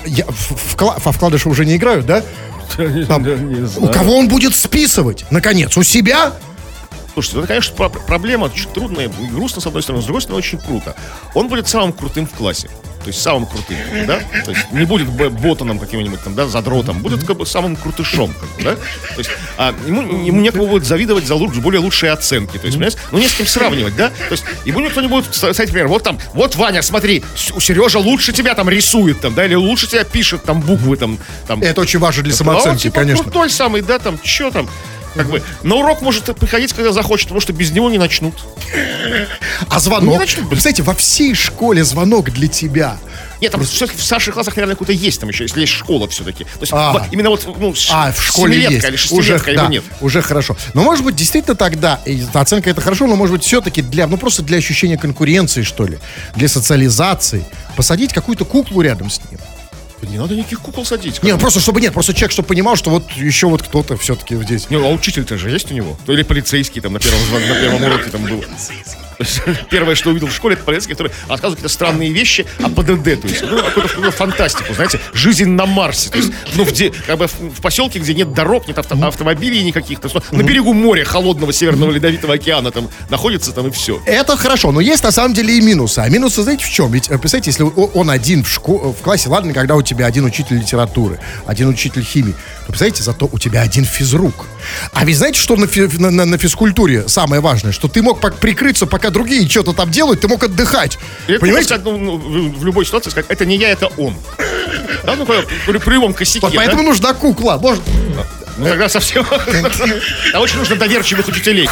я 0.07 0.25
в, 0.27 0.53
вкла- 0.75 1.01
во 1.05 1.13
вкладыши 1.13 1.49
уже 1.49 1.65
не 1.67 1.77
играю, 1.77 2.03
да? 2.03 2.23
Там, 3.09 3.27
у 3.77 3.89
кого 3.89 4.17
он 4.17 4.29
будет 4.29 4.55
списывать? 4.55 5.25
Наконец, 5.31 5.77
у 5.77 5.83
себя? 5.83 6.33
Слушайте, 7.17 7.39
это, 7.39 7.49
конечно, 7.49 7.75
про- 7.75 7.89
проблема 7.89 8.45
очень 8.45 8.69
трудная 8.69 9.09
грустно, 9.09 9.63
с 9.63 9.67
одной 9.67 9.83
стороны, 9.83 10.03
с 10.03 10.05
другой 10.05 10.21
стороны, 10.21 10.39
очень 10.39 10.59
круто. 10.59 10.95
Он 11.33 11.49
будет 11.49 11.67
самым 11.67 11.95
крутым 11.95 12.27
в 12.27 12.31
классе. 12.33 12.69
То 13.05 13.09
есть 13.11 13.23
самым 13.23 13.47
крутым, 13.47 13.79
да? 14.07 14.19
То 14.45 14.51
есть 14.51 14.71
не 14.73 14.85
будет 14.85 15.09
ботаном 15.09 15.79
каким-нибудь 15.79 16.21
там, 16.25 16.35
да, 16.35 16.47
задротом, 16.47 16.99
будет 16.99 17.25
как 17.25 17.37
бы 17.39 17.47
самым 17.47 17.77
крутышом, 17.77 18.35
как 18.35 18.49
бы, 18.57 18.63
да? 18.65 18.75
То 18.75 19.19
есть 19.19 19.31
а, 19.57 19.73
ему, 19.87 20.03
ему 20.03 20.41
некому 20.43 20.67
будет 20.67 20.85
завидовать 20.85 21.25
за 21.25 21.35
луч- 21.37 21.55
более 21.61 21.81
лучшие 21.81 22.11
оценки. 22.13 22.59
То 22.59 22.67
есть, 22.67 22.75
понимаете, 22.77 22.99
ну 23.13 23.19
не 23.19 23.29
с 23.29 23.33
кем 23.35 23.47
сравнивать, 23.47 23.97
да? 23.97 24.09
То 24.11 24.33
есть 24.33 24.45
ему 24.67 24.81
никто 24.81 25.01
не 25.01 25.07
будет 25.09 25.33
ставить 25.35 25.71
пример. 25.71 25.87
Вот 25.87 26.03
там, 26.03 26.19
вот 26.35 26.57
Ваня, 26.57 26.83
смотри, 26.83 27.25
у 27.55 27.61
Сережа 27.61 27.99
лучше 28.01 28.33
тебя 28.35 28.55
там 28.55 28.69
рисует, 28.69 29.21
там, 29.21 29.35
да, 29.35 29.47
или 29.47 29.55
лучше 29.55 29.87
тебя 29.87 30.05
пишет 30.05 30.43
там 30.43 30.61
буквы, 30.61 30.97
там, 30.99 31.19
там. 31.47 31.63
Это 31.63 31.81
очень 31.81 32.01
важно 32.01 32.25
для 32.25 32.33
А 32.33 32.35
он, 32.35 32.37
самооценки, 32.39 32.83
типа, 32.83 32.97
конечно. 32.97 33.23
крутой 33.23 33.51
самый, 33.51 33.81
да, 33.83 34.01
там, 34.01 34.19
что 34.23 34.51
там? 34.51 34.69
Как 35.17 35.29
бы, 35.29 35.43
на 35.63 35.77
урок 35.77 36.03
может 36.03 36.25
приходить, 36.37 36.73
когда 36.73 36.93
захочет, 36.93 37.29
потому 37.29 37.41
что 37.41 37.53
без 37.53 37.71
него 37.71 37.91
не 37.91 37.99
начнут. 37.99 38.35
А 39.69 39.81
звонок? 39.81 40.13
Не 40.13 40.19
начнут. 40.19 40.59
Знаете, 40.59 40.83
во 40.83 40.95
всей 40.95 41.35
школе 41.35 41.85
звонок 41.85 42.31
для 42.31 42.49
тебя. 42.49 42.99
Нет, 43.41 43.53
там 43.53 43.63
все-таки 43.65 43.99
в 43.99 44.03
старших 44.05 44.35
классах, 44.35 44.57
наверное, 44.57 44.75
какой-то 44.75 44.93
есть 44.93 45.21
там 45.21 45.29
еще, 45.29 45.45
если 45.45 45.61
есть 45.61 45.73
школа 45.73 46.09
все-таки. 46.09 46.45
То 46.45 46.61
есть 46.61 46.73
А. 46.73 46.93
вот 46.93 47.03
именно 47.11 47.31
вот, 47.31 47.47
ну, 47.59 47.75
А, 47.91 48.13
в 48.13 48.23
школе 48.23 48.59
есть. 48.59 48.85
или 48.85 48.95
уже, 48.95 48.97
шестилетка 48.97 49.51
его 49.51 49.63
да, 49.63 49.69
нет. 49.69 49.85
уже 50.01 50.23
хорошо. 50.23 50.57
Но 50.75 50.83
может 50.83 51.05
быть 51.05 51.17
действительно 51.17 51.55
тогда, 51.55 52.01
и 52.07 52.23
оценка 52.33 52.71
это 52.71 52.81
хорошо, 52.81 53.07
но 53.07 53.17
может 53.17 53.35
быть 53.37 53.45
все-таки 53.45 53.83
для, 53.83 54.07
ну 54.07 54.17
просто 54.17 54.43
для 54.43 54.57
ощущения 54.59 54.97
конкуренции, 54.97 55.63
что 55.63 55.87
ли, 55.87 55.99
для 56.35 56.49
социализации, 56.49 57.45
посадить 57.77 58.13
какую-то 58.15 58.45
куклу 58.45 58.81
рядом 58.81 59.11
с 59.11 59.21
ним. 59.31 59.39
Не 60.03 60.19
надо 60.19 60.35
никаких 60.35 60.61
кукол 60.61 60.85
садить. 60.85 61.23
Не, 61.23 61.33
ну 61.33 61.39
просто 61.39 61.61
чтобы 61.61 61.81
нет, 61.81 61.93
просто 61.93 62.13
человек, 62.13 62.33
чтобы 62.33 62.49
понимал, 62.49 62.77
что 62.77 62.91
вот 62.91 63.11
еще 63.13 63.47
вот 63.47 63.63
кто-то 63.63 63.97
все-таки 63.97 64.37
здесь. 64.37 64.71
Не, 64.71 64.77
а 64.77 64.89
учитель-то 64.89 65.39
же 65.39 65.51
есть 65.51 65.71
у 65.71 65.75
него? 65.75 65.97
Или 66.07 66.23
полицейский 66.23 66.81
там 66.81 66.93
на 66.93 67.01
первом, 67.01 67.21
на 67.49 67.55
первом 67.55 67.83
уроке 67.83 68.11
там 68.11 68.23
был. 68.25 68.45
Есть, 68.71 68.97
Первое, 69.71 69.95
что 69.95 70.11
увидел 70.11 70.29
в 70.29 70.35
школе, 70.35 70.55
это 70.55 70.65
полицейский, 70.65 70.93
который 70.95 71.13
рассказывает 71.29 71.57
какие-то 71.57 71.73
странные 71.73 72.13
вещи 72.13 72.47
о 72.63 72.69
ПДД. 72.69 73.21
То 73.23 73.29
есть, 73.29 73.43
ну, 73.43 73.57
какую-то, 73.63 73.89
какую-то 73.89 74.11
фантастику, 74.11 74.75
знаете, 74.75 75.01
жизнь 75.15 75.49
на 75.49 75.67
Марсе. 75.67 76.11
То 76.11 76.19
есть, 76.19 76.33
ну, 76.55 76.65
в, 76.65 76.73
де- 76.73 76.93
как 77.07 77.19
бы 77.19 77.27
в, 77.27 77.61
поселке, 77.61 77.99
где 77.99 78.15
нет 78.15 78.33
дорог, 78.33 78.69
нет 78.69 78.79
авто- 78.79 78.97
автомобилей 79.07 79.63
никаких, 79.63 80.01
то 80.01 80.09
есть, 80.09 80.33
на 80.33 80.43
берегу 80.43 80.73
моря, 80.75 81.05
холодного 81.05 81.53
Северного 81.53 81.91
Ледовитого 81.91 82.35
океана 82.35 82.71
там 82.71 82.89
находится 83.11 83.53
там 83.53 83.69
и 83.69 83.71
все. 83.71 84.01
Это 84.07 84.37
хорошо, 84.37 84.73
но 84.73 84.81
есть 84.81 85.03
на 85.03 85.11
самом 85.11 85.35
деле 85.35 85.57
и 85.57 85.61
минусы. 85.61 86.01
А 86.01 86.09
минусы, 86.09 86.43
знаете, 86.43 86.65
в 86.65 86.71
чем? 86.71 86.93
Ведь, 86.93 87.09
э, 87.09 87.19
представьте, 87.19 87.51
если 87.51 87.63
он 87.65 88.11
один 88.11 88.45
в, 88.45 88.49
шко- 88.49 88.93
в 88.93 89.03
классе, 89.03 89.29
ладно, 89.29 89.53
когда 89.53 89.77
у 89.77 89.83
тебя 89.83 90.07
один 90.07 90.25
учитель 90.25 90.59
литературы, 90.59 91.19
один 91.47 91.69
учитель 91.69 92.03
химии, 92.05 92.35
то, 92.67 92.73
представляете, 92.73 93.03
зато 93.03 93.29
у 93.33 93.39
тебя 93.39 93.63
один 93.63 93.85
физрук. 93.85 94.45
А 94.93 95.05
ведь 95.05 95.17
знаете, 95.17 95.41
что 95.41 95.57
на, 95.57 95.67
фи- 95.67 95.89
на- 95.99 96.11
на- 96.11 96.25
на 96.25 96.37
физкультуре 96.39 97.09
самое 97.09 97.41
важное? 97.41 97.73
Что 97.73 97.89
ты 97.89 98.03
мог 98.03 98.21
прикрыться, 98.41 98.87
пока 98.87 99.11
другие 99.11 99.49
что-то 99.49 99.73
там 99.73 99.91
делают, 99.91 100.21
ты 100.21 100.29
мог 100.29 100.43
отдыхать. 100.43 100.99
Или 101.29 101.39
Понимаете? 101.39 101.67
сказать, 101.69 101.85
ну, 101.85 101.97
ну, 101.97 102.17
в, 102.19 102.59
в 102.61 102.65
любой 102.65 102.85
ситуации 102.85 103.11
сказать, 103.11 103.27
это 103.31 103.47
не 103.47 103.57
я, 103.57 103.71
это 103.71 103.87
он. 103.97 104.15
Да, 105.05 105.15
ну, 105.15 105.25
при, 105.25 105.79
при 105.79 105.95
любом 105.95 106.13
косяке, 106.15 106.41
Вот 106.41 106.55
поэтому 106.57 106.83
да? 106.83 106.89
нужна 106.89 107.15
кукла. 107.15 107.59
Может, 107.63 107.83
Ну, 108.59 108.65
тогда 108.67 108.89
совсем... 108.89 109.27
А 110.33 110.41
очень 110.41 110.57
нужно 110.59 110.77
доверчивых 110.77 111.29
учителей. 111.29 111.69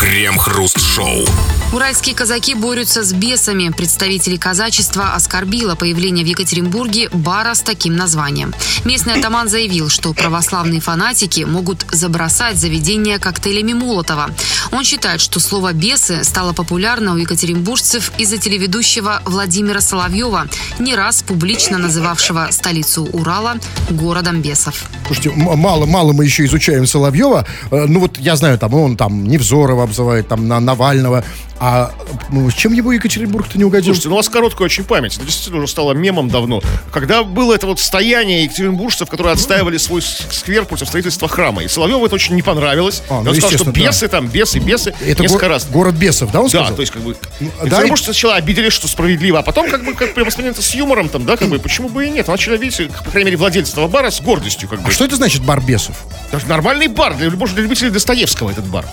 Крем-хруст-шоу. 0.00 1.26
Уральские 1.72 2.14
казаки 2.14 2.54
борются 2.54 3.02
с 3.02 3.12
бесами. 3.12 3.70
Представители 3.70 4.36
казачества 4.36 5.14
оскорбило 5.14 5.74
появление 5.74 6.24
в 6.24 6.28
Екатеринбурге 6.28 7.08
бара 7.12 7.54
с 7.54 7.60
таким 7.60 7.96
названием. 7.96 8.54
Местный 8.84 9.14
атаман 9.14 9.48
заявил, 9.48 9.88
что 9.90 10.14
православные 10.14 10.80
фанатики 10.80 11.42
могут 11.42 11.84
забросать 11.90 12.56
заведение 12.56 13.18
коктейлями 13.18 13.72
Молотова. 13.74 14.30
Он 14.70 14.84
считает, 14.84 15.20
что 15.20 15.40
слово 15.40 15.72
«бесы» 15.72 16.24
стало 16.24 16.52
популярно 16.52 17.14
у 17.14 17.16
екатеринбуржцев 17.16 18.12
из-за 18.16 18.38
телеведущего 18.38 19.22
Владимира 19.26 19.80
Соловьева, 19.80 20.46
не 20.78 20.94
раз 20.94 21.22
публично 21.22 21.78
называвшего 21.78 22.48
столицу 22.50 23.04
Урала 23.12 23.56
городом 23.90 24.40
бесов. 24.40 24.84
Слушайте, 25.06 25.30
м- 25.30 25.58
мало, 25.58 25.84
мало 25.84 26.12
мы 26.12 26.27
еще 26.28 26.44
изучаем 26.44 26.86
Соловьева. 26.86 27.44
Э, 27.70 27.86
Ну 27.88 28.00
вот 28.00 28.18
я 28.18 28.36
знаю, 28.36 28.58
там 28.58 28.74
он 28.74 28.96
там 28.96 29.24
Невзорова 29.24 29.84
обзывает, 29.84 30.28
там 30.28 30.46
на 30.48 30.60
Навального. 30.60 31.24
А 31.60 31.90
ну, 32.30 32.48
чем 32.52 32.72
его 32.72 32.92
Екатеринбург-то 32.92 33.58
не 33.58 33.64
угодил? 33.64 33.86
Слушайте, 33.92 34.08
ну 34.10 34.14
у 34.14 34.16
вас 34.18 34.28
короткая 34.28 34.66
очень 34.66 34.84
память. 34.84 35.16
Это 35.16 35.24
действительно 35.24 35.58
уже 35.58 35.68
стало 35.68 35.92
мемом 35.92 36.28
давно. 36.28 36.60
Когда 36.92 37.24
было 37.24 37.54
это 37.54 37.66
вот 37.66 37.80
стояние 37.80 38.44
екатеринбуржцев, 38.44 39.08
которые 39.08 39.32
отстаивали 39.32 39.76
свой 39.78 40.00
с- 40.02 40.24
сквер 40.30 40.64
против 40.66 40.86
строительства 40.88 41.26
храма. 41.28 41.64
И 41.64 41.68
Соловьеву 41.68 42.06
это 42.06 42.14
очень 42.14 42.34
не 42.36 42.42
понравилось. 42.42 43.02
А, 43.08 43.22
ну, 43.22 43.30
он 43.30 43.36
сказал, 43.36 43.38
что 43.40 43.46
естественно, 43.48 43.72
да. 43.72 43.80
бесы 43.80 44.08
там, 44.08 44.26
бесы, 44.28 44.58
бесы. 44.60 44.94
Это 45.04 45.22
несколько 45.22 45.46
го- 45.46 45.52
раз. 45.52 45.66
город 45.68 45.94
бесов, 45.96 46.30
да, 46.30 46.40
он 46.40 46.46
Да, 46.46 46.58
сказал? 46.60 46.74
то 46.76 46.80
есть 46.82 46.92
как 46.92 47.02
бы 47.02 47.16
да, 47.40 47.46
Екатеринбуржцы 47.64 48.04
сначала 48.04 48.34
обиделись, 48.36 48.72
что 48.72 48.86
справедливо, 48.86 49.40
а 49.40 49.42
потом 49.42 49.68
как 49.68 49.84
бы 49.84 49.94
как 49.94 50.16
это 50.16 50.62
с 50.62 50.74
юмором 50.74 51.08
там, 51.08 51.24
да, 51.26 51.36
как 51.36 51.48
бы 51.48 51.58
почему 51.58 51.88
бы 51.88 52.06
и 52.06 52.10
нет. 52.10 52.28
Начали, 52.28 52.56
видите, 52.56 52.88
по 53.04 53.10
крайней 53.10 53.26
мере, 53.26 53.36
владельцы 53.36 53.72
этого 53.72 53.88
бара 53.88 54.10
с 54.10 54.20
гордостью 54.20 54.68
как 54.68 54.80
бы. 54.80 54.88
А 54.88 54.92
что 54.92 55.04
это 55.04 55.16
значит 55.16 55.42
бар 55.42 55.60
бесов? 55.60 55.96
Даже 56.30 56.46
нормальный 56.46 56.86
бар 56.88 57.16
для, 57.16 57.26
любого- 57.28 57.50
для 57.52 57.62
любителей 57.64 57.90
Достоевского 57.90 58.50
этот 58.50 58.66
бар. 58.66 58.84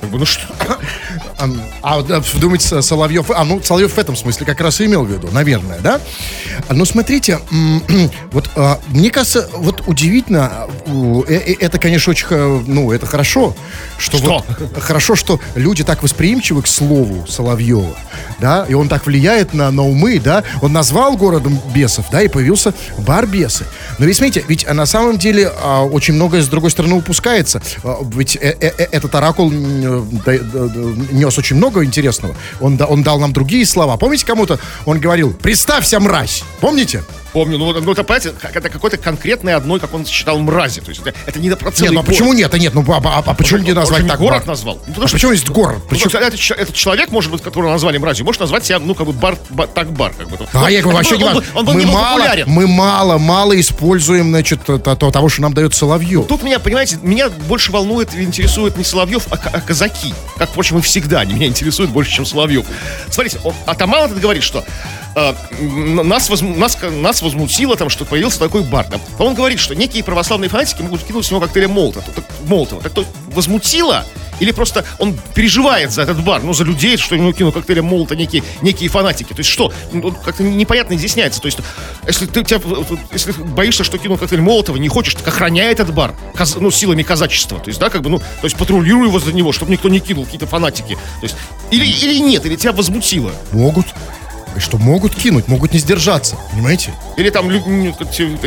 Как 0.00 0.08
бы, 0.10 0.18
ну 0.18 0.24
что? 0.24 0.46
А, 1.82 1.98
а 1.98 2.16
а, 2.16 2.38
думаете, 2.38 2.82
Соловьев... 2.82 3.30
А, 3.30 3.44
ну, 3.44 3.62
Соловьев 3.62 3.92
в 3.92 3.98
этом 3.98 4.16
смысле 4.16 4.46
как 4.46 4.60
раз 4.60 4.80
и 4.80 4.86
имел 4.86 5.04
в 5.04 5.10
виду, 5.10 5.28
наверное, 5.32 5.78
да? 5.80 6.00
Ну, 6.68 6.84
смотрите, 6.84 7.38
вот 8.32 8.50
а, 8.56 8.78
мне 8.88 9.10
кажется, 9.10 9.48
вот 9.54 9.82
удивительно, 9.86 10.68
э- 11.28 11.34
э- 11.34 11.56
это, 11.60 11.78
конечно, 11.78 12.10
очень, 12.10 12.26
ну, 12.66 12.92
это 12.92 13.06
хорошо, 13.06 13.54
что, 13.98 14.18
Что? 14.18 14.44
вот- 14.58 14.82
хорошо, 14.82 15.14
что 15.16 15.40
люди 15.54 15.84
так 15.84 16.02
восприимчивы 16.02 16.62
к 16.62 16.66
слову 16.66 17.26
Соловьева, 17.26 17.96
да, 18.38 18.66
и 18.68 18.74
он 18.74 18.88
так 18.88 19.06
влияет 19.06 19.54
на, 19.54 19.70
на 19.70 19.82
умы, 19.82 20.18
да, 20.18 20.44
он 20.60 20.72
назвал 20.72 21.16
городом 21.16 21.60
бесов, 21.74 22.06
да, 22.10 22.22
и 22.22 22.28
появился 22.28 22.74
бар 22.98 23.26
бесы. 23.26 23.64
Но 23.98 24.06
ведь, 24.06 24.16
смотрите, 24.16 24.44
ведь 24.48 24.66
а, 24.66 24.74
на 24.74 24.86
самом 24.86 25.18
деле 25.18 25.50
а, 25.62 25.84
очень 25.84 26.14
многое 26.14 26.42
с 26.42 26.48
другой 26.48 26.70
стороны 26.70 26.94
упускается. 26.94 27.62
Ведь 28.14 28.36
э- 28.36 28.56
э- 28.60 28.72
э- 28.78 28.88
этот 28.92 29.14
оракул 29.14 29.50
нес 29.50 31.38
очень 31.40 31.56
много 31.56 31.84
интересного. 31.84 32.36
Он, 32.60 32.78
он 32.88 33.02
дал 33.02 33.18
нам 33.18 33.32
другие 33.32 33.66
слова. 33.66 33.96
Помните, 33.96 34.26
кому-то 34.26 34.58
он 34.84 35.00
говорил, 35.00 35.32
представься, 35.32 35.98
мразь. 35.98 36.44
Помните? 36.60 37.02
Помню, 37.32 37.58
ну, 37.58 37.72
ну 37.80 37.92
это, 37.92 38.02
понимаете, 38.04 38.32
это 38.54 38.68
какой-то 38.68 38.96
конкретной 38.96 39.54
одной, 39.54 39.78
как 39.80 39.94
он 39.94 40.04
считал, 40.04 40.38
мрази. 40.40 40.80
То 40.80 40.88
есть 40.90 41.00
это, 41.04 41.14
это 41.26 41.38
не 41.38 41.48
на 41.48 41.56
про 41.56 41.70
целый 41.70 41.90
Нет, 41.90 41.94
ну 41.94 42.00
а 42.00 42.02
город. 42.02 42.06
почему 42.18 42.32
нет? 42.32 42.52
А 42.54 42.58
нет, 42.58 42.74
ну 42.74 42.84
а, 42.88 42.96
а- 43.04 43.22
а 43.24 43.34
почему 43.34 43.58
Он- 43.60 43.64
не 43.64 43.70
он 43.70 43.76
назвать 43.76 44.02
не 44.02 44.08
так 44.08 44.18
город 44.18 44.38
бар? 44.40 44.46
назвал. 44.48 44.74
Ну, 44.76 44.82
А 44.82 44.86
потому 44.88 45.06
что- 45.08 45.16
почему 45.16 45.32
есть 45.32 45.48
город? 45.48 45.78
Ну, 45.82 45.88
Почему? 45.88 46.10
потому 46.10 46.26
этот, 46.26 46.40
этот 46.58 46.74
человек, 46.74 47.10
может 47.10 47.30
быть, 47.30 47.42
которого 47.42 47.70
назвали 47.70 47.98
мразью, 47.98 48.24
может 48.24 48.40
назвать 48.40 48.64
себя, 48.64 48.78
ну, 48.80 48.94
как 48.94 49.06
бы 49.06 49.12
бар, 49.12 49.36
ба- 49.50 49.66
так 49.66 49.92
бар, 49.92 50.12
как 50.18 50.28
бы. 50.28 50.38
А 50.52 50.70
я 50.70 50.80
говорю, 50.82 50.96
вообще 50.98 51.14
он, 51.14 51.20
не 51.20 51.24
он, 51.28 51.34
важно. 51.34 51.52
был- 51.52 51.58
он 51.60 51.66
был 51.66 51.74
мы, 51.74 51.86
мало, 51.86 52.16
популярен. 52.18 52.44
мы 52.48 52.66
мало, 52.66 53.18
мало 53.18 53.60
используем, 53.60 54.30
значит, 54.30 54.64
то- 54.64 54.78
то- 54.78 54.96
того, 55.10 55.28
что 55.28 55.42
нам 55.42 55.54
дает 55.54 55.74
Соловьев. 55.74 56.26
Тут 56.26 56.42
меня, 56.42 56.58
понимаете, 56.58 56.98
меня 57.02 57.28
больше 57.30 57.70
волнует 57.72 58.14
и 58.14 58.22
интересует 58.22 58.76
не 58.76 58.84
Соловьев, 58.84 59.26
а, 59.30 59.36
а 59.52 59.60
казаки. 59.60 60.14
Как, 60.36 60.50
впрочем, 60.50 60.78
и 60.78 60.80
всегда. 60.82 61.20
Они 61.20 61.34
меня 61.34 61.46
интересуют 61.46 61.90
больше, 61.90 62.10
чем 62.12 62.26
Соловьев. 62.26 62.66
Смотрите, 63.10 63.38
он, 63.44 63.54
Атаман 63.66 64.04
этот 64.06 64.20
говорит, 64.20 64.42
что 64.42 64.64
э, 65.14 65.34
нас, 66.02 66.30
возму- 66.30 66.56
нас, 66.56 66.78
нас 66.82 67.22
возмутило, 67.22 67.76
там, 67.76 67.88
что 67.90 68.04
появился 68.04 68.38
такой 68.38 68.62
бар. 68.62 68.86
да. 68.90 68.98
Он 69.18 69.34
говорит, 69.34 69.58
что 69.60 69.74
некие 69.74 70.02
православные 70.04 70.48
фанатики 70.48 70.82
могут 70.82 71.02
кинуть 71.02 71.26
с 71.26 71.30
него 71.30 71.40
коктейля 71.40 71.68
Молотова. 71.68 72.04
Так, 72.14 72.24
Молотова. 72.46 72.82
Так 72.82 72.92
то 72.92 73.04
возмутило 73.32 74.04
или 74.40 74.52
просто 74.52 74.86
он 74.98 75.18
переживает 75.34 75.92
за 75.92 76.00
этот 76.02 76.24
бар, 76.24 76.42
ну, 76.42 76.54
за 76.54 76.64
людей, 76.64 76.96
что 76.96 77.14
ему 77.14 77.30
кинул 77.34 77.52
коктейля 77.52 77.82
Молота 77.82 78.16
некие, 78.16 78.42
некие 78.62 78.88
фанатики. 78.88 79.34
То 79.34 79.40
есть 79.40 79.50
что? 79.50 79.70
Ну, 79.92 80.12
как-то 80.12 80.42
непонятно 80.42 80.94
изъясняется. 80.94 81.42
То 81.42 81.46
есть, 81.46 81.58
если 82.06 82.24
ты 82.24 82.42
тебя, 82.42 82.58
если 83.12 83.32
боишься, 83.32 83.84
что 83.84 83.98
кинул 83.98 84.16
коктейль 84.16 84.40
Молотова, 84.40 84.78
не 84.78 84.88
хочешь, 84.88 85.14
так 85.14 85.28
охраняй 85.28 85.70
этот 85.70 85.92
бар, 85.92 86.14
каз- 86.34 86.56
ну, 86.58 86.70
силами 86.70 87.02
казачества. 87.02 87.58
То 87.60 87.68
есть, 87.68 87.78
да, 87.78 87.90
как 87.90 88.00
бы, 88.00 88.08
ну, 88.08 88.18
то 88.18 88.44
есть 88.44 88.56
патрулируй 88.56 89.10
за 89.20 89.32
него, 89.34 89.52
чтобы 89.52 89.72
никто 89.72 89.90
не 89.90 90.00
кинул, 90.00 90.24
какие-то 90.24 90.46
фанатики. 90.46 90.94
То 90.94 91.24
есть, 91.24 91.36
или, 91.70 91.84
или 91.84 92.18
нет, 92.20 92.46
или 92.46 92.56
тебя 92.56 92.72
возмутило. 92.72 93.32
Могут. 93.52 93.88
И 94.56 94.60
что 94.60 94.78
могут 94.78 95.14
кинуть, 95.14 95.48
могут 95.48 95.72
не 95.72 95.78
сдержаться. 95.78 96.36
Понимаете? 96.50 96.92
Или 97.16 97.30
там 97.30 97.48
ну, 97.48 97.94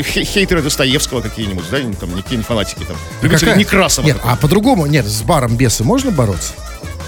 хейтеры 0.02 0.62
Достоевского 0.62 1.22
какие-нибудь, 1.22 1.66
да, 1.70 1.80
или 1.80 1.94
там 1.94 2.12
какие-нибудь 2.12 2.46
фанатики 2.46 2.84
там. 2.84 2.98
Любители 3.22 3.56
Некрасова. 3.58 4.06
Нет, 4.06 4.18
а 4.24 4.36
по-другому, 4.36 4.86
нет, 4.86 5.06
с 5.06 5.22
баром 5.22 5.56
бесы 5.56 5.84
можно 5.84 6.12
бороться? 6.12 6.54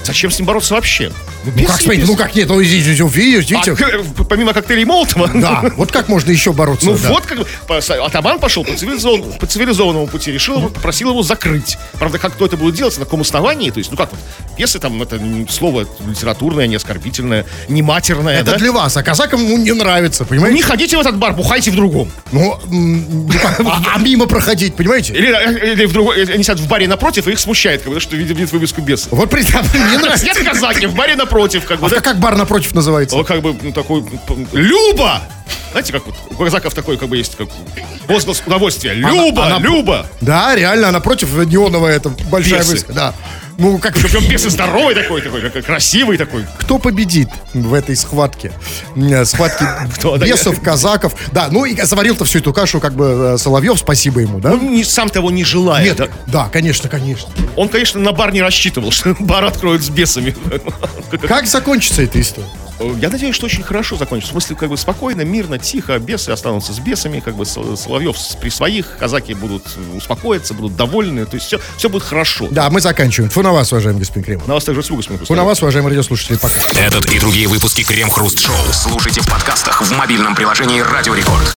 Зачем 0.05 0.31
с 0.31 0.37
ним 0.39 0.45
бороться 0.45 0.73
вообще? 0.75 1.11
Ну 1.43 1.51
бесы 1.51 1.67
как 1.67 1.81
смотрите, 1.81 2.05
ну 2.07 2.15
как 2.15 2.35
нет, 2.35 2.47
ну 2.47 2.59
видите, 2.59 2.91
видите, 2.91 3.55
А, 3.55 3.69
видите? 3.69 3.75
к- 3.75 4.23
помимо 4.25 4.53
коктейлей 4.53 4.85
Молотова? 4.85 5.29
Да, 5.33 5.63
вот 5.77 5.91
как 5.91 6.07
можно 6.07 6.31
еще 6.31 6.53
бороться? 6.53 6.85
Ну 6.85 6.97
да. 6.97 7.09
вот 7.09 7.25
как 7.25 7.39
атаман 8.01 8.39
пошел 8.39 8.63
по, 8.63 8.75
цивилизованному, 8.75 9.33
по 9.33 9.45
цивилизованному 9.47 10.07
пути, 10.07 10.31
решил 10.31 10.57
его, 10.59 10.69
попросил 10.69 11.09
его 11.09 11.23
закрыть. 11.23 11.77
Правда, 11.93 12.19
как 12.19 12.33
кто 12.33 12.45
это 12.45 12.57
будет 12.57 12.75
делать, 12.75 12.97
на 12.97 13.05
каком 13.05 13.21
основании? 13.21 13.71
То 13.71 13.79
есть, 13.79 13.91
ну 13.91 13.97
как 13.97 14.11
вот, 14.11 14.19
пьесы 14.57 14.79
там, 14.79 15.01
это 15.01 15.19
слово 15.49 15.87
литературное, 16.07 16.67
не 16.67 16.75
оскорбительное, 16.75 17.45
не 17.67 17.81
матерное, 17.81 18.39
Это 18.41 18.51
да? 18.51 18.57
для 18.57 18.71
вас, 18.71 18.95
а 18.97 19.03
казакам 19.03 19.43
ну, 19.43 19.57
не 19.57 19.71
нравится, 19.71 20.23
Не 20.23 20.29
понимаете? 20.29 20.63
ходите 20.63 20.97
в 20.97 20.99
этот 20.99 21.17
бар, 21.17 21.33
бухайте 21.33 21.71
в 21.71 21.75
другом. 21.75 22.11
Ну, 22.31 22.59
ну 22.69 23.29
как, 23.41 23.59
а, 23.61 23.83
а 23.95 23.99
мимо 23.99 24.25
проходить, 24.27 24.75
понимаете? 24.75 25.13
Или, 25.13 25.29
э, 25.33 25.73
или 25.73 25.85
в 25.85 25.93
другой, 25.93 26.21
или 26.21 26.31
они 26.31 26.43
сидят 26.43 26.59
в 26.59 26.67
баре 26.67 26.87
напротив, 26.87 27.27
и 27.27 27.31
их 27.31 27.39
смущает, 27.39 27.81
как 27.81 27.93
бы, 27.93 27.99
что 27.99 28.15
видят, 28.15 28.51
вывеску 28.51 28.81
беса. 28.81 29.07
Вот 29.11 29.29
представь, 29.29 29.65
мне 29.95 30.05
нравится. 30.05 30.25
Нет 30.25 30.37
казаки, 30.43 30.85
в 30.87 30.95
баре 30.95 31.15
напротив, 31.15 31.65
как 31.65 31.79
бы, 31.79 31.87
А 31.87 31.89
да? 31.89 32.01
как, 32.01 32.19
бар 32.19 32.35
напротив 32.37 32.73
называется? 32.73 33.15
Он 33.15 33.25
как 33.25 33.41
бы 33.41 33.55
ну, 33.61 33.71
такой 33.71 34.03
Люба! 34.53 35.21
Знаете, 35.71 35.91
как 35.91 36.05
вот 36.05 36.15
у 36.31 36.35
казаков 36.43 36.73
такой 36.73 36.97
как 36.97 37.09
бы 37.09 37.17
есть 37.17 37.35
как 37.35 37.49
возглас 38.07 38.41
удовольствия. 38.45 38.93
Люба, 38.93 39.45
она- 39.47 39.59
Люба! 39.59 40.05
Да, 40.21 40.55
реально, 40.55 40.91
напротив 40.91 41.33
неоновая 41.45 41.97
это 41.97 42.09
большая 42.09 42.59
Бесы. 42.59 42.69
вывеска. 42.69 42.93
Да. 42.93 43.13
Ну, 43.57 43.77
как 43.77 43.93
Причем 43.93 44.27
пес 44.27 44.45
и 44.45 44.49
здоровый 44.49 44.95
такой, 44.95 45.21
такой, 45.21 45.61
красивый 45.61 46.17
такой. 46.17 46.45
кто 46.57 46.77
победит 46.77 47.29
в 47.53 47.73
этой 47.73 47.95
схватке? 47.95 48.51
Э, 48.95 49.23
Схватке 49.23 49.65
бесов, 50.25 50.61
казаков. 50.61 51.15
Да, 51.31 51.47
ну 51.49 51.65
и 51.65 51.79
заварил-то 51.81 52.25
всю 52.25 52.39
эту 52.39 52.53
кашу, 52.53 52.79
как 52.79 52.93
бы 52.93 53.33
э, 53.35 53.37
Соловьев, 53.37 53.79
спасибо 53.79 54.19
ему, 54.19 54.39
да? 54.39 54.55
Не, 54.55 54.83
сам 54.83 55.09
того 55.09 55.31
не 55.31 55.43
желая. 55.43 55.83
Нет, 55.83 56.09
да, 56.27 56.49
конечно, 56.51 56.89
конечно. 56.89 57.29
Он, 57.55 57.69
конечно, 57.69 57.99
на 57.99 58.11
бар 58.11 58.33
не 58.33 58.41
рассчитывал, 58.41 58.91
что 58.91 59.15
бар 59.19 59.45
откроют 59.45 59.83
с 59.83 59.89
бесами. 59.89 60.35
Как 61.27 61.47
закончится 61.47 62.01
эта 62.01 62.19
история? 62.19 62.47
Я 62.79 63.09
надеюсь, 63.09 63.35
что 63.35 63.45
очень 63.45 63.63
хорошо 63.63 63.95
закончится. 63.95 64.31
В 64.31 64.33
смысле, 64.33 64.55
как 64.55 64.69
бы 64.69 64.77
спокойно, 64.77 65.21
мирно, 65.21 65.57
тихо. 65.57 65.97
Бесы 65.99 66.29
останутся 66.29 66.73
с 66.73 66.79
бесами, 66.79 67.19
как 67.19 67.35
бы 67.35 67.45
Сол- 67.45 67.77
Соловьев 67.77 68.15
при 68.41 68.49
своих, 68.49 68.97
казаки 68.97 69.33
будут 69.33 69.63
э, 69.75 69.97
успокоиться, 69.97 70.53
будут 70.53 70.75
довольны. 70.75 71.25
То 71.25 71.35
есть 71.35 71.47
все, 71.47 71.59
все 71.77 71.89
будет 71.89 72.03
хорошо. 72.03 72.47
Да, 72.51 72.69
мы 72.69 72.81
заканчиваем. 72.81 73.29
Фу 73.31 73.41
на 73.41 73.51
вас, 73.53 73.71
уважаемый 73.71 73.99
господин 73.99 74.23
Кремов. 74.23 74.47
На 74.47 74.53
вас 74.55 74.63
также 74.63 74.81
услуга 74.81 75.03
смотрю. 75.03 75.25
Фу 75.25 75.35
на 75.35 75.43
вас, 75.43 75.61
уважаемые 75.61 75.91
радиослушатели, 75.91 76.37
пока. 76.37 76.61
Этот 76.77 77.05
и 77.11 77.19
другие 77.19 77.47
выпуски 77.47 77.83
Крем 77.83 78.09
Хруст 78.09 78.39
Шоу 78.39 78.55
слушайте 78.71 79.21
в 79.21 79.27
подкастах 79.27 79.81
в 79.81 79.91
мобильном 79.97 80.35
приложении 80.35 80.79
Радио 80.81 81.13
Рекорд. 81.13 81.53